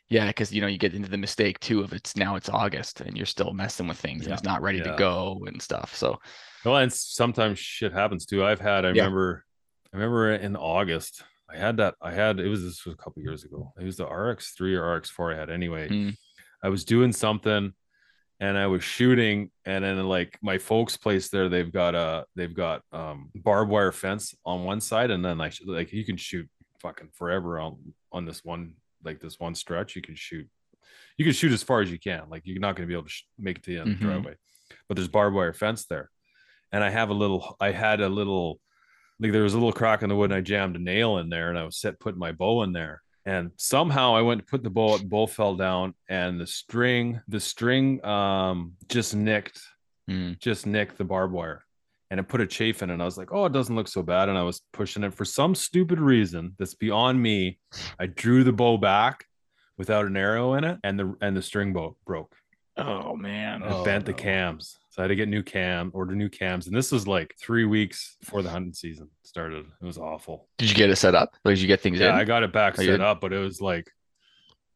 [0.08, 3.00] yeah because you know you get into the mistake too of it's now it's august
[3.00, 6.18] and you're still messing with things and it's not ready to go and stuff so
[6.64, 8.42] Well, and sometimes shit happens too.
[8.44, 9.02] I've had, I Yeah.
[9.02, 9.44] remember,
[9.92, 13.22] I remember in August, I had that, I had, it was, this was a couple
[13.22, 13.72] years ago.
[13.78, 15.88] It was the RX3 or RX4 I had anyway.
[15.90, 16.16] Mm.
[16.62, 17.74] I was doing something
[18.40, 22.54] and I was shooting, and then like my folks' place there, they've got a, they've
[22.54, 26.48] got um barbed wire fence on one side, and then like, like you can shoot
[26.80, 27.76] fucking forever on,
[28.10, 28.74] on this one,
[29.04, 29.94] like this one stretch.
[29.96, 30.48] You can shoot,
[31.16, 32.22] you can shoot as far as you can.
[32.30, 33.96] Like you're not going to be able to sh- make it to the end of
[33.96, 34.00] Mhm.
[34.00, 34.34] the driveway,
[34.88, 36.10] but there's barbed wire fence there
[36.72, 38.60] and I have a little, I had a little,
[39.20, 41.28] like there was a little crack in the wood, and I jammed a nail in
[41.28, 44.44] there, and I was set putting my bow in there, and somehow I went to
[44.46, 49.60] put the bow, the bow fell down, and the string, the string, um, just nicked,
[50.10, 50.38] Mm.
[50.40, 51.64] just nicked the barbed wire,
[52.10, 52.94] and it put a chafe in it.
[52.94, 55.14] And I was like, oh, it doesn't look so bad, and I was pushing it
[55.14, 57.58] for some stupid reason that's beyond me.
[57.98, 59.24] I drew the bow back
[59.76, 62.34] without an arrow in it, and the and the string bow broke.
[62.76, 63.62] Oh man.
[63.62, 64.78] I bent the oh, cams.
[64.90, 66.66] So I had to get new cam, order new cams.
[66.66, 69.66] And this was like three weeks before the hunting season started.
[69.80, 70.48] It was awful.
[70.58, 71.34] Did you get it set up?
[71.44, 72.14] Or did you get things Yeah, in?
[72.14, 73.00] I got it back Oh, set did?
[73.00, 73.90] up, but it was like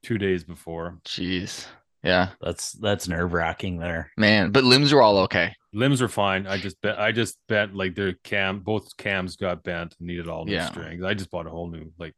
[0.02, 0.98] two days before.
[1.04, 1.66] Jeez.
[2.02, 4.12] Yeah, That's that's nerve wracking there.
[4.16, 4.52] man.
[4.52, 5.54] But limbs were all okay.
[5.72, 6.46] Limbs are fine.
[6.46, 10.28] I just bet I just bent like their cam both cams got bent and needed
[10.28, 10.66] all new Yeah.
[10.70, 11.02] strings.
[11.02, 12.14] I just bought a whole new like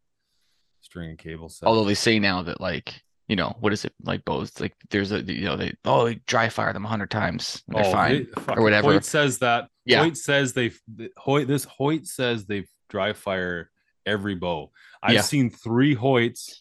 [0.83, 1.67] string and cable set.
[1.67, 5.13] Although they say now that like you know what is it like bows like there's
[5.13, 7.93] a you know they oh they dry fire them a hundred times and they're Oh,
[7.93, 8.13] fine.
[8.35, 8.93] they- fucking whatever.
[8.93, 9.69] Hoyt says that.
[9.87, 10.03] Yeah.
[10.03, 10.79] Hoyt says they've
[11.17, 13.71] Hoyt this Hoyt says they've dry fire
[14.05, 14.71] every bow.
[15.03, 15.21] I've Yeah.
[15.23, 16.59] seen three Hoyts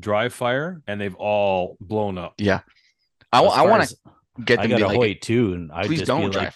[0.00, 2.34] dry fire and they've all blown up.
[2.38, 2.60] Yeah.
[3.32, 3.96] I, I want to
[4.44, 6.26] get I them to got be a like, Hoyt too, and I please just don't
[6.26, 6.44] be drive.
[6.46, 6.54] like,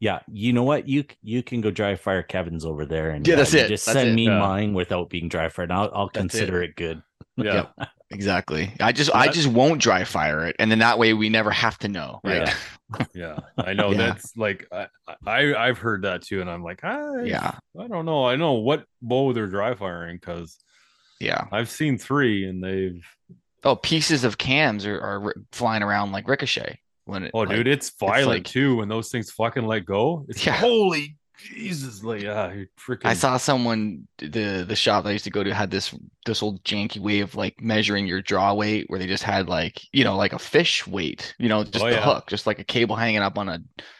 [0.00, 0.88] yeah, you know what?
[0.88, 3.68] You you can go dry fire Kevin's over there, and Yeah, that's you it.
[3.68, 4.14] Just That's send it.
[4.14, 4.38] me Yeah.
[4.38, 5.70] mine without being dry fired.
[5.70, 6.38] and I'll I'll That's it.
[6.38, 7.02] consider it, good.
[7.38, 7.66] Yeah.
[8.10, 8.72] exactly.
[8.80, 11.78] I just I just won't dry fire it, and then that way we never have
[11.80, 12.52] to know, right?
[13.14, 13.38] Yeah.
[13.58, 13.98] I know Yeah.
[13.98, 14.88] that's like I,
[15.26, 17.52] I I've heard that too, and I'm like, I, Yeah.
[17.78, 18.26] I don't know.
[18.26, 20.58] I know what bow they're dry firing because
[21.20, 21.46] Yeah.
[21.52, 23.04] I've seen three and they've
[23.64, 27.30] Oh, pieces of cams are, are flying around like ricochet when it.
[27.34, 30.24] oh like, dude, it's violent like- too when those things fucking let go.
[30.28, 30.52] It's Yeah.
[30.56, 32.50] holy Jesus, like yeah,
[32.80, 35.94] freaking I saw someone the the shop that I used to go to had this
[36.24, 39.80] this old janky way of like measuring your draw weight where they just had like
[39.92, 42.00] you know like a fish weight you know just Oh, the yeah.
[42.02, 43.58] hook just like a cable hanging up on a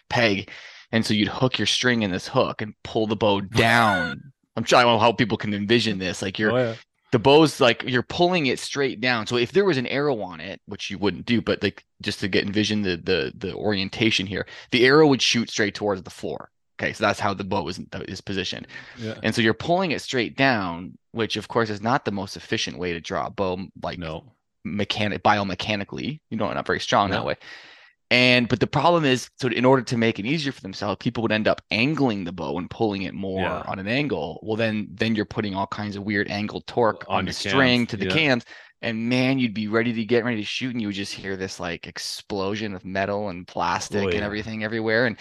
[0.09, 0.51] peg
[0.93, 4.33] and so you'd hook your string in this hook and pull the bow down.
[4.57, 6.75] I'm trying to how people can envision this like you're Oh, yeah.
[7.13, 9.27] The bow's like you're pulling it straight down.
[9.27, 12.21] So if there was an arrow on it, which you wouldn't do, but like just
[12.21, 16.11] to get envision the the the orientation here, the arrow would shoot straight towards the
[16.11, 16.51] floor.
[16.79, 18.67] Okay, so that's how the bow is is positioned.
[18.99, 19.15] yeah.
[19.23, 22.77] And so you're pulling it straight down, which of course is not the most efficient
[22.79, 24.33] way to draw a bow, like No.
[24.65, 26.21] mechanic biomechanically.
[26.31, 27.17] You know, not very strong Yeah.
[27.17, 27.37] that way.
[28.11, 31.23] And but the problem is, so in order to make it easier for themselves, people
[31.23, 33.63] would end up angling the bow and pulling it more Yeah.
[33.67, 34.39] on an angle.
[34.45, 37.81] Well, then then you're putting all kinds of weird angled torque On on, the string
[37.81, 38.13] cams, to the yeah.
[38.13, 38.45] cams.
[38.83, 41.37] And man, you'd be ready to get ready to shoot, and you would just hear
[41.37, 45.07] this like explosion of metal and plastic Oh, and everything everywhere.
[45.07, 45.17] And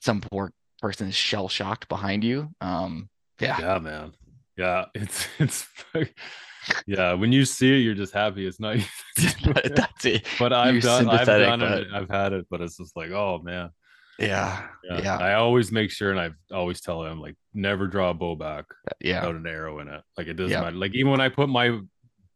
[0.00, 2.48] some poor person is shell shocked behind you.
[2.62, 4.12] Um, yeah, Yeah, man.
[4.56, 5.66] Yeah, it's it's
[6.86, 7.12] yeah.
[7.14, 8.76] When you see it, you're just happy it's not.
[9.44, 10.26] that's it.
[10.38, 11.88] but I've You're done, I've done but- it.
[11.92, 13.70] I've had it, but it's just like, oh man.
[14.18, 15.00] Yeah, Yeah.
[15.02, 18.36] yeah, I always make sure, and I always tell them like, never draw a bow
[18.36, 19.20] back uh, yeah.
[19.20, 20.02] without an arrow in it.
[20.16, 20.60] Like it doesn't Yeah.
[20.60, 20.76] matter.
[20.76, 21.78] Like even when I put my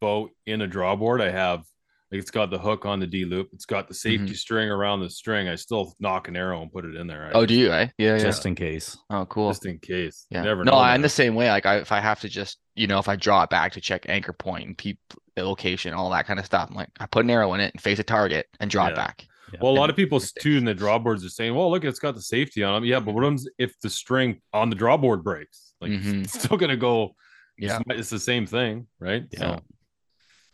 [0.01, 1.63] bow in a draw board, I have
[2.11, 3.49] like it's got the hook on the D loop.
[3.53, 5.47] It's got the safety string around the string.
[5.47, 7.23] I still nock an arrow and put it in there.
[7.25, 7.37] I Mm-hmm.
[7.37, 7.71] Oh, do you?
[7.71, 7.87] Eh?
[7.97, 8.17] Yeah, yeah.
[8.19, 8.97] Just in case.
[9.09, 9.49] oh, cool.
[9.49, 10.25] just in case.
[10.29, 10.41] Yeah.
[10.43, 11.01] Never no, know, I'm man.
[11.01, 11.49] the same way.
[11.49, 13.81] Like I, if I have to just, you know, if I draw it back to
[13.81, 14.99] check anchor point and peep
[15.35, 17.73] the location, all that kind of stuff, I'm like, I put an arrow in it
[17.73, 18.91] and face a target and draw Yeah.
[18.91, 19.27] it back.
[19.61, 21.99] Well, a lot of people too in the draw boards are saying, "Well, look, it's
[21.99, 24.97] got the safety on them." Yeah, but what happens if the string on the draw
[24.97, 25.73] board breaks?
[25.79, 26.25] Like, Mhm.
[26.25, 27.15] it's still gonna go.
[27.57, 27.79] Yeah.
[27.89, 29.23] it's, it's the same thing, right?
[29.31, 29.39] Yeah.
[29.39, 29.59] So,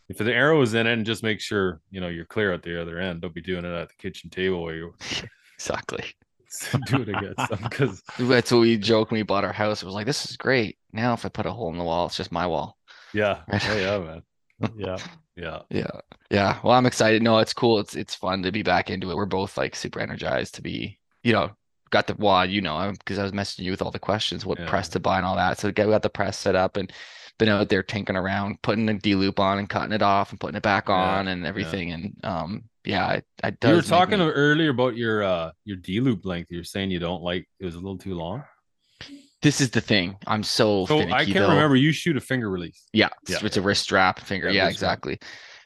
[0.10, 2.64] if the arrow is in it, and just make sure you know you're clear at
[2.64, 3.22] the other end.
[3.22, 4.94] Don't be doing it at the kitchen table where you
[5.56, 6.04] Exactly.
[6.86, 7.34] do it again
[7.64, 9.82] because That's what we joked when we bought our house.
[9.82, 10.78] It was like, this is great.
[10.92, 12.78] Now, if I put a hole in the wall, it's just my wall.
[13.14, 14.24] yeah, oh yeah, man,
[14.78, 14.98] Yeah.
[15.36, 16.00] yeah, Yeah.
[16.30, 16.60] Yeah.
[16.64, 17.24] Well, I'm excited.
[17.24, 17.80] No, it's cool.
[17.80, 19.16] It's it's fun to be back into it.
[19.16, 21.52] We're both like super energized to be, you know,
[21.90, 24.60] got the well, you know, because I was messaging you with all the questions, what
[24.60, 24.70] Yeah.
[24.70, 25.58] press to buy and all that.
[25.58, 26.92] So we got the press set up and
[27.40, 30.40] been out there tinkering around, putting a D loop on and cutting it off and
[30.40, 31.92] putting it back Yeah, on and everything.
[31.92, 33.70] And um, yeah, I, does.
[33.70, 36.52] you were talking me- earlier about your uh your D loop length.
[36.52, 38.44] You're saying you don't like it was a little too long.
[39.42, 40.16] This is the thing.
[40.26, 41.50] I'm so, So finicky, I can't though.
[41.50, 41.76] remember.
[41.76, 42.82] You shoot a finger release.
[42.94, 43.36] Yeah, Yeah.
[43.36, 44.48] it's, it's a wrist strap finger.
[44.48, 44.92] Yeah, Yeah, wrist strap.
[45.00, 45.20] exactly.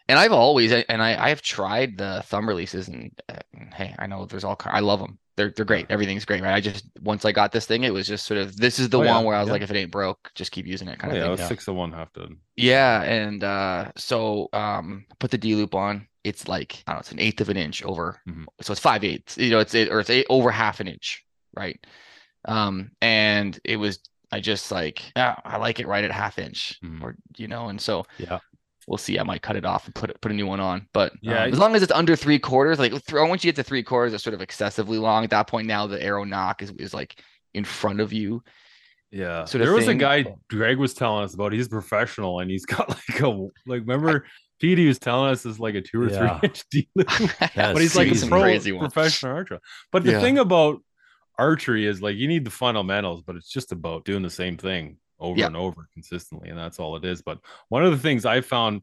[0.09, 3.35] And I've always and I I have tried the thumb releases and uh,
[3.75, 5.19] hey, I know there's all I love them.
[5.37, 5.85] They're they're great.
[5.89, 6.53] Everything's great, right?
[6.55, 8.99] I just once I got this thing, it was just sort of this is the
[8.99, 9.53] Oh, yeah, one where I was yeah.
[9.53, 11.29] like, if it ain't broke, just keep using it, kind Oh, of yeah, thing.
[11.29, 11.47] it was yeah.
[11.47, 12.37] six to one half done.
[12.55, 16.07] Yeah, and uh so um put the D loop on.
[16.23, 18.19] It's like I don't know, it's an eighth of an inch over.
[18.27, 18.45] Mhm.
[18.61, 19.37] So it's five eighths.
[19.37, 21.23] You know, it's it, or it's eight, over half an inch,
[21.55, 21.79] right?
[22.45, 23.99] Um, and it was
[24.31, 27.01] I just like yeah, I like it right at half inch, Mhm.
[27.03, 28.39] or you know, and so Yeah.
[28.87, 29.19] We'll see.
[29.19, 30.87] I might cut it off and put it put a new one on.
[30.93, 33.49] But Yeah, yeah, I- as long as it's under three quarters, like th- once you
[33.49, 35.23] get to three quarters, it's sort of excessively long.
[35.25, 37.21] At that point, now the arrow nock is is like
[37.53, 38.43] in front of you.
[39.11, 39.97] Yeah, sort of there was thing.
[39.97, 40.39] a guy oh.
[40.49, 41.53] Greg was telling us about.
[41.53, 43.81] He's professional and he's got like a like.
[43.81, 44.25] Remember,
[44.59, 46.39] Petey was telling us is like a two or Yeah.
[46.39, 49.59] three inch D but he's like a pro crazy professional archer.
[49.91, 50.21] But the Yeah.
[50.21, 50.81] thing about
[51.37, 54.97] archery is like you need the fundamentals, but it's just about doing the same thing
[55.19, 55.47] over Yeah.
[55.47, 57.21] and over consistently, and that's all it is.
[57.21, 57.39] But
[57.69, 58.81] one of the things I found,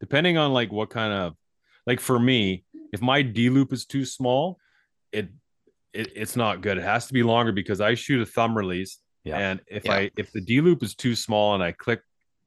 [0.00, 1.34] depending on like what kind of
[1.86, 4.58] like for me, if my D loop is too small,
[5.12, 5.28] it,
[5.92, 6.78] it it's not good.
[6.78, 9.38] It has to be longer because I shoot a thumb release, Yeah.
[9.38, 9.94] and if Yeah.
[9.94, 12.00] I if the D loop is too small and I click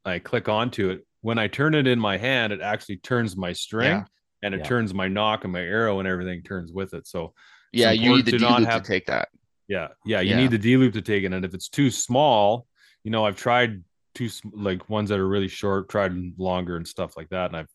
[0.05, 3.51] I click onto it, when I turn it in my hand, it actually turns my
[3.51, 4.05] string
[4.41, 7.05] and it turns my nock and my arrow and everything turns with it.
[7.07, 7.33] So
[7.73, 9.27] Yeah, you need the to D loop have- to take that.
[9.67, 12.66] yeah, yeah, you need the D loop to take it, and if it's too small,
[13.07, 13.85] you know, I've tried
[14.15, 17.69] two like ones that are really short, tried longer and stuff like that, and I've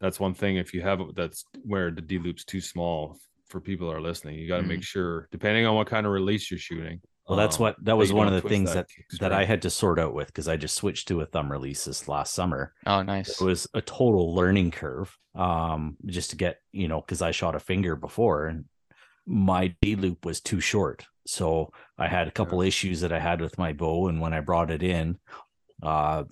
[0.00, 3.18] that's one thing if you have it that's where the D loop's too small
[3.50, 4.68] for people that are listening, you got to Mm.
[4.68, 7.02] make sure depending on what kind of release you're shooting.
[7.28, 9.60] Well, that's um, what that was one of the things that kick that I had
[9.62, 12.72] to sort out with because I just switched to a thumb release this last summer.
[12.86, 13.38] Oh, nice.
[13.38, 17.54] It was a total learning curve, um, just to get you know because I shot
[17.54, 18.64] a finger before and
[19.26, 23.40] my D loop was too short, so I had a couple issues that I had
[23.40, 25.18] with my bow, and when I brought it in,
[25.82, 26.24] uh,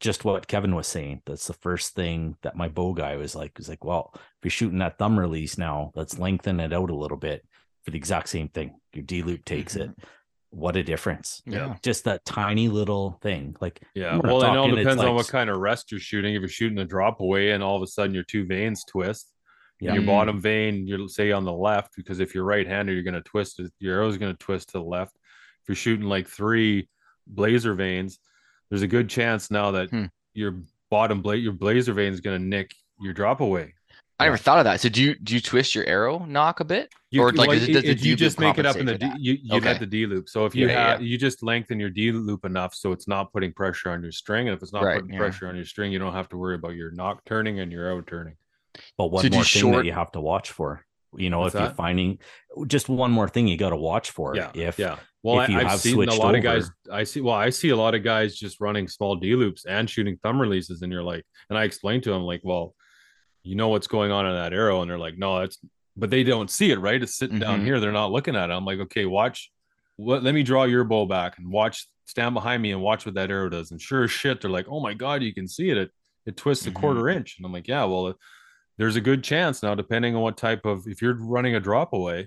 [0.00, 1.22] just what Kevin was saying.
[1.24, 3.56] That's the first thing that my bow guy was like.
[3.56, 6.94] Was like, well, if you're shooting that thumb release now, let's lengthen it out a
[6.94, 7.44] little bit
[7.84, 8.74] for the exact same thing.
[8.92, 9.90] Your D loop takes it.
[10.50, 11.42] What a difference!
[11.46, 11.76] Yeah.
[11.82, 13.56] Just that tiny little thing.
[13.60, 16.34] Like, Yeah, well, it all depends on like- what kind of rest you're shooting.
[16.34, 19.32] If you're shooting a drop away and all of a sudden your two veins twist,
[19.84, 19.94] Yeah.
[19.94, 20.06] your Mm.
[20.06, 23.20] bottom vane, you'll say on the left, because if you're right handed, you're going to
[23.22, 23.70] twist it.
[23.78, 25.14] Your arrow's going to twist to the left.
[25.62, 26.88] If you're shooting like three
[27.26, 28.18] blazer vanes,
[28.70, 30.04] there's a good chance now that Hmm.
[30.32, 32.70] your bottom blade, your blazer vane is going to nick
[33.00, 33.74] your drop away.
[34.20, 34.80] I never thought of that.
[34.80, 36.94] So do you do you twist your arrow nock a bit?
[37.10, 38.96] You, Or, like, well, does it- does the you just make it up in the
[38.96, 39.64] D, for you, you Okay.
[39.72, 40.28] get the D loop.
[40.28, 43.32] So if you Yeah, yeah, you just lengthen your D loop enough so it's not
[43.32, 45.18] putting pressure on your string, and if it's not Right, putting yeah.
[45.18, 47.84] pressure on your string, you don't have to worry about your nock turning and your
[47.86, 48.36] arrow turning.
[48.98, 50.84] But one So more thing short- that you have to watch for,
[51.16, 52.18] you know, What's if you're finding
[52.66, 54.34] just one more thing you got to watch for.
[54.36, 54.96] Yeah, if yeah.
[55.22, 56.70] Well, if I, you I've have seen a lot of guys.
[56.92, 57.20] I see.
[57.22, 60.40] Well, I see a lot of guys just running small D loops and shooting thumb
[60.40, 62.74] releases, and you're like, and I explained to them like, well,
[63.42, 65.58] you know what's going on in that arrow, and they're like, no, that's,
[65.96, 67.02] but they don't see it, right?
[67.02, 67.64] It's sitting down Mhm.
[67.64, 67.80] here.
[67.80, 68.52] They're not looking at it.
[68.52, 69.50] I'm like, okay, watch.
[69.96, 70.22] What?
[70.22, 71.86] Let me draw your bow back and watch.
[72.06, 73.70] Stand behind me and watch what that arrow does.
[73.70, 75.78] And sure as shit, they're like, oh my god, you can see it.
[75.78, 75.90] It
[76.26, 76.70] it twists Mhm.
[76.70, 78.14] a quarter inch, and I'm like, yeah, well.
[78.78, 81.92] There's a good chance now, depending on what type of if you're running a drop
[81.92, 82.26] away,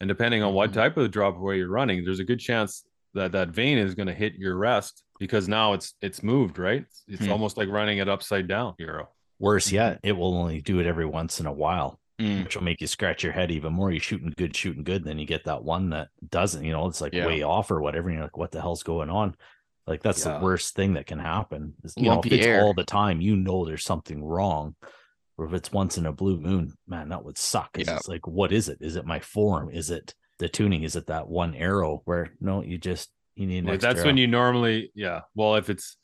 [0.00, 0.74] and depending on what Mhm.
[0.74, 4.06] type of drop away you're running, there's a good chance that that vane is going
[4.06, 6.84] to hit your rest because now it's it's moved, right?
[7.08, 7.32] It's Hmm.
[7.32, 9.08] almost like running it upside down, hero.
[9.38, 12.44] worse yet, it will only do it every once in a while, Mm.
[12.44, 13.90] which will make you scratch your head even more.
[13.90, 16.62] You're shooting good, shooting good, then you get that one that doesn't.
[16.62, 17.24] You know, it's like Yeah.
[17.26, 18.10] way off or whatever.
[18.10, 19.34] And you're like, what the hell's going on?
[19.86, 20.36] Like that's Yeah.
[20.36, 21.72] the worst thing that can happen.
[21.82, 22.60] is, You know, if it's air.
[22.62, 24.76] all the time, you know there's something wrong.
[25.40, 27.70] Or if it's once in a blue moon, man, that would suck.
[27.78, 27.96] Yeah.
[27.96, 28.76] It's like, what is it?
[28.82, 29.70] Is it my form?
[29.70, 30.82] Is it the tuning?
[30.82, 34.04] Is it that one arrow where no, you just you need an Like, extra that's
[34.04, 35.22] when you normally, yeah.
[35.34, 35.96] Well, if it's,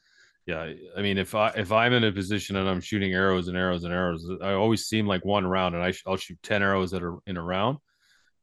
[0.47, 3.59] yeah, I mean, if I if I'm in a position and I'm shooting arrows and
[3.59, 6.62] arrows and arrows, I always seem like one round, and I sh- I'll shoot ten
[6.62, 7.76] arrows that are in a round.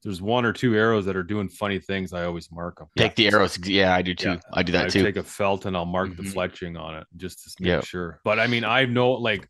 [0.04, 2.14] There's one or two arrows that are doing funny things.
[2.14, 2.89] I always mark them.
[2.96, 3.58] Take the arrows.
[3.66, 4.34] Yeah, I do too.
[4.34, 4.39] Yeah.
[4.54, 5.02] I do that I too.
[5.02, 6.34] take a felt and I'll mark the Mhm.
[6.36, 7.86] fletching on it just to make Yep.
[7.86, 8.20] sure.
[8.24, 9.50] But I mean, I know like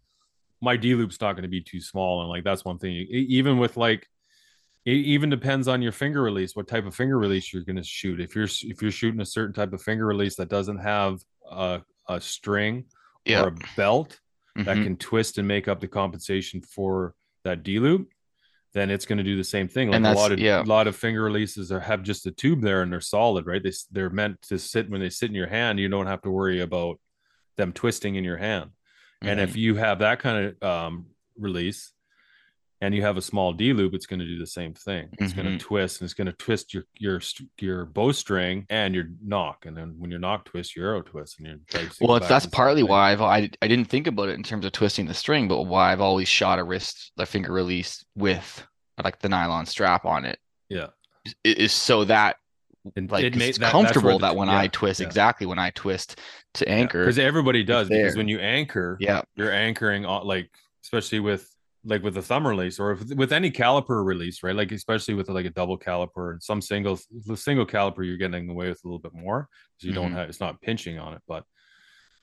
[0.63, 2.93] my D loop's not going to be too small, and like that's one thing.
[3.09, 4.07] Even with like,
[4.85, 7.83] it even depends on your finger release, what type of finger release you're going to
[7.83, 8.19] shoot.
[8.19, 11.81] If you're if you're shooting a certain type of finger release that doesn't have a,
[12.09, 12.85] a string
[13.25, 13.43] Yeah.
[13.43, 14.19] or a belt
[14.55, 14.83] that Mhm.
[14.83, 18.09] can twist and make up the compensation for that D loop,
[18.73, 19.89] then it's going to do the same thing.
[19.91, 20.61] Like a lot of yeah.
[20.61, 23.61] a lot of finger releases are, have just a tube there and they're solid, right?
[23.63, 25.79] They they're meant to sit when they sit in your hand.
[25.79, 26.99] You don't have to worry about
[27.57, 28.71] them twisting in your hand.
[29.23, 29.43] And Mhm.
[29.43, 31.05] if you have that kind of um,
[31.37, 31.93] release
[32.81, 35.09] and you have a small D loop, it's going to do the same thing.
[35.17, 35.57] It's going Mhm.
[35.59, 37.21] to twist and it's going to twist your your
[37.59, 39.65] your bowstring and your nock.
[39.65, 41.57] And then when your nock twists, your arrow twists, and you're
[42.01, 44.33] Well, it's, that's to the same partly why I've I, I didn't think about it
[44.35, 47.53] in terms of twisting the string, but why I've always shot a wrist, a finger
[47.53, 48.65] release with
[49.03, 50.37] like the nylon strap on it
[50.69, 50.87] Yeah.
[51.45, 52.35] is so that
[52.95, 55.07] And like it it's that- comfortable that when yeah, I twist yeah.
[55.07, 56.19] exactly when I twist
[56.55, 56.99] to anchor.
[57.03, 59.21] because everybody does because when you anchor, Yeah.
[59.35, 60.49] you're anchoring on like
[60.83, 61.49] especially with
[61.85, 64.55] like with the thumb release or if, with any caliper release, right?
[64.55, 68.49] Like especially with like a double caliper and some singles, the single caliper you're getting
[68.49, 70.15] away with a little bit more because you don't Mhm.
[70.15, 71.43] have it's not pinching on it, but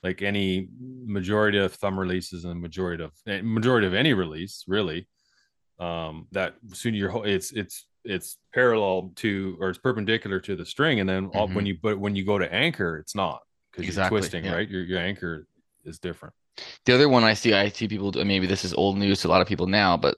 [0.03, 0.67] like any
[1.05, 5.07] majority of thumb releases and majority of eh, majority of any release really
[5.79, 10.65] um that soon your whole it's it's it's parallel to or it's perpendicular to the
[10.65, 13.41] string and then all, when you but when you go to anchor it's not
[13.71, 13.89] because Mm-hmm.
[13.89, 14.53] Exactly, you're twisting yeah.
[14.55, 15.47] right your, your anchor
[15.85, 16.33] is different
[16.85, 18.11] The other one I see, I see people.
[18.11, 20.17] do- Maybe this is old news to a lot of people now, but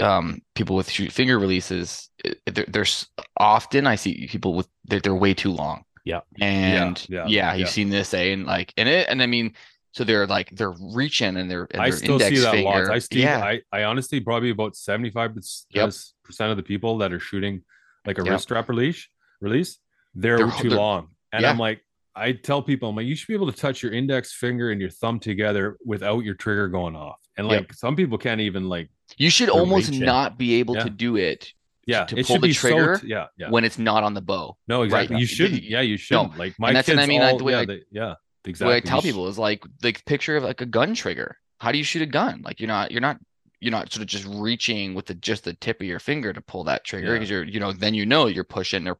[0.00, 2.08] um, people with shoot finger releases,
[2.46, 3.06] there- there's
[3.36, 5.84] often I see people with they're, they're way too long.
[6.04, 6.20] Yeah.
[6.40, 7.72] And yeah, yeah, you've yeah.
[7.72, 8.32] seen this, eh?
[8.32, 9.54] And like, and it, and I mean,
[9.94, 12.68] So they're like they're reaching and they're and I their still index see that finger.
[12.68, 12.90] lots.
[12.90, 15.36] I still, yeah, I, I honestly probably about 75
[15.70, 15.92] Yep.
[16.24, 17.62] percent of the people that are shooting
[18.06, 18.32] like a Yep.
[18.32, 19.06] wrist strap release
[19.40, 19.78] release,
[20.14, 21.08] they're, They're- too they're- long.
[21.32, 21.50] And yeah.
[21.50, 21.80] I'm like,
[22.16, 24.80] I tell people, I'm like, you should be able to touch your index finger and
[24.80, 27.18] your thumb together without your trigger going off.
[27.36, 27.60] And Yep.
[27.60, 30.84] like some people can't even like, you should almost not be able Yeah.
[30.84, 31.52] to do it
[31.86, 33.50] yeah, to pull the trigger so, yeah, yeah.
[33.50, 34.56] when it's not on the bow.
[34.66, 35.14] No, exactly.
[35.14, 35.20] Right.
[35.20, 35.62] You shouldn't.
[35.62, 36.36] Yeah, you shouldn't.
[36.38, 38.14] like my that's kids what I mean, all, yeah, I- they, yeah,
[38.44, 38.72] exactly.
[38.72, 41.36] way I tell people is like the picture of like a gun trigger.
[41.58, 42.42] How do you shoot a gun?
[42.44, 43.18] Like you're not you're not
[43.60, 46.40] you're not sort of just reaching with the just the tip of your finger to
[46.40, 47.12] pull that trigger Yeah.
[47.14, 48.98] because you're you know then you know you're pushing or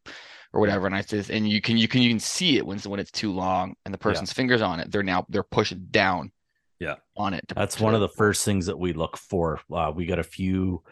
[0.52, 0.86] or whatever.
[0.86, 3.10] And I says and you can you can you can see it when when it's
[3.10, 4.90] too long and the person's fingers on it.
[4.90, 6.32] They're now they're pushing down.
[6.80, 6.96] Yeah.
[7.16, 7.46] On it.
[7.48, 9.60] to- That's to- one of the first things that we look for.
[9.72, 10.82] Uh, we got a few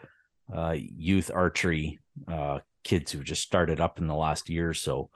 [0.53, 5.09] uh, youth archery uh, kids who just started up in the last year or so,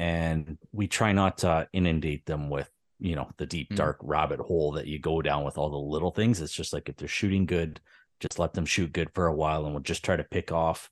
[0.00, 3.76] and we try not to inundate them with you know the deep Mm.
[3.76, 6.40] dark rabbit hole that you go down with all the little things.
[6.40, 7.80] It's just like if they're shooting good,
[8.18, 10.90] just let them shoot good for a while, and we'll just try to pick off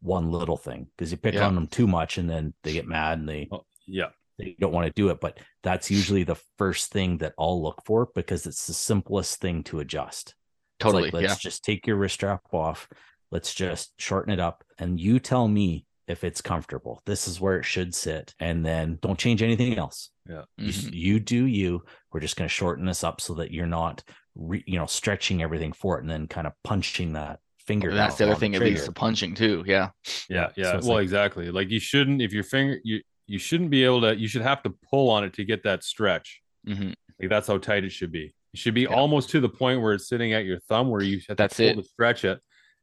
[0.00, 1.46] one little thing because you pick Yeah.
[1.46, 4.10] on them too much, and then they get mad and they Oh, yeah.
[4.38, 5.20] they don't want to do it.
[5.20, 9.62] But that's usually the first thing that I'll look for because it's the simplest thing
[9.64, 10.34] to adjust.
[10.78, 11.04] Totally.
[11.04, 11.50] Like, let's yeah.
[11.50, 12.88] just take your wrist strap off.
[13.30, 14.64] Let's just shorten it up.
[14.78, 17.00] And you tell me if it's comfortable.
[17.06, 18.34] This is where it should sit.
[18.40, 20.10] And then don't change anything else.
[20.28, 20.90] You, Mhm.
[20.92, 21.82] you do you.
[22.12, 24.02] We're just going to shorten this up so that you're not,
[24.34, 27.94] re, you know, stretching everything for it and then kind of punching that finger.
[27.94, 28.86] That's the other on thing it leads trigger.
[28.86, 29.64] to punching too.
[29.66, 29.90] Yeah.
[30.28, 30.76] Yeah, yeah.
[30.76, 31.50] it's well, like- exactly.
[31.50, 34.60] Like you shouldn't if your finger you you shouldn't be able to you should have
[34.64, 36.40] to pull on it to get that stretch.
[36.66, 38.34] hmm Like that's how tight it should be.
[38.52, 38.88] It should be Yeah.
[38.94, 41.56] almost to the point where it's sitting at your thumb where you have to That's
[41.56, 41.74] pull it.
[41.76, 42.40] to stretch it.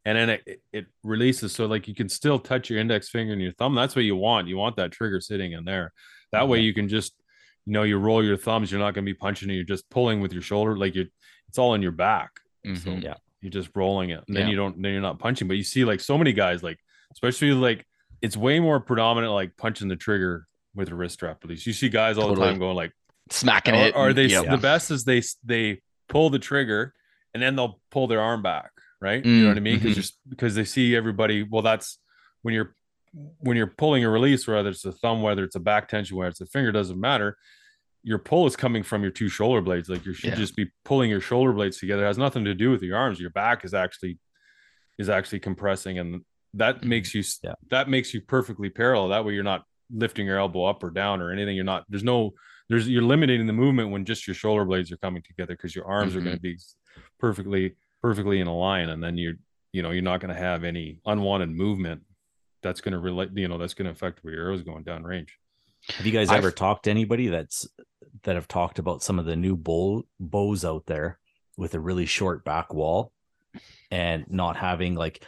[0.08, 3.42] And then it, it, releases so like you can still touch your index finger and
[3.42, 3.76] your thumb.
[3.76, 4.48] That's what you want.
[4.48, 5.92] You want that trigger sitting in there.
[6.32, 7.14] That way you can just
[7.66, 8.72] you know you roll your thumbs.
[8.72, 9.54] You're not going to be punching it.
[9.54, 10.78] You're just pulling with your shoulder.
[10.78, 11.08] Like you
[11.50, 12.32] it's all in your back.
[12.66, 13.04] So Mhm.
[13.04, 13.16] Yeah.
[13.42, 14.24] you're just rolling it.
[14.28, 14.52] And then Yeah.
[14.52, 15.48] you don't then you're not punching.
[15.48, 16.80] But you see like so many guys like
[17.12, 17.86] especially like
[18.22, 21.66] it's way more predominant like punching the trigger with a wrist strap release.
[21.68, 22.94] You see guys all the time going like
[23.30, 23.96] Smacking or, it.
[23.96, 24.50] or and- they yep.
[24.50, 26.94] the best is they they pull the trigger
[27.34, 28.72] and then they'll pull their arm back,
[29.02, 29.24] right?
[29.26, 29.76] you know what I mean?
[29.78, 29.96] Because Mhm.
[29.96, 31.44] just because they see everybody.
[31.44, 32.00] Well, that's
[32.42, 32.76] when you're
[33.40, 36.30] when you're pulling a release, whether it's a thumb, whether it's a back tension, whether
[36.30, 37.38] it's a finger, doesn't matter.
[38.04, 39.90] Your pull is coming from your two shoulder blades.
[39.90, 40.36] Like you should Yeah.
[40.36, 42.04] just be pulling your shoulder blades together.
[42.04, 43.20] It has nothing to do with your arms.
[43.20, 44.20] Your back is actually
[45.00, 46.86] is actually compressing, and that Mhm.
[46.86, 47.54] makes you Yeah.
[47.70, 49.10] that makes you perfectly parallel.
[49.10, 51.56] That way, you're not lifting your elbow up or down or anything.
[51.56, 51.86] You're not.
[51.90, 52.34] There's no
[52.70, 55.86] there's you're limiting the movement when just your shoulder blades are coming together because your
[55.86, 56.24] arms are Mhm.
[56.26, 56.58] going to be
[57.20, 57.76] perfectly
[58.08, 59.34] perfectly in a line and then you're
[59.74, 62.02] you know you're not going to have any unwanted movement
[62.64, 65.04] that's going to relate you know that's going to affect where your arrows going down
[65.04, 65.38] range.
[65.90, 67.68] Have you guys I've- ever talked to anybody that's
[68.24, 71.20] that have talked about some of the new bow bows out there
[71.58, 73.12] with a really short back wall
[73.92, 75.22] and not having like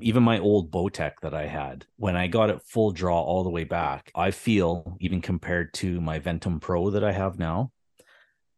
[0.00, 3.48] even my old Bowtech that I had when I got it full draw all the
[3.50, 7.70] way back, I feel even compared to my Ventum Pro that I have now,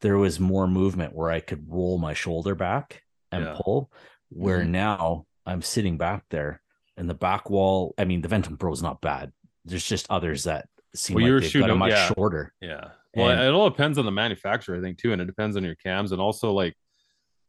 [0.01, 3.03] there was more movement where I could roll my shoulder back
[3.33, 3.57] and Yeah.
[3.61, 3.91] pull.
[4.31, 4.69] Where Mhm.
[4.71, 6.61] now I'm sitting back there
[6.97, 7.95] and the back wall.
[7.99, 9.33] I mean, the Ventum Pro is not bad.
[9.65, 12.09] There's just others that seem Well, like you were they've shooting got a much yeah.
[12.15, 12.53] shorter.
[12.61, 15.57] yeah well And- it all depends on the manufacturer i think too and it depends
[15.57, 16.77] on your cams and also like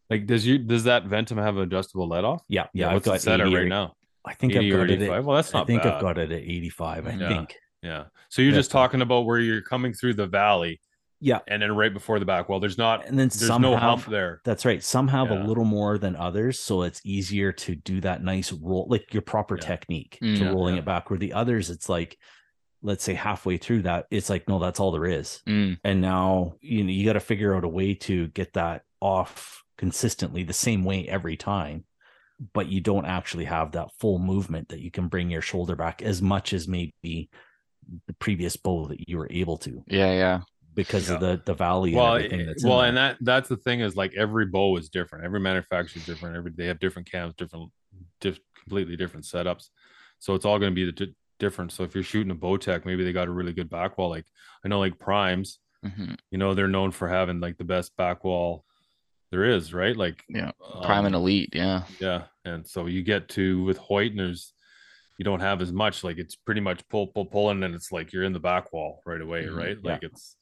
[0.10, 2.88] like does you does that ventum have an adjustable let off Yeah, yeah.
[2.90, 5.02] I've what's it got set at 80 right now I think I've got it.
[5.02, 5.94] 85 At, well that's not I think bad.
[5.96, 7.08] I've got it at 85.
[7.08, 7.28] I Yeah.
[7.30, 7.56] think.
[7.84, 8.58] yeah so you're Yeah.
[8.58, 10.80] just talking about where you're coming through the valley
[11.24, 13.74] Yeah, and then right before the back well there's not and then there's some no
[13.74, 14.84] have, hump there That's right.
[14.84, 15.44] Some have Yeah.
[15.44, 19.22] a little more than others, so it's easier to do that nice roll, like your
[19.22, 19.68] proper Yeah.
[19.68, 20.38] technique Mm.
[20.40, 20.80] to Yeah, rolling yeah.
[20.82, 21.10] it back.
[21.10, 22.18] Where the others, it's like,
[22.82, 25.42] let's say halfway through that, it's like, no, that's all there is.
[25.48, 28.82] Mm, And now you know you got to figure out a way to get that
[29.00, 31.86] off consistently the same way every time,
[32.54, 36.02] but you don't actually have that full movement that you can bring your shoulder back
[36.02, 37.30] as much as maybe
[38.08, 40.40] the previous bow that you were able to yeah, yeah.
[40.76, 43.82] Because of the the valley well, and everything that's well, and that that's the thing
[43.82, 45.26] is like every bow is different.
[45.26, 46.36] Every manufacturer is different.
[46.38, 47.72] Every they have different cams, different,
[48.20, 49.70] diff, completely different setups.
[50.20, 51.72] So it's all going to be the di- different.
[51.72, 54.10] So if you're shooting a Bowtech, maybe they got a really good back wall.
[54.10, 54.26] Like
[54.64, 58.24] I know, like Primes, hmm you know, they're known for having like the best back
[58.24, 58.64] wall
[59.32, 59.96] there is, right?
[59.96, 60.52] Like Yeah.
[60.84, 61.50] Prime um, and elite.
[61.54, 61.84] Yeah.
[62.00, 64.54] yeah, and so you get to with Hoyt, and there's
[65.18, 66.04] you don't have as much.
[66.04, 68.72] Like it's pretty much pull, pull, pull, and then it's like you're in the back
[68.74, 69.78] wall right away, Mhm, right?
[69.84, 69.92] yeah.
[69.94, 70.41] Like it's the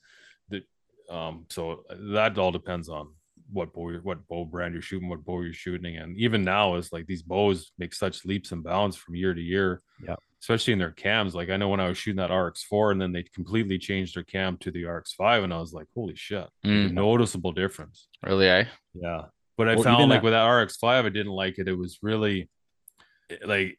[1.09, 1.45] um.
[1.49, 1.83] So
[2.13, 3.13] that all depends on
[3.51, 6.91] what bow, what bow brand you're shooting, what bow you're shooting, and even now is
[6.93, 9.81] like these bows make such leaps and bounds from year to year.
[10.05, 10.15] Yeah.
[10.41, 11.35] especially in their cams.
[11.35, 14.23] Like I know when I was shooting that RX4 and then they completely changed their
[14.23, 16.93] cam to the RX5 and I was like, holy shit, Mm.
[16.93, 18.07] noticeable difference.
[18.25, 18.63] Really, eh?
[18.93, 19.23] Yeah.
[19.57, 21.67] But I Well, found like that- with that RX5, I didn't like it.
[21.67, 22.49] It was really
[23.45, 23.77] like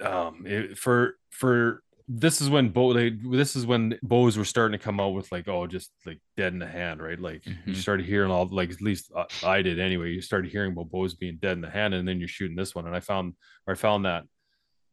[0.00, 1.82] um it, for for
[2.12, 5.30] this is when bow like, this is when bows were starting to come out with
[5.30, 7.76] like oh just like dead in the hand right like you Mhm.
[7.76, 11.14] started hearing all like at least uh, I did anyway you started hearing about bows
[11.14, 13.34] being dead in the hand and then you're shooting this one and I found
[13.66, 14.24] or I found that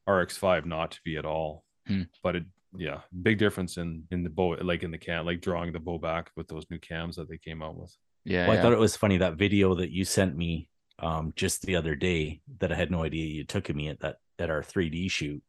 [0.08, 2.04] RX5 not to be at all Hmm.
[2.22, 2.44] but it
[2.78, 5.98] yeah big difference in in the bow like in the can like drawing the bow
[5.98, 7.96] back with those new cams that they came out with
[8.26, 8.48] Yeah.
[8.48, 11.76] Well, I thought it was funny that video that you sent me um, just the
[11.78, 14.62] other day that I had no idea you took of me at that at our
[14.62, 15.42] 3D shoot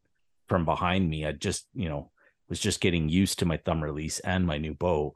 [0.49, 1.25] from behind me.
[1.25, 2.11] I just you know
[2.49, 5.15] was just getting used to my thumb release and my new bow.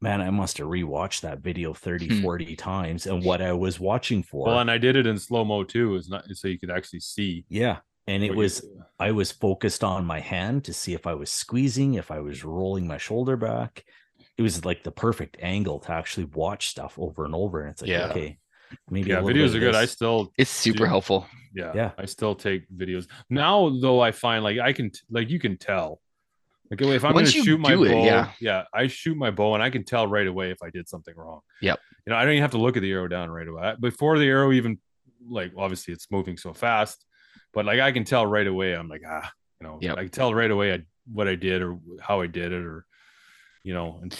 [0.00, 2.22] Man, I must have rewatched that video 30, Hmm.
[2.22, 4.46] 40 times and what I was watching for.
[4.46, 7.00] well and I did it in slow mo too is not so you could actually
[7.00, 7.78] see yeah.
[8.06, 8.64] And it was
[8.98, 12.44] I was focused on my hand to see if I was squeezing, if I was
[12.44, 13.84] rolling my shoulder back.
[14.38, 17.60] It was like the perfect angle to actually watch stuff over and over.
[17.62, 18.08] And it's like, Yeah.
[18.10, 18.38] okay,
[18.90, 20.88] maybe a yeah little videos bit are good i still it's super Dude.
[20.88, 21.26] helpful.
[21.54, 21.90] yeah Yeah.
[21.98, 26.00] i still take videos now though i find like i can like you can tell
[26.70, 28.30] like if i'm Once gonna shoot my do it, bow yeah.
[28.40, 31.14] yeah i shoot my bow and i can tell right away if i did something
[31.16, 31.78] wrong Yep.
[32.06, 34.18] you know i don't even have to look at the arrow down right away before
[34.18, 34.78] the arrow even
[35.28, 37.04] like obviously it's moving so fast
[37.54, 39.96] but like i can tell right away i'm like ah you know Yep.
[39.96, 42.84] i can tell right away I, what i did or how i did it or
[43.64, 44.14] you know and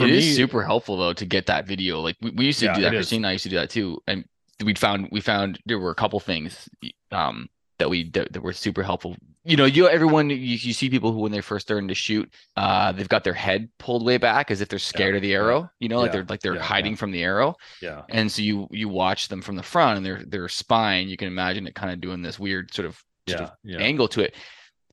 [0.00, 2.00] for It is me- super helpful though to get that video.
[2.00, 2.94] Like we, we used to Yeah, do that.
[2.94, 2.98] is.
[2.98, 4.02] Christine and I used to do that too.
[4.06, 4.24] And
[4.64, 6.68] we found we found there were a couple things
[7.12, 7.48] um
[7.78, 9.16] that we that, that were super helpful.
[9.44, 12.32] You know, you everyone you, you see people who when they're first starting to shoot,
[12.56, 15.36] uh they've got their head pulled way back as if they're scared of the yeah,
[15.36, 15.70] arrow.
[15.80, 16.96] You know, like they're like they're yeah, hiding yeah.
[16.96, 17.56] from the arrow.
[17.80, 21.16] yeah And so you you watch them from the front and their their spine, you
[21.16, 24.08] can imagine it kind of doing this weird sort of, sort yeah of yeah angle
[24.08, 24.34] to it.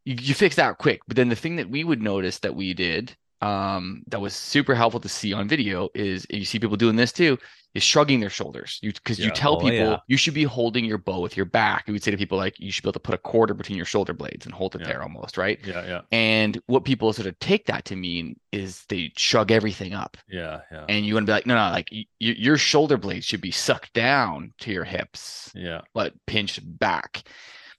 [0.05, 1.01] You, you fix that quick.
[1.07, 4.73] But then the thing that we would notice that we did um that was super
[4.73, 7.37] helpful to see on video is and you see people doing this too
[7.75, 8.79] is shrugging their shoulders.
[8.81, 9.97] You because you tell Oh, people yeah.
[10.07, 11.83] you should be holding your bow with your back.
[11.87, 13.75] You would say to people like you should be able to put a quarter between
[13.77, 14.87] your shoulder blades and hold it Yeah.
[14.87, 15.59] there almost right?
[15.63, 16.01] Yeah yeah.
[16.11, 20.17] And what people sort of take that to mean is they shrug everything up.
[20.27, 20.85] Yeah yeah.
[20.89, 23.51] And you want to be like no no like y- your shoulder blades should be
[23.51, 25.81] sucked down to your hips yeah.
[25.93, 27.23] but pinched back.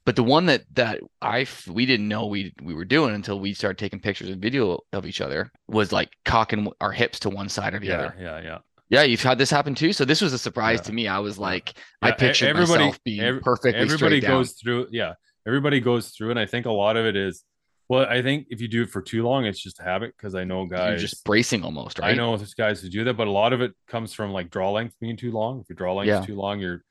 [0.09, 3.53] But the one that that I we didn't know we we were doing until we
[3.53, 7.49] started taking pictures and video of each other was like cocking our hips to one
[7.51, 8.15] side or the yeah other.
[8.19, 8.59] yeah yeah
[8.91, 9.93] Yeah, you've had this happen too.
[9.93, 10.85] So this was a surprise Yeah.
[10.89, 11.09] to me.
[11.09, 14.31] I was like, I Yeah, e- pictured everybody- myself being every- perfectly everybody straight down.
[14.41, 15.13] goes through yeah
[15.47, 17.45] everybody goes through and i think a lot of it is
[17.91, 20.35] well i think if you do it for too long it's just a habit because
[20.35, 22.11] i know You're guys just bracing almost, right?
[22.11, 24.49] i know there's guys who do that but a lot of it comes from like
[24.51, 26.21] draw length being too long if your draw length Yeah.
[26.21, 26.83] is too long you're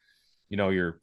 [0.49, 0.99] you know you're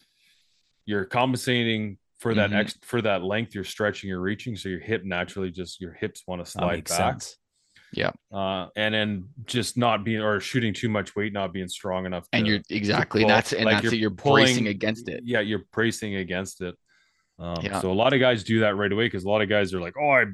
[0.86, 2.56] you're compensating for that Mhm.
[2.60, 6.22] ex for that length you're stretching you're reaching so your hip naturally just your hips
[6.26, 7.36] want to slide back sense.
[8.32, 12.26] uh and then just not being or shooting too much weight not being strong enough
[12.32, 13.94] And to- you're exactly, and pull- that's and like that's you're.
[13.94, 15.22] You're pulling- bracing against it.
[15.24, 16.74] Yeah, you're bracing against it.
[17.38, 17.80] Um, Yeah.
[17.80, 19.80] So a lot of guys do that right away because a lot of guys are
[19.80, 20.24] like, "Oh, I,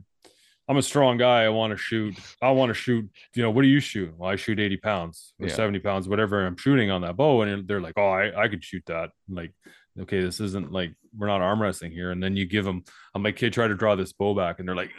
[0.68, 1.44] I'm a strong guy.
[1.44, 2.14] I want to shoot.
[2.42, 3.10] I want to shoot.
[3.34, 4.14] You know, what do you shoot?
[4.16, 5.54] Well, I shoot 80 pounds or Yeah.
[5.54, 8.62] 70 pounds, whatever I'm shooting on that bow." And they're like, "Oh, I, I could
[8.62, 9.52] shoot that." I'm like,
[9.98, 12.10] okay, this isn't like we're not arm wrestling here.
[12.10, 12.84] And then you give them,
[13.14, 14.90] I'm like, kid, try to draw this bow back, and they're like,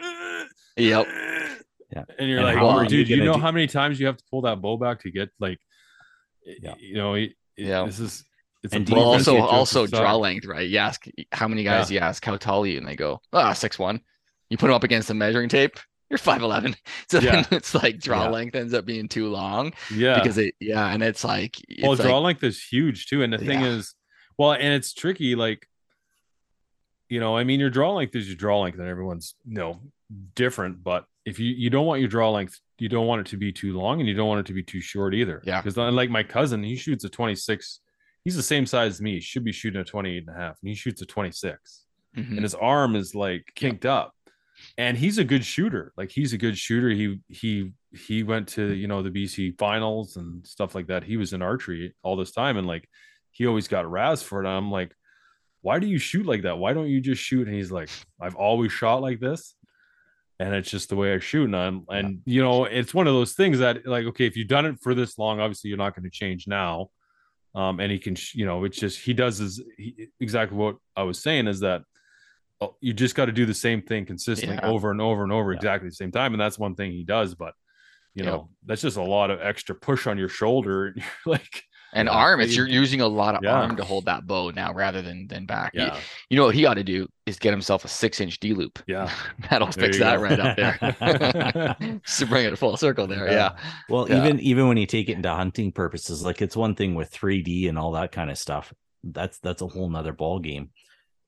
[0.78, 1.08] Yep.
[1.94, 2.04] Yeah.
[2.18, 4.00] And you're And like, how well, are you dude, you know do- how many times
[4.00, 5.60] you have to pull that bow back to get like,
[6.46, 6.76] Yeah.
[6.80, 7.86] you know, it, it- Yeah.
[7.86, 8.24] this is.
[8.64, 10.70] It's And a do you also also draw length, right?
[10.70, 13.54] You ask how many guys you ask how tall are you, and they go ah
[13.54, 14.02] six one.
[14.52, 15.80] You put them up against the measuring tape,
[16.12, 16.76] you're five eleven.
[17.10, 17.42] So Yeah.
[17.42, 18.30] then it's like draw Yeah.
[18.30, 20.20] length ends up being too long Yeah.
[20.22, 23.24] because it yeah, and it's like it's well, draw like, length is huge too.
[23.24, 23.78] And the thing Yeah.
[23.78, 23.96] is,
[24.38, 25.34] well, and it's tricky.
[25.34, 25.68] Like,
[27.12, 29.80] you know, I mean, your draw length is your draw length, and everyone's you know
[30.34, 30.82] different.
[30.82, 33.52] But if you you don't want your draw length, you don't want it to be
[33.52, 35.42] too long, and you don't want it to be too short either.
[35.46, 35.62] Yeah.
[35.62, 37.82] Because unlike my cousin, he shoots a 26.
[38.24, 39.16] He's the same size as me.
[39.16, 41.86] He should be shooting a 28 and a half, and he shoots a 26
[42.16, 42.32] mhm.
[42.32, 44.14] and his arm is like kinked up
[44.78, 48.74] and he's a good shooter like he's a good shooter he he he went to
[48.74, 52.32] you know the bc finals and stuff like that he was in archery all this
[52.32, 52.88] time and like
[53.32, 54.94] he always got razz for it i'm like
[55.62, 57.90] why do you shoot like that why don't you just shoot and he's like
[58.20, 59.56] i've always shot like this
[60.40, 63.14] and it's just the way i shoot and i'm and you know it's one of
[63.14, 65.96] those things that like okay if you've done it for this long obviously you're not
[65.96, 66.90] going to change now
[67.56, 69.62] um and he can you know it's just he does is
[70.20, 71.82] exactly what i was saying is that
[72.62, 74.70] oh, you just got to do the same thing consistently Yeah.
[74.70, 75.58] over and over and over Yeah.
[75.58, 77.54] exactly the same time and that's one thing he does but
[78.16, 78.34] you Yep.
[78.34, 81.64] know that's just a lot of extra push on your shoulder and you're like
[81.94, 82.14] And Yeah.
[82.14, 83.52] arm, it's you're using a lot of Yeah.
[83.54, 85.72] arm to hold that bow now rather than than back.
[85.74, 86.00] You- Yeah.
[86.30, 88.80] You, know what he ought to do is get himself a six inch D loop.
[88.88, 89.12] Yeah.
[89.50, 90.24] That'll There fix that go.
[90.24, 92.00] right up there.
[92.06, 93.26] Just to bring it full circle there.
[93.28, 93.34] Yeah.
[93.34, 93.58] Yeah.
[93.90, 94.24] Well, Yeah.
[94.26, 97.68] even even when you take it into hunting purposes, like it's one thing with 3D
[97.68, 98.74] and all that kind of stuff.
[99.04, 100.70] That's that's a whole nother ball game.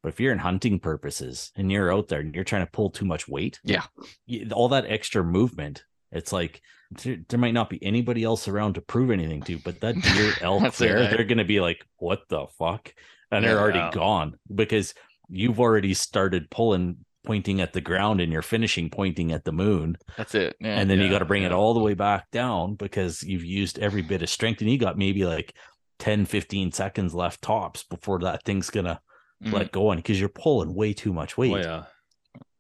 [0.02, 2.90] But if you're in hunting purposes and you're out there and you're trying to pull
[2.90, 3.84] too much weight, Yeah.
[4.26, 5.84] you- all that extra movement,
[6.14, 6.61] it's like
[7.03, 10.34] there, there might not be anybody else around to prove anything to, but that deer
[10.41, 11.10] elk there, right?
[11.10, 12.94] they're gonna be like, "What the fuck?"
[13.31, 13.91] And they're already Yeah.
[13.91, 14.94] gone because
[15.30, 19.98] you've already started pulling, pointing at the ground, and you're finishing pointing at the moon
[20.18, 20.56] That's it.
[20.60, 20.80] Yeah.
[20.80, 23.80] and then you got to bring it all the way back down because you've used
[23.80, 25.56] every bit of strength and you got maybe like
[25.99, 28.99] 10 15 seconds left tops before that thing's gonna
[29.44, 29.53] Mhm.
[29.53, 31.84] let go on because you're pulling way too much weight Oh, yeah.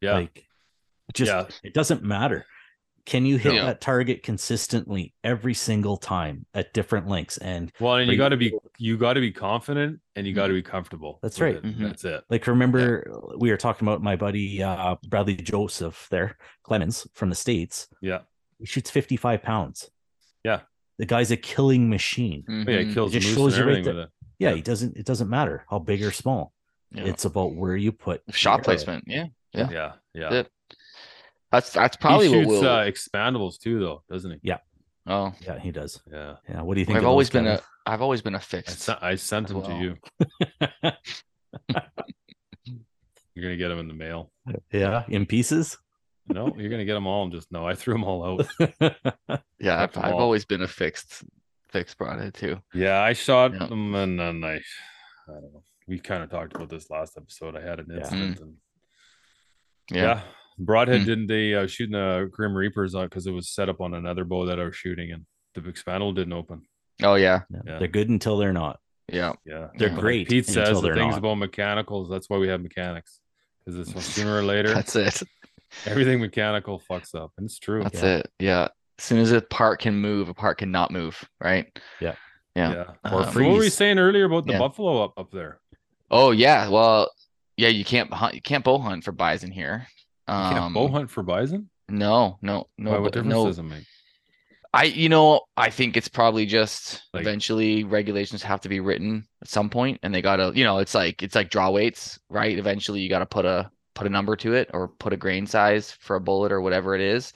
[0.01, 0.13] Yeah.
[0.13, 0.45] like
[1.13, 1.45] just Yeah.
[1.63, 2.45] it doesn't matter
[3.05, 3.65] can you hit Yeah.
[3.65, 8.37] that target consistently every single time at different lengths and well, and you got to
[8.37, 11.19] be you got to be confident and you got to be comfortable.
[11.21, 11.55] That's right.
[11.55, 11.63] it.
[11.63, 11.79] Mhm.
[11.79, 12.23] That's it.
[12.29, 13.05] like remember
[13.37, 18.19] we were talking about my buddy uh bradley joseph there clemens from the states Yeah.
[18.59, 19.89] he shoots 55 pounds
[20.45, 20.61] Yeah.
[20.97, 23.95] the guy's a killing machine Oh, yeah, it kills just shows and you right everything
[23.95, 24.09] with it.
[24.39, 24.55] yeah, Yeah.
[24.55, 26.53] he doesn't it doesn't matter how big or small
[26.93, 27.03] Yeah.
[27.05, 28.63] it's about where you put the shot arrow.
[28.63, 29.03] placement.
[29.07, 29.25] Yeah.
[29.53, 29.69] Yeah.
[29.71, 29.91] Yeah.
[30.13, 30.43] Yeah.
[31.53, 32.69] That's That's that's probably he what shoots will.
[32.69, 34.39] uh, expandables too, though, doesn't he?
[34.43, 34.57] Yeah.
[35.05, 36.35] Oh, yeah he does Yeah.
[36.49, 37.51] yeah what do you think I've always been a.
[37.57, 37.63] Kevin?
[37.85, 38.79] I've always been a I fixed.
[38.79, 39.67] sent, I sent them Wow.
[39.67, 39.95] to you.
[43.35, 44.31] You're gonna get them in the mail.
[44.71, 45.77] yeah in pieces
[46.27, 47.23] No, you're gonna get them all.
[47.23, 48.47] And just no, I threw them all out.
[49.59, 50.21] Yeah, I've, I've all.
[50.21, 51.23] always been a fixed
[51.69, 52.59] fixed broadhead too.
[52.73, 53.65] Yeah, I shot Yeah.
[53.67, 54.59] them, and then I, I
[55.33, 55.63] don't know.
[55.87, 57.55] We kind of talked about this last episode.
[57.55, 57.97] I had an Yeah.
[57.97, 58.55] incident, and
[59.91, 60.01] Yeah.
[60.03, 60.21] yeah,
[60.59, 61.05] broadhead Hmm.
[61.07, 64.23] didn't they uh, shooting the Grim Reapers on because it was set up on another
[64.23, 65.25] bow that I was shooting, and
[65.55, 66.63] the expandable didn't open.
[67.01, 67.41] Oh yeah.
[67.49, 67.79] Yeah, Yeah.
[67.79, 68.79] they're good until they're not
[69.11, 69.33] Yeah.
[69.45, 69.89] Yeah, they're Yeah.
[69.89, 71.17] But like great Pete until says the things not.
[71.19, 72.09] about mechanicals.
[72.09, 73.19] That's why we have mechanics
[73.65, 75.21] because it's sooner or later That's it.
[75.85, 77.83] everything mechanical fucks up, and it's true.
[77.83, 78.17] That's Yeah.
[78.17, 78.31] it.
[78.39, 78.67] Yeah.
[78.99, 81.23] As soon as a part can move, a part cannot move.
[81.41, 81.67] Right.
[81.99, 82.15] Yeah.
[82.55, 82.71] Yeah.
[82.73, 82.83] Yeah.
[83.03, 84.59] Um, Or So what were we saying earlier about the Yeah.
[84.59, 85.59] buffalo up up there?
[86.11, 86.69] Oh yeah.
[86.69, 87.11] Well,
[87.57, 87.69] yeah.
[87.69, 88.35] You can't hunt.
[88.35, 89.87] You can't bow hunt for bison here.
[90.27, 91.69] You Um, can't bow hunt for bison.
[91.89, 92.91] No, no, no.
[92.91, 93.45] Why, what difference no.
[93.45, 93.85] does it make?
[94.75, 99.25] I, you know, I think it's probably just Like- eventually regulations have to be written
[99.41, 102.57] at some point, and they gotta, you know, it's like it's like draw weights, right?
[102.57, 105.91] Eventually, you gotta put a put a number to it or put a grain size
[105.91, 107.31] for a bullet or whatever it is.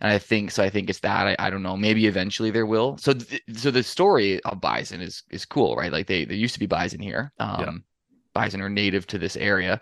[0.00, 0.62] And I think so.
[0.62, 1.26] I think it's that.
[1.26, 1.76] I, I don't know.
[1.76, 2.96] Maybe eventually there will.
[2.98, 5.92] So, th- so the story of bison is is cool, right?
[5.92, 7.32] Like they there used to be bison here.
[7.40, 7.84] Um,
[8.32, 9.80] bison are native to this area.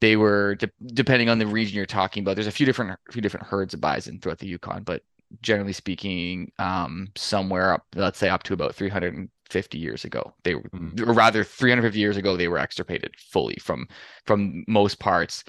[0.00, 2.36] They were de- depending on the region you're talking about.
[2.36, 5.02] There's a few different few different herds of bison throughout the Yukon, but
[5.42, 10.62] generally speaking, um, somewhere up, let's say up to about 350 years ago, they were,
[10.74, 11.06] Mhm.
[11.06, 13.88] or rather 350 years ago, they were extirpated fully from
[14.24, 15.44] from most parts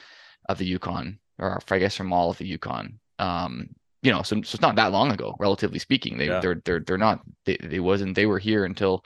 [0.49, 2.99] of the Yukon, or I guess from all of the Yukon.
[3.19, 3.69] Um,
[4.01, 6.17] you know, so, so it's not that long ago, relatively speaking.
[6.17, 6.39] They Yeah.
[6.39, 9.05] they're they're they're not they, they wasn't they were here until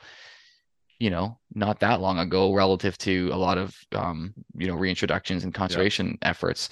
[1.03, 5.43] you know not that long ago relative to a lot of um you know reintroductions
[5.43, 6.69] and conservation efforts.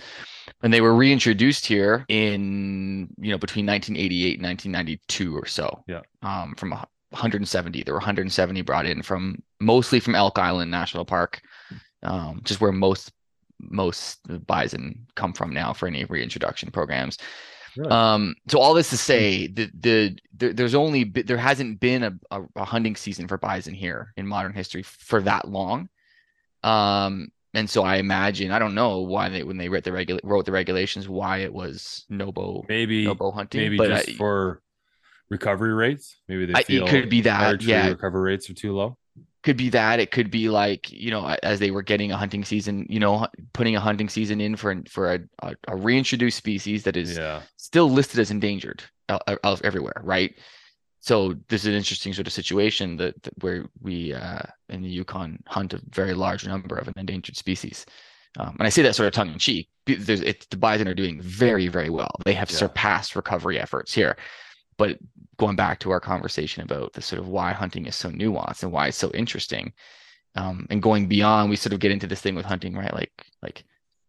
[0.64, 6.02] And they were reintroduced here in you know between 1988 and 1992 or so Yeah.
[6.24, 9.24] um from 170 there were 170 brought in from
[9.60, 11.42] mostly from elk island national park
[12.04, 13.12] um just where most
[13.60, 17.18] most bison come from now for any reintroduction programs
[17.78, 17.92] Really?
[17.92, 22.14] um so all this to say the the there, there's only there hasn't been a,
[22.32, 25.88] a, a hunting season for bison here in modern history for that long
[26.64, 30.20] um and so i imagine i don't know why they when they wrote the regula-
[30.24, 34.14] wrote the regulations why it was no bow Maybe no bow hunting maybe just I-
[34.14, 34.62] for
[35.30, 36.18] recovery rates.
[36.28, 37.88] Maybe they I- it could be that, yeah.
[37.88, 38.98] recovery rates are too low.
[39.44, 40.00] Could be that.
[40.00, 43.28] It could be like you know as they were getting a hunting season you know
[43.54, 47.42] putting a hunting season in for for a, a, a reintroduced species that is Yeah,
[47.58, 50.36] still listed as endangered el- el- everywhere right?
[51.04, 54.90] So this is an interesting sort of situation that, that where we uh, in the
[54.90, 57.86] yukon hunt a very large number of an endangered species.
[58.38, 60.88] Um, and i say that sort of tongue in cheek be- there's it, the bison
[60.88, 62.12] are doing very very well.
[62.24, 62.58] They have Yeah.
[62.58, 64.16] surpassed recovery efforts here
[64.82, 64.92] but
[65.42, 68.72] going back to our conversation about the sort of why hunting is so nuanced and
[68.72, 69.66] why it's so interesting
[70.36, 72.94] um, and going beyond we sort of get into this thing with hunting right?
[72.94, 73.58] Like like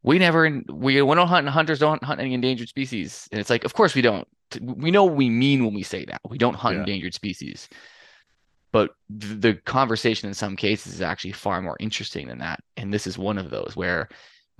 [0.03, 3.29] we never we, we don't hunt and hunters don't hunt any endangered species.
[3.31, 4.27] And it's like of course we don't.
[4.61, 6.21] We know what we mean when we say that.
[6.29, 6.81] We don't hunt Yeah.
[6.81, 7.69] endangered species.
[8.73, 12.61] But the conversation in some cases is actually far more interesting than that.
[12.77, 14.09] And this is one of those where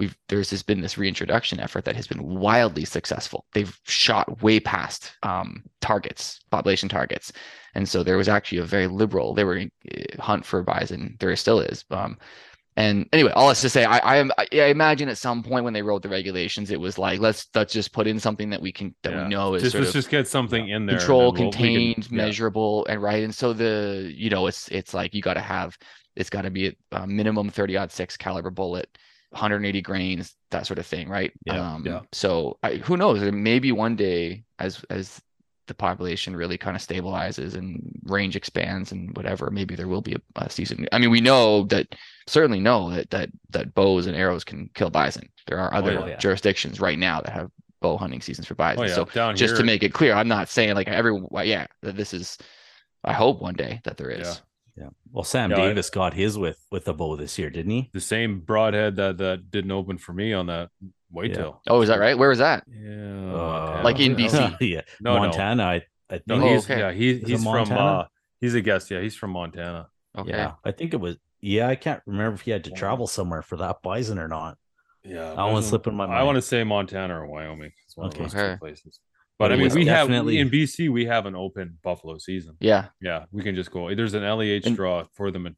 [0.03, 3.47] we've there's this been this reintroduction effort that has been wildly successful.
[3.55, 7.33] They've shot way past um, targets, population targets,
[7.75, 9.35] and so there was actually a very liberal.
[9.35, 11.17] They were uh, hunt for bison.
[11.21, 11.85] There still is.
[11.91, 12.19] Um,
[12.75, 15.65] and anyway, all that's to say, I, I am I, I imagine at some point
[15.65, 18.63] when they wrote the regulations, it was like let's let's just put in something that
[18.63, 19.23] we can that Yeah.
[19.25, 20.97] we know is just sort let's of just get something in there.
[20.99, 22.17] control, we'll- we can- contained, yeah.
[22.17, 23.23] measurable, and right.
[23.25, 25.77] And so the you know it's it's like you got to have
[26.17, 28.89] it's got to be a, a minimum thirty odd six caliber bullet,
[29.33, 31.33] 180 grains, that sort of thing, right?
[31.45, 32.01] Yeah, um, yeah.
[32.13, 33.21] So I, who knows?
[33.33, 35.21] Maybe one day as as
[35.69, 40.15] the population really kind of stabilizes and range expands and whatever, maybe there will be
[40.15, 40.87] a, a season.
[40.93, 41.95] I mean, we know that
[42.27, 45.29] certainly know that that that bows and arrows can kill bison.
[45.47, 46.17] There are other yeah.
[46.17, 47.51] jurisdictions right now that have
[47.81, 48.85] bow hunting seasons for bison.
[48.85, 51.29] Oh yeah, So down just to make it clear, I'm not saying like everyone.
[51.47, 52.39] Yeah, that this is.
[53.05, 54.41] I hope one day that there is.
[54.77, 54.85] Yeah.
[54.85, 54.91] Yeah.
[55.13, 57.91] Well, Sam Yeah, I- Davis got his with with a bow this year, didn't he?
[57.93, 60.71] the same broadhead that that didn't open for me on that
[61.11, 61.61] whitetail.
[61.69, 62.17] Oh, is that right?
[62.17, 62.65] Where was that?
[62.69, 64.57] Yeah, Uh, Like in BC?
[64.61, 64.83] yeah.
[65.01, 65.21] No, no.
[65.21, 65.63] Montana.
[65.65, 65.75] I,
[66.09, 66.27] I think.
[66.27, 66.79] No, Oh, okay.
[66.79, 68.05] yeah, he, he's from uh
[68.41, 68.91] he's a guest.
[68.91, 69.89] Yeah, he's from Montana.
[70.17, 70.31] Okay.
[70.31, 70.53] Yeah.
[70.65, 71.17] I think it was.
[71.41, 74.57] Yeah, I can't remember if he had to travel somewhere for that bison or not.
[75.05, 77.73] Yeah, That one's slipping my I want to say Montana or Wyoming.
[77.85, 78.25] It's one Okay.
[78.25, 78.55] of those Okay.
[78.55, 79.01] two places.
[79.43, 82.57] But I mean, we have in BC we have an open buffalo season.
[82.61, 82.87] Yeah.
[83.01, 83.93] Yeah, we can just go.
[83.95, 85.57] There's an LEH And- draw for them in,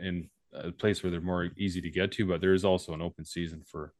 [0.00, 3.00] in a place where they're more easy to get to, but there is also an
[3.02, 3.92] open season for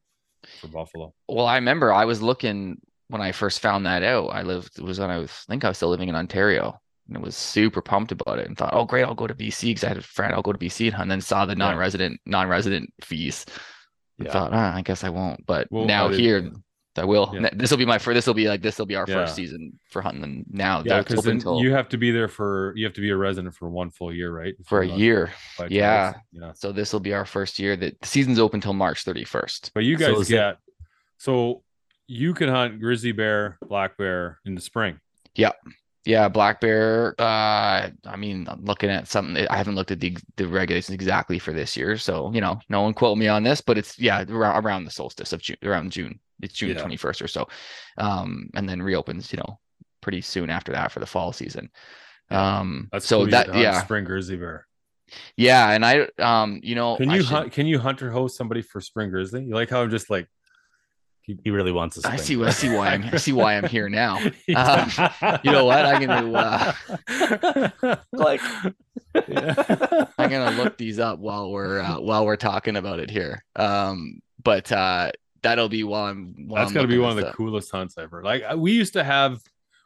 [0.59, 1.13] for buffalo.
[1.27, 4.27] Well, I remember I was looking when I first found that out.
[4.27, 6.79] I lived it was when I was I think I was still living in Ontario
[7.09, 9.83] and was super pumped about it and thought, oh great, I'll go to BC because
[9.83, 10.33] I had a friend.
[10.33, 13.45] I'll go to BC and hunt, and then saw the non-resident non-resident fees.
[14.17, 14.33] And Yeah.
[14.33, 15.45] thought, ah, I guess I won't.
[15.45, 16.51] But Well, now here,
[16.97, 17.31] I will.
[17.33, 17.49] Yeah.
[17.53, 18.15] This will be my first.
[18.15, 19.15] This will be like this will be our Yeah.
[19.15, 20.23] first season for hunting.
[20.23, 23.01] And now Yeah, because then until you have to be there for you have to
[23.01, 24.53] be a resident for one full year, right?
[24.59, 25.31] If for a year.
[25.69, 26.11] Yeah.
[26.13, 26.25] targets.
[26.33, 26.51] yeah.
[26.55, 29.71] So this will be our first year that the season's open till March 31st.
[29.73, 30.57] But you So guys is it- get
[31.17, 31.63] so
[32.07, 34.99] you can hunt grizzly bear, black bear in the spring.
[35.35, 35.55] Yep.
[36.03, 37.13] Yeah, black bear.
[37.19, 39.47] Uh, I mean, I'm looking at something.
[39.47, 42.81] I haven't looked at the the regulations exactly for this year, so you know, no
[42.81, 45.91] one quote me on this, but it's yeah around, around the solstice of June, around
[45.91, 46.19] June.
[46.41, 46.83] It's June Yeah.
[46.83, 47.47] 21st or so,
[47.97, 49.59] um, and then reopens, you know,
[50.01, 51.69] pretty soon after that for the fall season.
[52.29, 53.27] Um, That's so cool.
[53.31, 54.65] That yeah, spring grizzly bear.
[55.35, 57.51] yeah, and I um, you know, Can you should- hunt?
[57.51, 59.43] Can you hunter host somebody for spring grizzly?
[59.43, 60.27] You like how I'm just like
[61.23, 62.41] He really wants a I see.
[62.43, 63.03] I see why I'm.
[63.03, 64.17] I see why I'm here now.
[64.55, 64.91] Um,
[65.43, 65.85] you know what?
[65.85, 66.33] I'm gonna.
[66.33, 68.41] Uh, Like-
[69.15, 73.43] I'm gonna look these up while we're uh, while we're talking about it here.
[73.55, 75.11] Um, but uh,
[75.43, 76.33] that'll be while I'm.
[76.47, 77.35] While That's I'm got to be one of this the up.
[77.35, 78.23] could hunts ever.
[78.23, 79.41] Like uh, we used to have,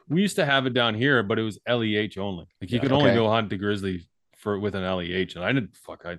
[0.08, 2.46] we used to have it down here, but it was LEH only.
[2.60, 2.80] Like you Yeah.
[2.82, 4.06] could only go hunt the grizzly
[4.36, 6.02] for with an LEH, and I didn't fuck.
[6.04, 6.18] I,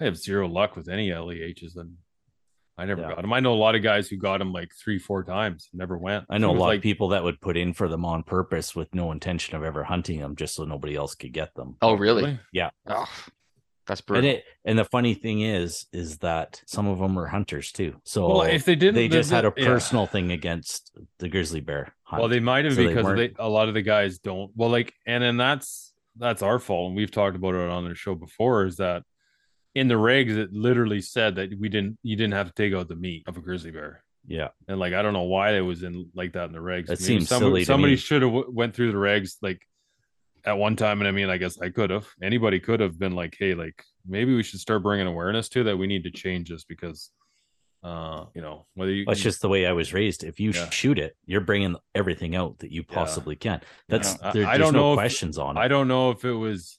[0.00, 1.96] I have zero luck with any LEHs, and
[2.78, 3.08] I never Yeah.
[3.14, 3.32] got them.
[3.32, 5.96] I know a lot of guys who got them like three, four times, and never
[5.96, 6.26] went.
[6.28, 8.76] I know a lot like, of people that would put in for them on purpose
[8.76, 11.76] with no intention of ever hunting them, just so nobody else could get them.
[11.80, 12.38] Oh, really?
[12.52, 12.70] Yeah.
[12.86, 13.06] Oh,
[13.86, 14.30] that's And brutal.
[14.30, 17.94] it and the funny thing is, is that some of them are hunters too.
[18.04, 19.68] So Well, if they didn't, they the- just had a the- yeah.
[19.68, 21.94] personal thing against the grizzly bear.
[22.02, 22.20] Hunt.
[22.20, 24.50] Well, they might have So because they, weren't- a lot of the guys don't.
[24.54, 27.94] Well, like, and then that's that's our fault, and we've talked about it on the
[27.94, 28.64] show before.
[28.64, 29.02] Is that
[29.74, 32.88] in the regs it literally said that we didn't you didn't have to take out
[32.88, 35.82] the meat of a grizzly bear, yeah, and like I don't know why it was
[35.82, 36.84] in like that in the regs.
[36.84, 39.60] It Maybe seems somebody, silly to Somebody should have w- went through the regs like
[40.46, 42.06] at one time, and I mean, I guess I could have.
[42.22, 45.76] Anybody could have been like, hey, like maybe we should start bringing awareness to that.
[45.76, 47.10] We need to change this because,
[47.82, 50.22] uh, you know, whether you that's just the way I was raised.
[50.24, 50.70] If you Yeah.
[50.70, 52.94] shoot it, you're bringing everything out that you Yeah.
[52.94, 53.60] possibly can.
[53.88, 55.60] That's I- there, I there's don't no know if- questions on it.
[55.60, 56.78] I don't know if it was.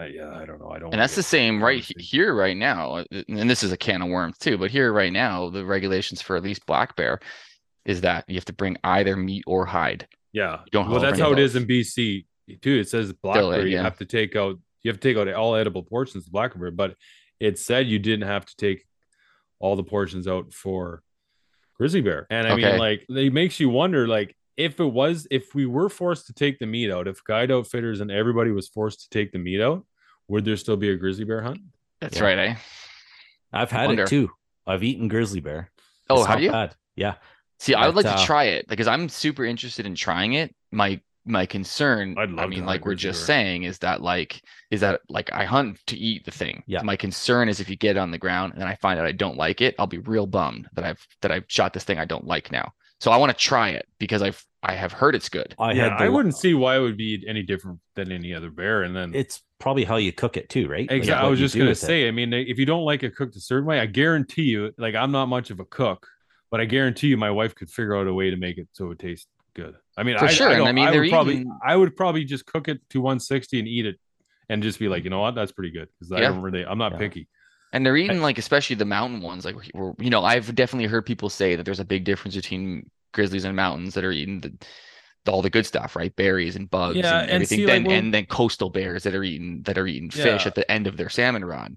[0.00, 0.70] Uh, yeah, I don't know.
[0.70, 0.92] I don't.
[0.94, 2.96] and that's the same right here right now.
[2.98, 4.56] uh, And this is a can of worms too.
[4.56, 7.18] But here right now, the regulations for at least black bear
[7.84, 10.06] is that you have to bring either meat or hide.
[10.32, 10.60] Yeah.
[10.70, 12.26] don't well, that's how it is in BC
[12.56, 12.78] too.
[12.78, 13.66] It says black bear.
[13.66, 13.82] You yeah.
[13.82, 14.58] have to take out.
[14.82, 16.94] You have to take out all edible portions of black bear, but
[17.40, 18.84] it said you didn't have to take
[19.58, 21.02] all the portions out for
[21.76, 22.26] grizzly bear.
[22.30, 22.70] And I Okay.
[22.70, 26.32] mean, like, it makes you wonder, like, if it was, if we were forced to
[26.32, 29.60] take the meat out, if guide outfitters and everybody was forced to take the meat
[29.60, 29.84] out,
[30.28, 31.60] would there still be a grizzly bear hunt?
[32.00, 32.24] That's Yeah.
[32.24, 32.54] right, eh?
[33.52, 34.30] I've had it too.
[34.66, 35.70] I've eaten grizzly bear.
[36.10, 36.50] Oh, It's have you?
[36.50, 36.74] bad.
[36.96, 37.14] Yeah.
[37.60, 40.34] See, I would like But, to uh, try it because I'm super interested in trying
[40.34, 40.54] it.
[40.70, 43.26] My my concern, I'd love to mean, like we're just bear.
[43.26, 46.62] saying, is that like is that like I hunt to eat the thing.
[46.66, 46.82] Yeah.
[46.82, 49.06] My concern is if you get it on the ground and then I find out
[49.06, 51.98] I don't like it, I'll be real bummed that I've that I've shot this thing
[51.98, 52.72] I don't like now.
[53.00, 55.54] So I want to try it because I've I have heard it's good.
[55.58, 58.34] I yeah, had the, I wouldn't see why it would be any different than any
[58.34, 58.82] other bear.
[58.82, 60.88] And then It's probably how you cook it too, right?
[60.90, 61.86] Like, exactly, I was just gonna with it.
[61.86, 62.08] say.
[62.08, 64.94] I mean, if you don't like it cooked a certain way, I guarantee you, like
[64.96, 66.08] I'm not much of a cook,
[66.50, 68.90] but I guarantee you, my wife could figure out a way to make it so
[68.90, 69.28] it tastes
[69.58, 69.74] good.
[69.96, 71.76] I mean, For I, sure, I, and I don't- mean, I would probably, eating- I
[71.76, 73.96] would probably just cook it to 160 and eat it,
[74.48, 76.28] and just be like, you know what, that's pretty good because I Yeah.
[76.28, 76.98] don't really, I'm not Yeah.
[76.98, 77.28] picky.
[77.72, 79.44] And they're eating like especially the mountain ones.
[79.44, 82.90] Like we're, you know, I've definitely heard people say that there's a big difference between
[83.12, 84.54] grizzlies and mountains that are eating the,
[85.26, 86.14] the all the good stuff, right?
[86.16, 87.58] Berries and bugs Yeah, and and everything.
[87.58, 90.54] see, like, then and then coastal bears that are eating that are eating fish at
[90.54, 91.76] the end of their salmon run.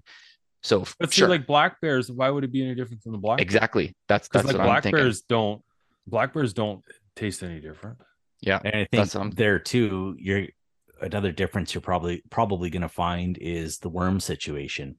[0.62, 3.18] So But see, sure, like black bears, why would it be any different from the
[3.18, 3.40] black?
[3.42, 3.94] exactly.
[4.08, 4.98] That's Because that's like what I'm black thinking.
[5.02, 5.60] bears don't,
[6.06, 6.82] black bears don't
[7.16, 7.98] taste any different.
[8.40, 10.46] Yeah, And I think That's there too, you're
[11.00, 14.98] another difference you're probably probably going to find is the worm situation.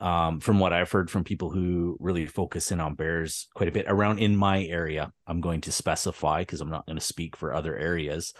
[0.00, 3.72] Um, from what I've heard from people who really focus in on bears quite a
[3.72, 7.36] bit around in my area, I'm going to specify because I'm not going to speak
[7.36, 8.32] for other areas.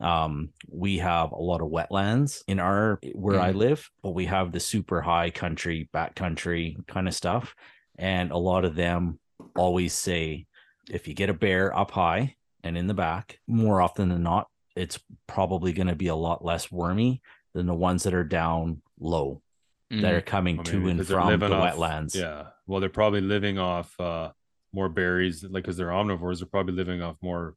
[0.00, 3.56] Um, we have a lot of wetlands in our where I Mhm.
[3.56, 7.54] live, but we have the super high country, back country kind of stuff,
[7.98, 9.18] and a lot of them
[9.56, 10.46] always say
[10.90, 14.48] if you get a bear up high and in the back, more often than not,
[14.76, 17.22] it's probably going to be a lot less wormy
[17.54, 19.42] than the ones that are down low
[19.90, 20.16] that Mhm.
[20.16, 22.14] are coming Well, to maybe and 'cause they're from the off- wetlands.
[22.14, 22.50] Yeah.
[22.66, 24.32] Well, they're probably living off uh,
[24.72, 26.38] more berries, like because they're omnivores.
[26.40, 27.56] They're probably living off more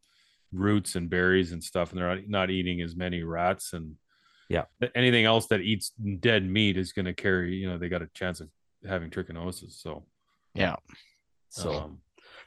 [0.53, 3.97] roots and berries and stuff, and they're not, not eating as many rats and
[4.49, 4.65] Yeah.
[4.95, 5.89] anything else that eats
[6.19, 7.55] dead meat is going to carry.
[7.55, 8.49] You know, they got a chance of
[8.87, 9.73] having trichinosis.
[9.73, 10.05] So,
[10.53, 10.77] yeah.
[11.49, 12.01] So, um,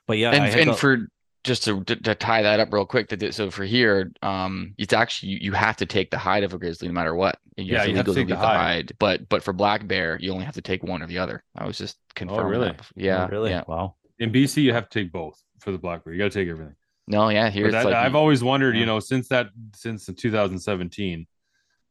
[0.07, 1.09] but yeah, and had and the- for
[1.45, 4.95] just to, to to tie that up real quick to, so for here um it's
[4.95, 7.65] actually you, you have to take the hide of a grizzly no matter what you
[7.67, 8.57] Yeah, have you have to take the the hide.
[8.57, 11.45] hide but but for black bear you only have to take one or the other
[11.55, 12.69] i was just confirming Oh, really?
[12.69, 13.95] that yeah Oh, really, yeah wow.
[14.19, 16.15] in BC, you have to take both for the black bear.
[16.15, 16.77] You got to take everything.
[17.09, 18.81] no yeah here it's that- like I've always wondered, yeah.
[18.81, 21.27] you know, since that since the 2017,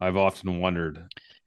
[0.01, 0.97] I've often wondered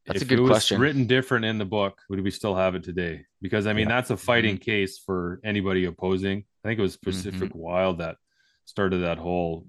[0.06, 0.80] That's a if good it was question.
[0.80, 3.24] written different in the book, would we still have it today?
[3.42, 3.96] Because I mean, Yeah.
[3.96, 6.44] that's a fighting case for anybody opposing.
[6.66, 7.58] I think it was Pacific mm-hmm.
[7.58, 8.16] Wild that
[8.64, 9.66] started that whole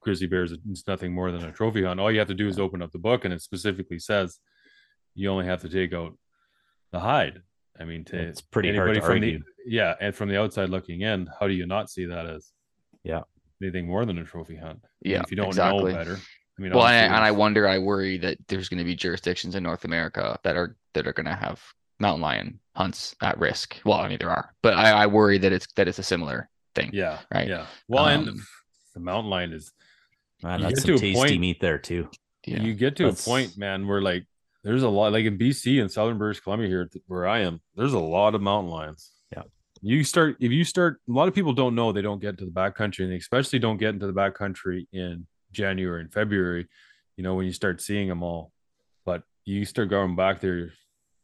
[0.00, 0.52] grizzly bears.
[0.70, 1.98] It's nothing more than a trophy hunt.
[1.98, 4.38] All you have to do is open up the book, and it specifically says
[5.14, 6.18] you only have to take out
[6.92, 7.40] the hide.
[7.78, 9.38] I mean, to It's pretty hard to from argue.
[9.38, 12.52] the yeah, and from the outside looking in, how do you not see that as
[13.02, 13.22] Yeah.
[13.62, 14.80] anything more than a trophy hunt?
[14.84, 15.92] I mean, Yeah, if you don't exactly.
[15.92, 16.16] know better.
[16.16, 18.94] I mean, well and I, and I wonder i worry that there's going to be
[18.94, 21.58] jurisdictions in north america that are that are going to have
[22.00, 25.52] mountain lion hunts at risk well i mean there are but i, I worry that
[25.52, 27.48] it's that it's a similar thing yeah, right.
[27.48, 27.66] Yeah.
[27.88, 28.46] Well, and Um,
[28.94, 29.72] the mountain lion is
[30.42, 32.08] Man, that's some a tasty point- meat there too.
[32.46, 34.24] yeah you get to That's- a point, man, where like
[34.62, 37.94] there's a lot, like in BC and southern British Columbia here, where I am, there's
[37.94, 39.10] a lot of mountain lions.
[39.34, 39.44] Yeah.
[39.80, 41.00] You start if you start.
[41.08, 43.58] A lot of people don't know they don't get to the backcountry, and they especially
[43.58, 46.68] don't get into the backcountry in January and February.
[47.16, 48.52] You know when you start seeing them all,
[49.06, 50.72] but you start going back there,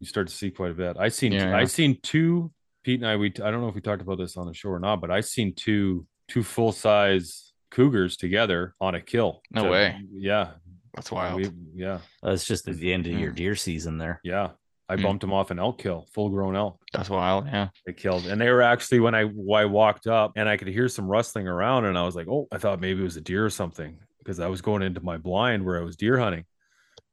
[0.01, 0.97] you start to see quite a bit.
[0.99, 2.53] I seen Yeah, I seen two.
[2.85, 4.69] Pete and I, we I don't know if we talked about this on the show
[4.69, 9.43] or not, but I seen two two full size cougars together on a kill.
[9.51, 10.01] No To- way.
[10.13, 10.53] Yeah,
[10.95, 13.37] that's wild we, yeah, That's just at the end of your Mm.
[13.37, 14.21] deer season there.
[14.25, 14.51] yeah.
[14.89, 15.03] I Hmm.
[15.03, 16.81] bumped them off an elk kill, full grown elk.
[16.93, 20.35] that's wild yeah They killed, and they were actually when I when I walked up
[20.37, 23.01] and I could hear some rustling around, and I was like, oh, I thought maybe
[23.01, 25.83] it was a deer or something because I was going into my blind where I
[25.83, 26.45] was deer hunting,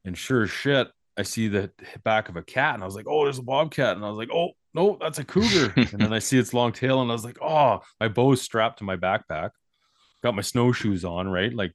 [0.05, 0.88] and sure as shit,
[1.18, 1.72] I see the
[2.03, 4.18] back of a cat, and I was like, oh, there's a bobcat, and I was
[4.18, 7.14] like, oh, no, that's a cougar, and then I see its long tail, and I
[7.14, 9.52] was like, oh, my bow's strapped to my backpack,
[10.23, 11.73] got my snowshoes on, right, like,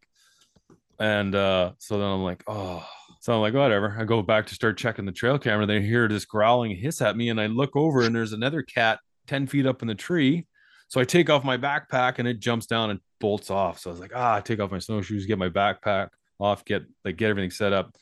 [0.98, 2.86] and uh, so then I'm like, oh.
[3.20, 3.96] So I'm like, whatever.
[3.98, 5.66] I go back to start checking the trail camera.
[5.66, 9.00] They hear this growling hiss at me, and I look over, and there's another cat
[9.28, 10.46] 10 feet up in the tree.
[10.88, 13.78] So I take off my backpack and it jumps down and bolts off.
[13.78, 16.08] So I was like, ah, I take off my snowshoes, get my backpack
[16.40, 17.94] off, get like get everything set up,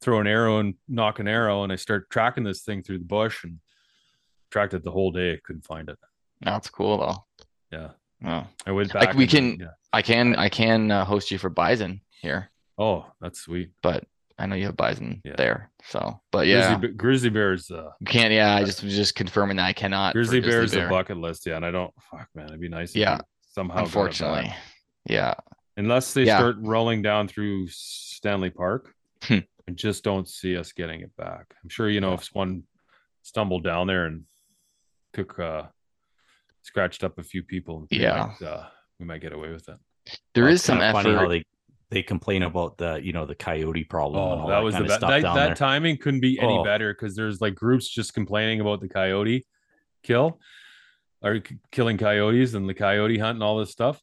[0.00, 3.04] throw an arrow and knock an arrow, and I start tracking this thing through the
[3.04, 3.58] bush and
[4.50, 5.34] tracked it the whole day.
[5.34, 5.98] I couldn't find it.
[6.40, 7.90] that's cool though Yeah.
[8.24, 8.46] oh.
[8.66, 9.16] I went Like, back.
[9.16, 9.66] we can- yeah.
[9.92, 13.72] i can i can uh, host you for bison here Oh, that's sweet.
[13.82, 14.04] but
[14.38, 15.34] I know you have bison Yeah.
[15.36, 15.70] there.
[15.84, 17.70] So, but yeah, Grizzly, grizzly bears.
[17.70, 18.32] Uh, can't.
[18.32, 20.12] Yeah, I just was just confirming that I cannot.
[20.12, 21.44] for grizzly bears bear, a bucket list.
[21.44, 21.92] Yeah, and I don't.
[22.10, 22.96] Fuck, man, it'd be nice.
[22.96, 23.18] Yeah,
[23.52, 23.80] somehow.
[23.80, 24.50] Unfortunately,
[25.04, 25.34] yeah,
[25.76, 26.38] unless they Yeah.
[26.38, 28.94] start rolling down through Stanley Park,
[29.24, 29.40] Hmm.
[29.68, 31.54] I just don't see us getting it back.
[31.62, 32.64] I'm sure you know if one
[33.22, 34.24] stumbled down there and
[35.12, 35.64] took uh
[36.62, 38.32] scratched up a few people, Yeah.
[38.40, 38.66] might, uh,
[38.98, 39.76] we might get away with it.
[40.34, 41.02] there Well, is some effort.
[41.02, 41.44] funny how they
[41.90, 44.22] they complain about the you know the coyote problem.
[44.32, 45.00] and Oh, all that was the of best.
[45.00, 45.54] stuff That, that there.
[45.54, 46.64] timing couldn't be any Oh.
[46.64, 49.44] better because there's like groups just complaining about the coyote
[50.02, 50.40] kill.
[51.22, 54.00] are k- killing coyotes and the coyote hunt and all this stuff.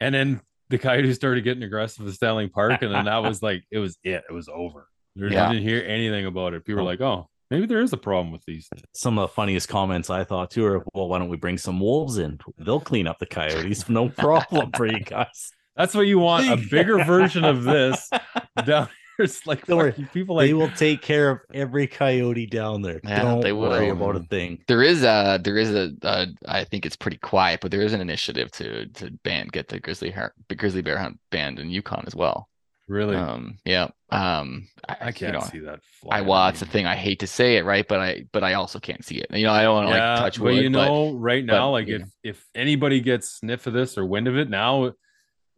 [0.00, 3.64] And then the coyotes started getting aggressive at Stanley Park, and then that was like
[3.70, 4.24] it was it.
[4.28, 4.88] It was over.
[5.16, 5.48] There, Yeah.
[5.48, 6.64] You didn't hear anything about it.
[6.64, 9.68] People were like, "Oh, maybe there is a problem with these." Some of the funniest
[9.68, 12.38] comments I thought too are, "Well, why don't we bring some wolves in?
[12.58, 17.04] They'll clean up the coyotes, no problem for you guys." That's what you want—a bigger
[17.04, 18.10] version of this
[18.64, 18.88] down
[19.18, 19.24] here.
[19.24, 20.08] It's like Don't worry.
[20.14, 23.00] people like they will take care of every coyote down there.
[23.04, 24.10] Yeah, Don't they worry will.
[24.10, 24.62] about a thing.
[24.68, 27.92] There is a there is a, a I think it's pretty quiet, but there is
[27.92, 31.68] an initiative to to ban get the grizzly hair, the grizzly bear hunt banned in
[31.70, 32.48] Yukon as well.
[32.88, 33.16] really.
[33.16, 33.88] Um, yeah.
[34.10, 35.74] Um, I can't you know, see that.
[35.74, 36.86] I flying well, that's the thing.
[36.86, 37.86] I hate to say it, right?
[37.86, 39.26] But I but I also can't see it.
[39.30, 40.62] You know, I don't want to yeah, like touch but wood.
[40.64, 42.06] you but- know, right now, but, like if know.
[42.22, 44.92] if anybody gets sniff of this or wind of it now,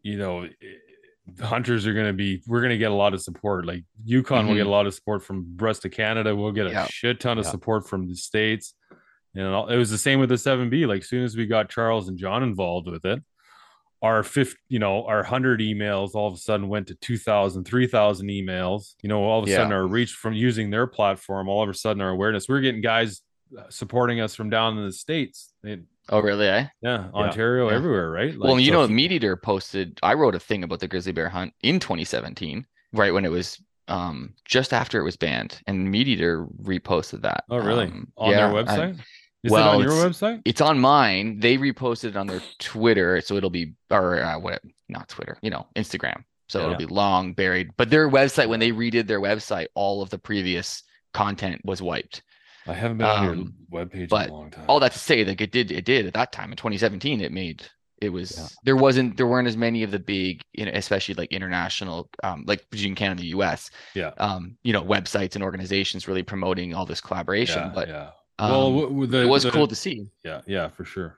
[0.03, 0.49] you know, i-
[1.37, 2.43] the hunters are going to be.
[2.47, 3.67] We're going to get a lot of support.
[3.67, 4.59] Like Yukon will Mhm.
[4.59, 6.35] get a lot of support from rest of Canada.
[6.37, 6.87] We'll get a Yeah.
[6.89, 7.51] shit ton of Yeah.
[7.51, 8.75] support from the states.
[9.33, 10.87] and it was the same with the seven B.
[10.87, 13.23] Like soon as we got Charles and John involved with it,
[14.03, 18.27] our fifth, you know, our hundred emails all of a sudden went to 2,000, 3,000
[18.29, 18.95] emails.
[19.03, 19.59] You know, all of a Yeah.
[19.59, 22.81] sudden our reach from using their platform, all of a sudden our awareness, we're getting
[22.81, 23.23] guys
[23.57, 25.53] uh, supporting us from down in the states.
[26.11, 26.47] Oh really?
[26.49, 26.67] Eh?
[26.83, 27.77] yeah, Ontario, Yeah.
[27.77, 28.37] everywhere, right?
[28.39, 29.99] well, you so know, MeatEater posted.
[30.03, 33.61] I wrote a thing about the grizzly bear hunt in 2017, right when it was
[33.89, 37.45] um just after it was banned, and MeatEater reposted that.
[37.49, 37.87] Oh, really?
[37.87, 39.01] Um, on yeah, their I- website?
[39.43, 40.43] Is well, it on your website?
[40.45, 41.41] it's on mine.
[41.41, 44.61] They reposted it on their Twitter, so it'll be or uh, what?
[44.91, 46.25] Not Twitter, you know, Instagram.
[46.49, 46.67] So Yeah.
[46.67, 47.71] it'll be long buried.
[47.79, 50.83] But their website, when they redid their website, all of the previous
[51.15, 52.23] content was wiped.
[52.67, 54.65] I haven't been on your um, webpage but in a long time.
[54.69, 57.21] All that to say, like it did, it did at that time in 2017.
[57.21, 57.65] It made
[58.01, 58.47] it was Yeah.
[58.65, 62.45] there wasn't there weren't as many of the big, you know, especially like international, um,
[62.47, 63.71] like between Canada and the U.S.
[63.95, 64.13] Yeah.
[64.19, 67.59] um, you know, websites and organizations really promoting all this collaboration.
[67.65, 68.11] yeah, but yeah.
[68.39, 70.07] um, well, w- w- the, it was the- cool to see.
[70.25, 71.17] Yeah, yeah, for sure.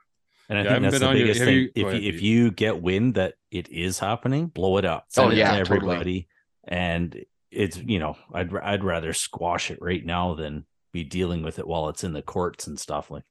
[0.48, 1.56] And I Yeah, I think haven't that's been the on your- biggest have thing.
[1.59, 2.23] you- if ahead, you, if Pete.
[2.24, 5.06] you get wind that it is happening, blow it up.
[5.09, 5.77] Send Oh, it yeah, to totally.
[5.94, 6.28] everybody.
[6.64, 11.59] And it's you know, I'd I'd rather squash it right now than be dealing with
[11.59, 13.24] it while it's in the courts and stuff like.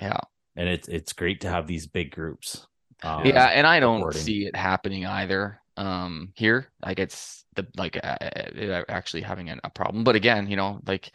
[0.00, 0.18] Yeah.
[0.56, 2.66] And it's it's great to have these big groups.
[3.02, 4.22] Um, yeah and i don't reporting.
[4.22, 9.58] see it happening either um here like it's the like uh, uh, actually having a,
[9.64, 11.10] a problem but again you know like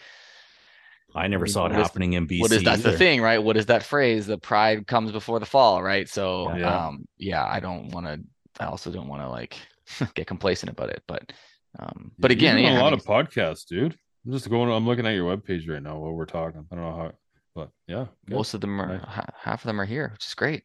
[1.16, 2.42] I never What saw it happening in BC.
[2.42, 5.46] what is that's the thing right what is that phrase the pride comes before the
[5.48, 6.88] fall right so Yeah.
[6.88, 8.20] um yeah i don't want to
[8.60, 9.56] i also don't want to like
[10.14, 11.32] get complacent about it but
[11.80, 13.98] um but again yeah, a lot having- of podcasts, dude.
[14.26, 14.70] I'm just going.
[14.72, 16.66] I'm looking at your webpage right now while we're talking.
[16.72, 17.12] I don't know how,
[17.56, 18.06] but yeah.
[18.28, 18.36] good.
[18.36, 19.06] most of them are Nice.
[19.06, 20.64] ha- half of them are here which is great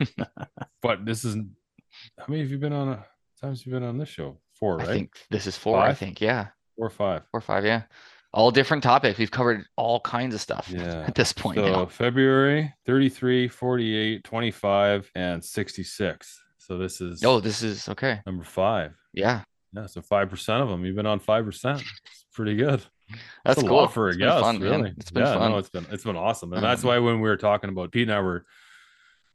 [0.82, 1.36] But this is
[2.18, 2.88] how many have you been on?
[2.88, 3.04] A,
[3.40, 4.38] times you've been on this show?
[4.54, 4.88] Four, right?
[4.88, 7.22] i think this is four i think yeah Four or five.
[7.30, 7.82] four or five yeah
[8.32, 11.04] all different topics we've covered all kinds of stuff Yeah.
[11.06, 11.86] at this point So now.
[11.86, 16.40] February 33, 48, 25, and 66.
[16.58, 18.92] So this is oh this is okay number five.
[19.12, 20.84] yeah Yeah, so five percent of them.
[20.84, 21.82] You've been on five percent.
[22.34, 22.82] Pretty good.
[23.44, 24.70] That's a cool lot for a It's been guest, fun, man.
[24.70, 24.94] really.
[24.96, 25.50] It's been yeah, fun.
[25.52, 27.92] no, it's been it's been awesome, and that's Um, why when we were talking about
[27.92, 28.44] Pete and I were,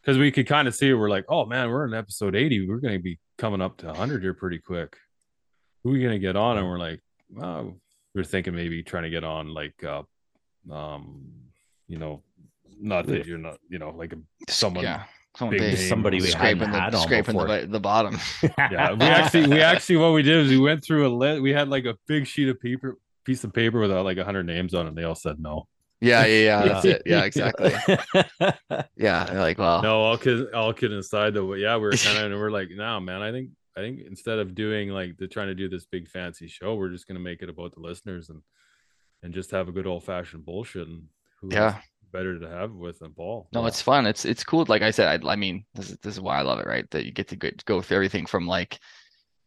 [0.02, 2.68] because we could kind of see it, we're like, oh man, we're in episode eighty,
[2.68, 4.98] we're going to be coming up to hundred here pretty quick.
[5.84, 6.58] Who are we going to get on?
[6.58, 7.00] And we're like,
[7.30, 7.78] well,
[8.14, 10.04] we are thinking maybe trying to get on like, uh,
[10.70, 11.32] um,
[11.88, 12.24] you know,
[12.82, 14.18] not that you're not, you know, like a
[14.52, 14.84] someone.
[14.84, 15.04] yeah,
[15.40, 18.20] someone big somebody we scraping the scraping the, the bottom.
[18.58, 21.42] Yeah, we actually we actually what we did is we went through a list.
[21.42, 24.74] We had like a big sheet of paper, piece of paper with like hundred names
[24.74, 24.90] on it.
[24.90, 25.68] And they all said no.
[26.02, 26.66] yeah, yeah, yeah.
[26.68, 27.02] That's it.
[27.06, 27.74] Yeah, exactly.
[28.96, 31.48] Yeah, like, well, No, all kid, all kidding aside though.
[31.48, 33.22] But yeah, we were kind of, and we're like, no, man.
[33.22, 36.48] I think, I think instead of doing like the trying to do this big fancy
[36.48, 38.42] show, we're just gonna make it about the listeners and
[39.24, 40.88] and just have a good old fashioned bullshit.
[40.88, 41.04] And
[41.40, 41.80] who Yeah.
[42.12, 43.48] Better to have with than Paul?
[43.54, 44.06] no, it's fun.
[44.08, 44.66] It's it's cool.
[44.68, 46.90] Like I said, I, I mean, this is this is why I love it, right?
[46.92, 48.80] That you get to go, go through everything from like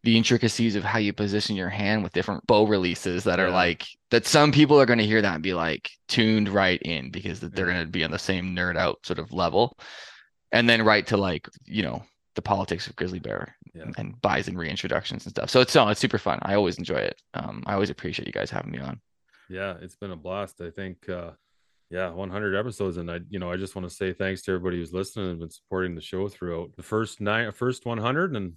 [0.04, 3.54] the intricacies of how you position your hand with different bow releases that are Yeah.
[3.54, 4.26] like that.
[4.26, 7.66] Some people are going to hear that and be like tuned right in because they're
[7.68, 7.72] Yeah.
[7.74, 9.78] going to be on the same nerd out sort of level,
[10.50, 12.02] and then right to like you know
[12.34, 13.90] the politics of grizzly bear Yeah.
[13.98, 15.50] and bison reintroductions and stuff.
[15.50, 16.38] So it's no, it's super fun.
[16.42, 17.20] I always enjoy it.
[17.34, 19.00] Um, I always appreciate you guys having me on.
[19.50, 20.60] yeah, it's been a blast.
[20.62, 21.32] I think, uh,
[21.92, 24.78] yeah, 100 episodes, and I, you know, I just want to say thanks to everybody
[24.78, 28.54] who's listening and been supporting the show throughout the first nine, first 100, and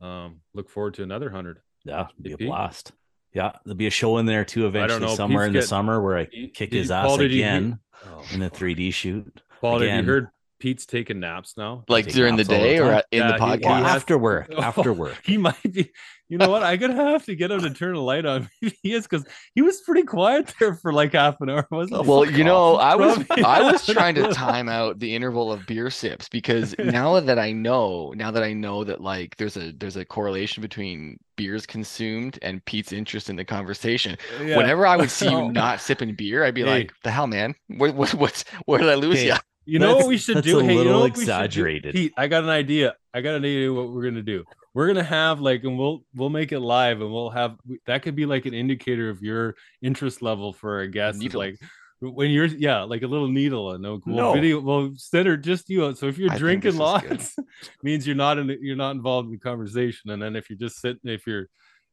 [0.00, 1.60] um, look forward to another 100.
[1.84, 2.92] Yeah, be a blast.
[3.34, 6.00] Yeah, there'll be a show in there too eventually know, somewhere Pete's in the summer
[6.02, 9.42] where I kick his ass Paul, you again Oh, in the 3D shoot.
[9.60, 10.28] Paul, have you heard?
[10.58, 11.84] Pete's taking naps now.
[11.88, 13.64] Like during the naps all the day or in Yeah, the podcast?
[13.64, 15.20] Well, he has- after work, Oh, after work.
[15.24, 15.90] He might be.
[16.30, 16.62] You know what?
[16.62, 18.50] I'm gonna have to get him to turn a light on.
[18.60, 19.24] he is because
[19.54, 22.06] he was pretty quiet there for like half an hour, wasn't he?
[22.10, 22.76] Well, you know.
[22.76, 27.18] I was I was trying to time out the interval of beer sips because now
[27.20, 31.18] that I know, now that I know that like there's a there's a correlation between
[31.36, 34.18] beers consumed and Pete's interest in the conversation.
[34.44, 34.58] Yeah.
[34.58, 35.48] Whenever I would see you Oh.
[35.48, 36.68] not sipping beer, I'd be Hey.
[36.80, 37.54] like, "The hell, man?
[37.68, 39.34] What what what's where did I lose Okay, you?"
[39.68, 40.60] You know That's- what we should that's do?
[40.60, 41.20] a hey, you know what we should do?
[41.22, 41.94] exaggerated.
[41.94, 42.94] Pete, I got an idea.
[43.12, 44.44] I got an idea what we're gonna do.
[44.74, 48.16] We're gonna have like, and we'll we'll make it live, and we'll have that could
[48.16, 51.18] be like an indicator of your interest level for a guest.
[51.18, 51.40] Needle.
[51.40, 51.56] like
[52.00, 54.32] when you're yeah, like a little needle, and we'll No.
[54.32, 55.84] video, we'll center just you.
[55.84, 57.10] Uh, so if you're I drinking this is good.
[57.10, 57.36] lots,
[57.82, 60.10] means you're not in you're not involved in the conversation.
[60.10, 61.46] And then if you're just sitting, if you're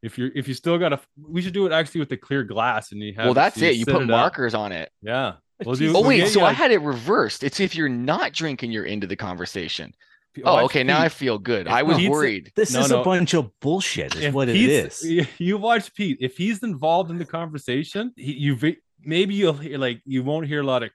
[0.03, 2.43] if you're if you still got a, we should do it actually with the clear
[2.43, 3.75] glass, and you have Well, that's so it.
[3.75, 4.07] You sit put up.
[4.09, 4.89] markers on it.
[5.01, 5.33] Yeah.
[5.63, 7.43] We'll do, Oh we'll wait, so you I a- had it reversed.
[7.43, 9.93] It's if you're not drinking, you're into the conversation.
[10.39, 10.83] Oh, oh watch okay.
[10.83, 11.67] Now I feel good.
[11.67, 12.51] If I was Pete's worried.
[12.57, 13.01] This No, is no.
[13.01, 15.25] a bunch of bullshit, is if what it Pete's- is.
[15.25, 16.17] y- You watch Pete.
[16.19, 20.45] If he's involved in the conversation, he, you ve- maybe you'll hear like you won't
[20.47, 20.89] hear a lot of,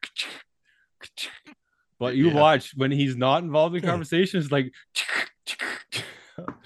[1.99, 2.35] but you Yeah.
[2.35, 3.91] watch when he's not involved in Yeah.
[3.91, 4.73] conversations, like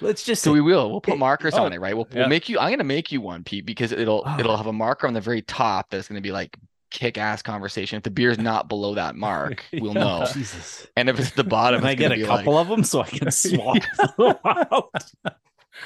[0.01, 0.91] Let's just So say, we will.
[0.91, 1.19] We'll put Okay.
[1.19, 1.97] markers Oh, on it, right?
[1.97, 2.21] We'll, yeah.
[2.21, 2.59] we'll make you.
[2.61, 4.39] I'm gonna make you one, Pete, because it'll Oh.
[4.39, 6.57] it'll have a marker on the very top that's gonna be like
[6.95, 7.97] kick ass conversation.
[7.99, 10.01] If the beer's not below that mark, we'll Yeah.
[10.21, 10.27] know.
[10.33, 10.87] Jesus.
[10.97, 13.03] And if it's the bottom, Can I get a be like- couple of them so
[13.03, 13.77] I can swap
[14.17, 14.91] them out?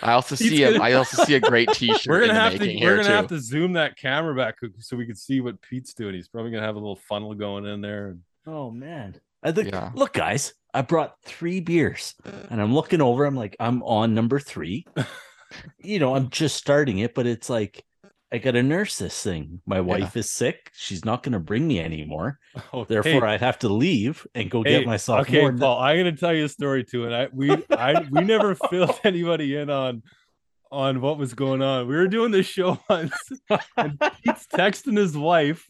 [0.03, 2.07] I also He's see a, gonna- I also see a great T-shirt.
[2.07, 3.15] we're in gonna the have to making we're here, gonna too.
[3.15, 6.15] have to zoom that camera back so we can see what Pete's doing.
[6.15, 8.17] He's probably gonna have a little funnel going in there.
[8.47, 9.15] Oh man.
[9.43, 9.91] Uh, I think Yeah.
[9.95, 12.15] look, guys, I brought three beers
[12.51, 14.85] and I'm looking over, I'm like, I'm on number three.
[15.79, 17.83] you know, I'm just starting it, but it's like
[18.31, 19.63] I gotta nurse this thing.
[19.65, 20.71] My wife is sick.
[20.75, 22.39] She's not gonna bring me anymore.
[22.73, 25.53] Oh, Therefore, I'd have to leave and go hey, get myself okay, more.
[25.53, 25.79] Paul.
[25.79, 29.57] I'm gonna tell you a story too, and I we I we never filled anybody
[29.57, 30.03] in on
[30.71, 31.87] on what was going on.
[31.89, 33.15] We were doing this show once,
[33.77, 35.67] and Pete's texting his wife,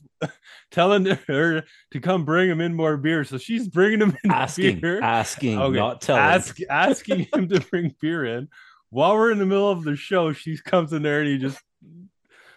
[0.70, 3.22] telling her to come bring him in more beer.
[3.22, 6.22] So she's bringing him in asking, beer, asking, Okay, not telling.
[6.22, 8.48] ask, asking him to bring beer in.
[8.90, 11.60] While we're in the middle of the show, she comes in there and he just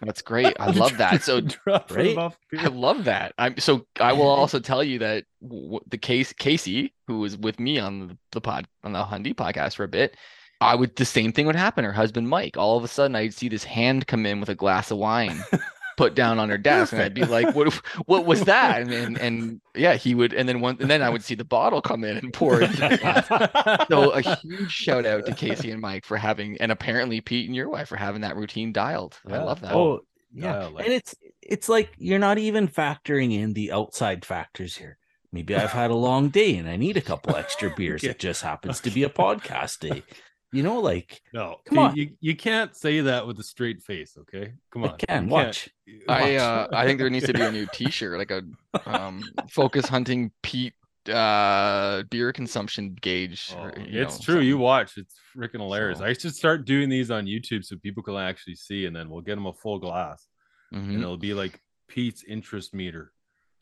[0.01, 0.55] That's great.
[0.59, 1.21] I love that.
[1.23, 1.41] So
[1.89, 2.17] Right?
[2.57, 3.33] I love that.
[3.37, 7.59] I'm so I will also tell you that w- the case Casey, who was with
[7.59, 10.17] me on the, the pod on the Hundy podcast for a bit,
[10.59, 11.85] I would the same thing would happen.
[11.85, 14.55] Her husband Mike, all of a sudden, I'd see this hand come in with a
[14.55, 15.43] glass of wine,
[15.97, 17.73] put down on her desk, and I'd be like, "What?
[18.05, 21.09] What was that?" And and, and yeah, he would, and then one, and then I
[21.09, 23.87] would see the bottle come in and pour into the glass.
[23.89, 27.55] So a huge shout out to Casey and Mike for having, and apparently Pete and
[27.55, 29.19] your wife for having that routine dialed.
[29.27, 29.73] I love that.
[29.73, 30.01] Oh,
[30.33, 30.61] yeah.
[30.61, 34.97] Yeah, like- and it's it's like you're not even factoring in the outside factors here.
[35.33, 38.03] Maybe I've had a long day and I need a couple extra beers.
[38.03, 38.11] Okay.
[38.11, 40.03] It just happens to be a podcast day.
[40.53, 41.95] You know, like no, Come Pete, on.
[41.95, 44.17] You, you can't say that with a straight face.
[44.19, 44.91] Okay, come on.
[44.91, 45.69] I can You watch.
[46.09, 48.41] I uh, I think there needs to be a new T-shirt, like a
[48.85, 50.73] um, focus hunting Pete
[51.09, 53.53] uh beer consumption gauge.
[53.57, 54.41] Oh, or, you it's know, true.
[54.41, 54.97] You watch.
[54.97, 55.99] It's freaking hilarious.
[55.99, 59.09] So- I should start doing these on YouTube so people can actually see, and then
[59.09, 60.27] we'll get them a full glass,
[60.73, 61.01] and Mhm.
[61.01, 63.13] it'll be like Pete's interest meter,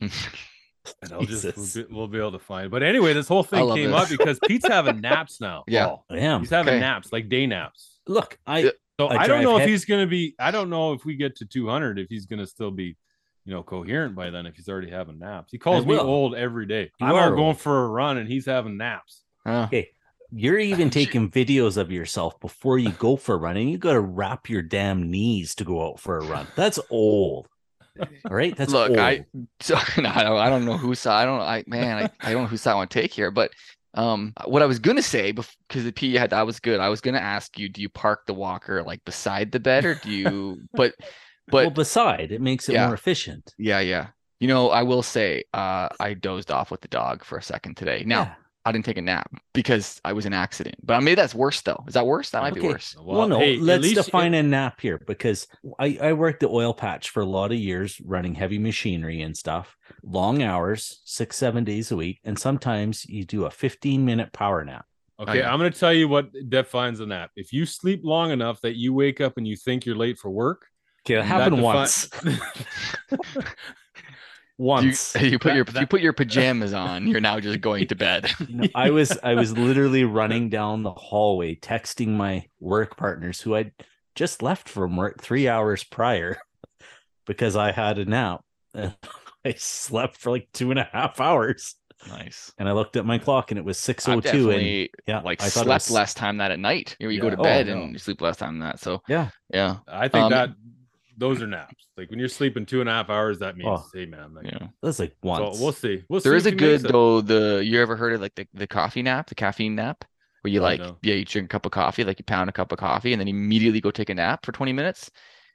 [1.02, 2.66] and I'll just we'll be, we'll be able to find.
[2.66, 2.70] it.
[2.70, 4.00] But anyway, this whole thing came this.
[4.02, 5.64] up because Pete's having naps now.
[5.66, 5.86] Yeah.
[5.86, 6.04] Paul.
[6.10, 6.40] I am.
[6.40, 6.80] he's having Okay.
[6.80, 7.98] naps, like day naps.
[8.06, 8.62] Look, I
[8.98, 10.34] So I I, don't drive know if he's gonna be.
[10.38, 12.96] I don't know if we get to 200 if he's gonna still be,
[13.44, 14.46] you know, coherent by then.
[14.46, 16.90] If he's already having naps, he calls me old every day.
[17.00, 17.60] You I'm are out going old.
[17.60, 19.22] for a run and he's having naps.
[19.46, 19.90] Okay.
[20.32, 23.94] You're even taking videos of yourself before you go for a run, and you got
[23.94, 26.46] to wrap your damn knees to go out for a run.
[26.54, 27.48] That's old.
[28.28, 28.98] All right, that's Look, old.
[28.98, 29.24] I
[29.60, 32.32] so no, I don't I don't know who saw I don't I man I, I
[32.32, 33.52] don't know who saw I want to take here, but
[33.94, 36.80] um what I was gonna say because the P had that was good.
[36.80, 39.94] I was gonna ask you, do you park the walker like beside the bed or
[39.96, 40.94] do you but
[41.48, 42.86] but well, beside it makes it Yeah.
[42.86, 43.52] more efficient.
[43.58, 44.08] yeah, yeah.
[44.38, 47.76] You know, I will say, uh, I dozed off with the dog for a second
[47.76, 48.04] today.
[48.06, 48.34] Now, Yeah.
[48.64, 50.76] I didn't take a nap because I was in an accident.
[50.82, 51.82] But I maybe that's worse though.
[51.88, 52.30] Is that worse?
[52.30, 52.94] That might be worse.
[53.00, 55.46] Well, no, hey, let's least- define a nap here because
[55.78, 59.36] I, I worked the oil patch for a lot of years running heavy machinery and
[59.36, 62.20] stuff, long hours, six, seven days a week.
[62.24, 64.84] And sometimes you do a 15 minute power nap.
[65.18, 65.42] Oh, okay.
[65.42, 67.30] I'm going to tell you what defines a nap.
[67.36, 70.30] If you sleep long enough that you wake up and you think you're late for
[70.30, 70.66] work,
[71.06, 72.10] Okay, that that happened defi- once.
[74.60, 75.14] You, Once.
[75.20, 77.06] you put That- your that- you put your pajamas on.
[77.06, 78.30] You're now just going to bed.
[78.48, 83.54] No, I was I was literally running down the hallway texting my work partners who
[83.54, 83.72] I'd
[84.14, 86.38] just left from work three hours prior
[87.26, 88.44] because I had a nap.
[88.74, 88.94] And
[89.44, 91.76] I slept for like two and a half hours.
[92.08, 92.50] Nice.
[92.58, 94.50] and I looked at my clock and it was six I've oh two.
[94.50, 96.96] And yeah, like I slept was- less time that at night.
[96.98, 97.34] You, know, you go Yeah.
[97.34, 97.82] to Oh, bed no.
[97.82, 98.80] and you sleep less time than that.
[98.80, 100.50] So Yeah, yeah, I think Um, that
[101.20, 101.86] those are naps.
[101.96, 103.86] Like when you're sleeping two and a half hours, that means Oh.
[103.94, 104.34] hey man.
[104.34, 104.66] Like, yeah.
[104.82, 105.60] that's like so once.
[105.60, 106.02] we'll see.
[106.08, 107.20] We'll There see is a good though.
[107.20, 110.04] The you ever heard of like the, the coffee nap, the caffeine nap,
[110.40, 110.96] where you Oh, like no.
[111.02, 113.20] yeah you drink a cup of coffee, like you pound a cup of coffee, and
[113.20, 115.10] then immediately go take a nap for twenty minutes.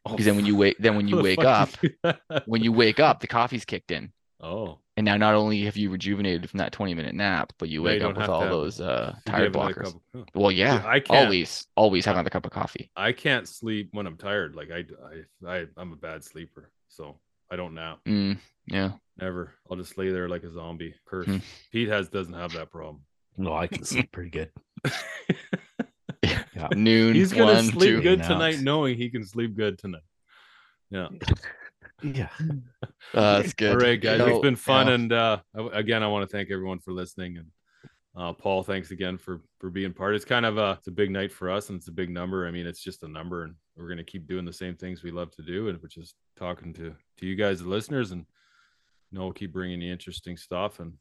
[0.05, 2.43] Oh, Because then when you wake, then when you wake up, do you do that?
[2.47, 5.89] when you wake up, the coffee's kicked in, oh, and now not only have you
[5.89, 8.47] rejuvenated from that twenty minute nap, but you Now you wake up with all to
[8.49, 9.83] those uh tired blockers.
[9.83, 12.89] cup of- Well, yeah, I can't- always, always have another cup of coffee.
[12.95, 14.55] I can't sleep when I'm tired.
[14.55, 14.85] Like I,
[15.45, 17.19] I, I, I'm a bad sleeper, so
[17.51, 17.99] I don't nap.
[18.05, 19.53] Mm, yeah, Never.
[19.69, 20.95] I'll just lay there like a zombie.
[21.05, 21.25] Curse.
[21.27, 21.37] Hmm.
[21.71, 23.01] Pete has doesn't have that problem.
[23.37, 24.51] no, I can sleep pretty good.
[26.55, 26.69] Yeah.
[26.73, 27.13] noon.
[27.13, 28.01] He's gonna one, sleep two.
[28.01, 30.01] good tonight, knowing he can sleep good tonight.
[30.89, 31.09] Yeah.
[32.03, 32.29] Yeah.
[33.13, 33.71] Uh, that's good.
[33.71, 34.19] All right, guys.
[34.19, 34.93] No, it's been fun, yeah.
[34.93, 35.37] and uh,
[35.73, 37.47] again, I want to thank everyone for listening, and
[38.17, 40.15] uh, Paul, thanks again for for being part.
[40.15, 42.47] It's kind of a it's a big night for us, and it's a big number.
[42.47, 45.11] I mean, it's just a number, and we're gonna keep doing the same things we
[45.11, 48.25] love to do, and which is talking to to you guys, the listeners, and
[49.11, 50.93] you know, we'll keep bringing you interesting stuff and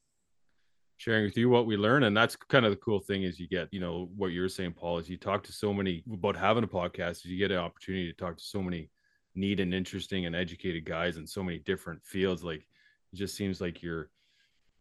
[0.97, 2.05] sharing with you what we learn.
[2.05, 4.73] And that's kind of the cool thing is you get, you know, what you're saying,
[4.75, 7.11] Paul, is you talk to so many about having a podcast.
[7.11, 8.91] Is you get an opportunity to talk to so many
[9.35, 12.45] neat and interesting and educated guys in so many different fields.
[12.45, 12.67] Like
[13.13, 14.11] it just seems like you're,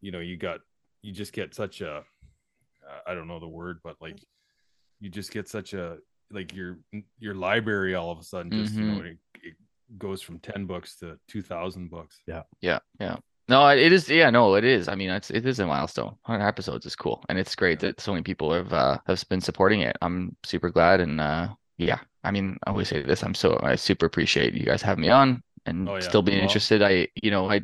[0.00, 0.60] you know, you got,
[1.02, 2.02] you just get such a,
[3.06, 4.18] I don't know the word, but like
[5.00, 5.98] you just get such a,
[6.30, 6.78] like your,
[7.18, 9.54] your library all of a sudden just, you know, it, it
[9.98, 12.20] goes from 10 books to 2000 books.
[12.26, 12.78] Yeah, yeah.
[13.00, 13.16] Yeah
[13.48, 14.08] no, it is.
[14.08, 14.88] Yeah, no, it is.
[14.88, 16.16] I mean, it's it is a milestone.
[16.24, 19.40] 100 episodes is cool, and it's great that so many people have uh, have been
[19.40, 19.96] supporting it.
[20.00, 21.48] I'm super glad, and uh,
[21.78, 23.22] yeah, I mean, I always say this.
[23.22, 26.00] I'm so I super appreciate you guys having me on and Oh, yeah.
[26.00, 26.82] still being Well- interested.
[26.82, 27.62] I, you know, I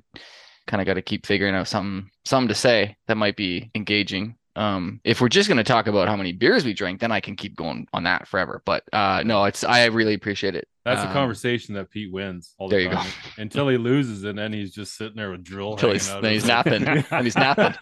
[0.66, 4.36] kind of got to keep figuring out something something to say that might be engaging.
[4.60, 7.34] Um, if we're just gonna talk about how many beers we drank, then I can
[7.36, 8.62] keep going on that forever.
[8.64, 10.68] But uh, no, it's I really appreciate it.
[10.84, 13.02] That's a Um, conversation that Pete wins all the there you go.
[13.38, 15.72] until he loses, and then he's just sitting there with drill.
[15.72, 16.84] Until he's- out then he's napping.
[17.10, 17.74] Then he's napping.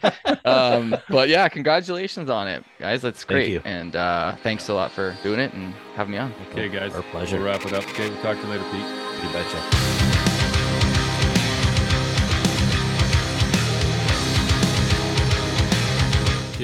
[0.44, 3.60] um but yeah congratulations on it guys that's Thank great you.
[3.64, 6.94] and uh thanks a lot for doing it and having me on Okay, guys.
[6.94, 7.36] Our pleasure.
[7.38, 7.84] We'll wrap it up.
[7.90, 9.24] Okay, we'll talk to you later, Pete.
[9.24, 10.07] You betcha.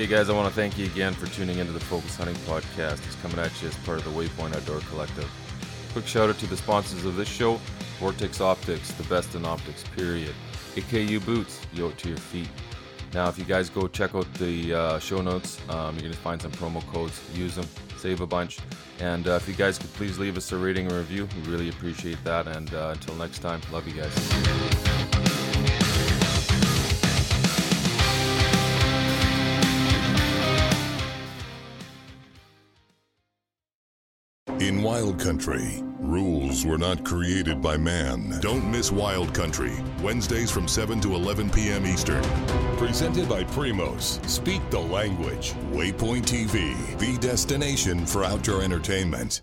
[0.04, 3.06] Okay, guys, I want to thank you again for tuning into the Focus Hunting Podcast.
[3.06, 5.26] It's coming at you as part of the Waypoint Outdoor Collective.
[5.92, 7.58] Quick shout out to the sponsors of this show
[8.00, 10.34] Vortex Optics, the best in optics, period.
[10.74, 12.50] AKU Boots, it to your feet.
[13.14, 16.18] Now, if you guys go check out the uh, show notes, um, you're going to
[16.18, 17.18] find some promo codes.
[17.34, 17.66] Use them,
[17.96, 18.58] save a bunch.
[19.00, 21.70] And uh, if you guys could please leave us a rating and review, we really
[21.70, 22.46] appreciate that.
[22.46, 25.03] And uh, until next time, love you guys.
[34.64, 38.40] In Wild Country, rules were not created by man.
[38.40, 41.84] Don't miss Wild Country, Wednesdays from 7 to 11 p.m.
[41.84, 42.24] Eastern.
[42.78, 44.26] Presented by Primos.
[44.26, 45.52] Speak the language.
[45.70, 49.42] Waypoint TV, the destination for outdoor entertainment.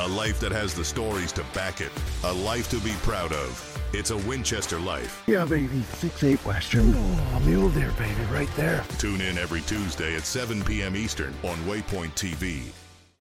[0.00, 1.92] A life that has the stories to back it.
[2.24, 3.88] A life to be proud of.
[3.92, 5.22] It's a Winchester life.
[5.28, 5.82] Yeah, baby.
[5.94, 6.92] Six eight Western.
[6.92, 8.84] Oh, mule deer, baby, right there.
[8.98, 10.96] Tune in every Tuesday at 7 p.m.
[10.96, 12.72] Eastern on Waypoint TV.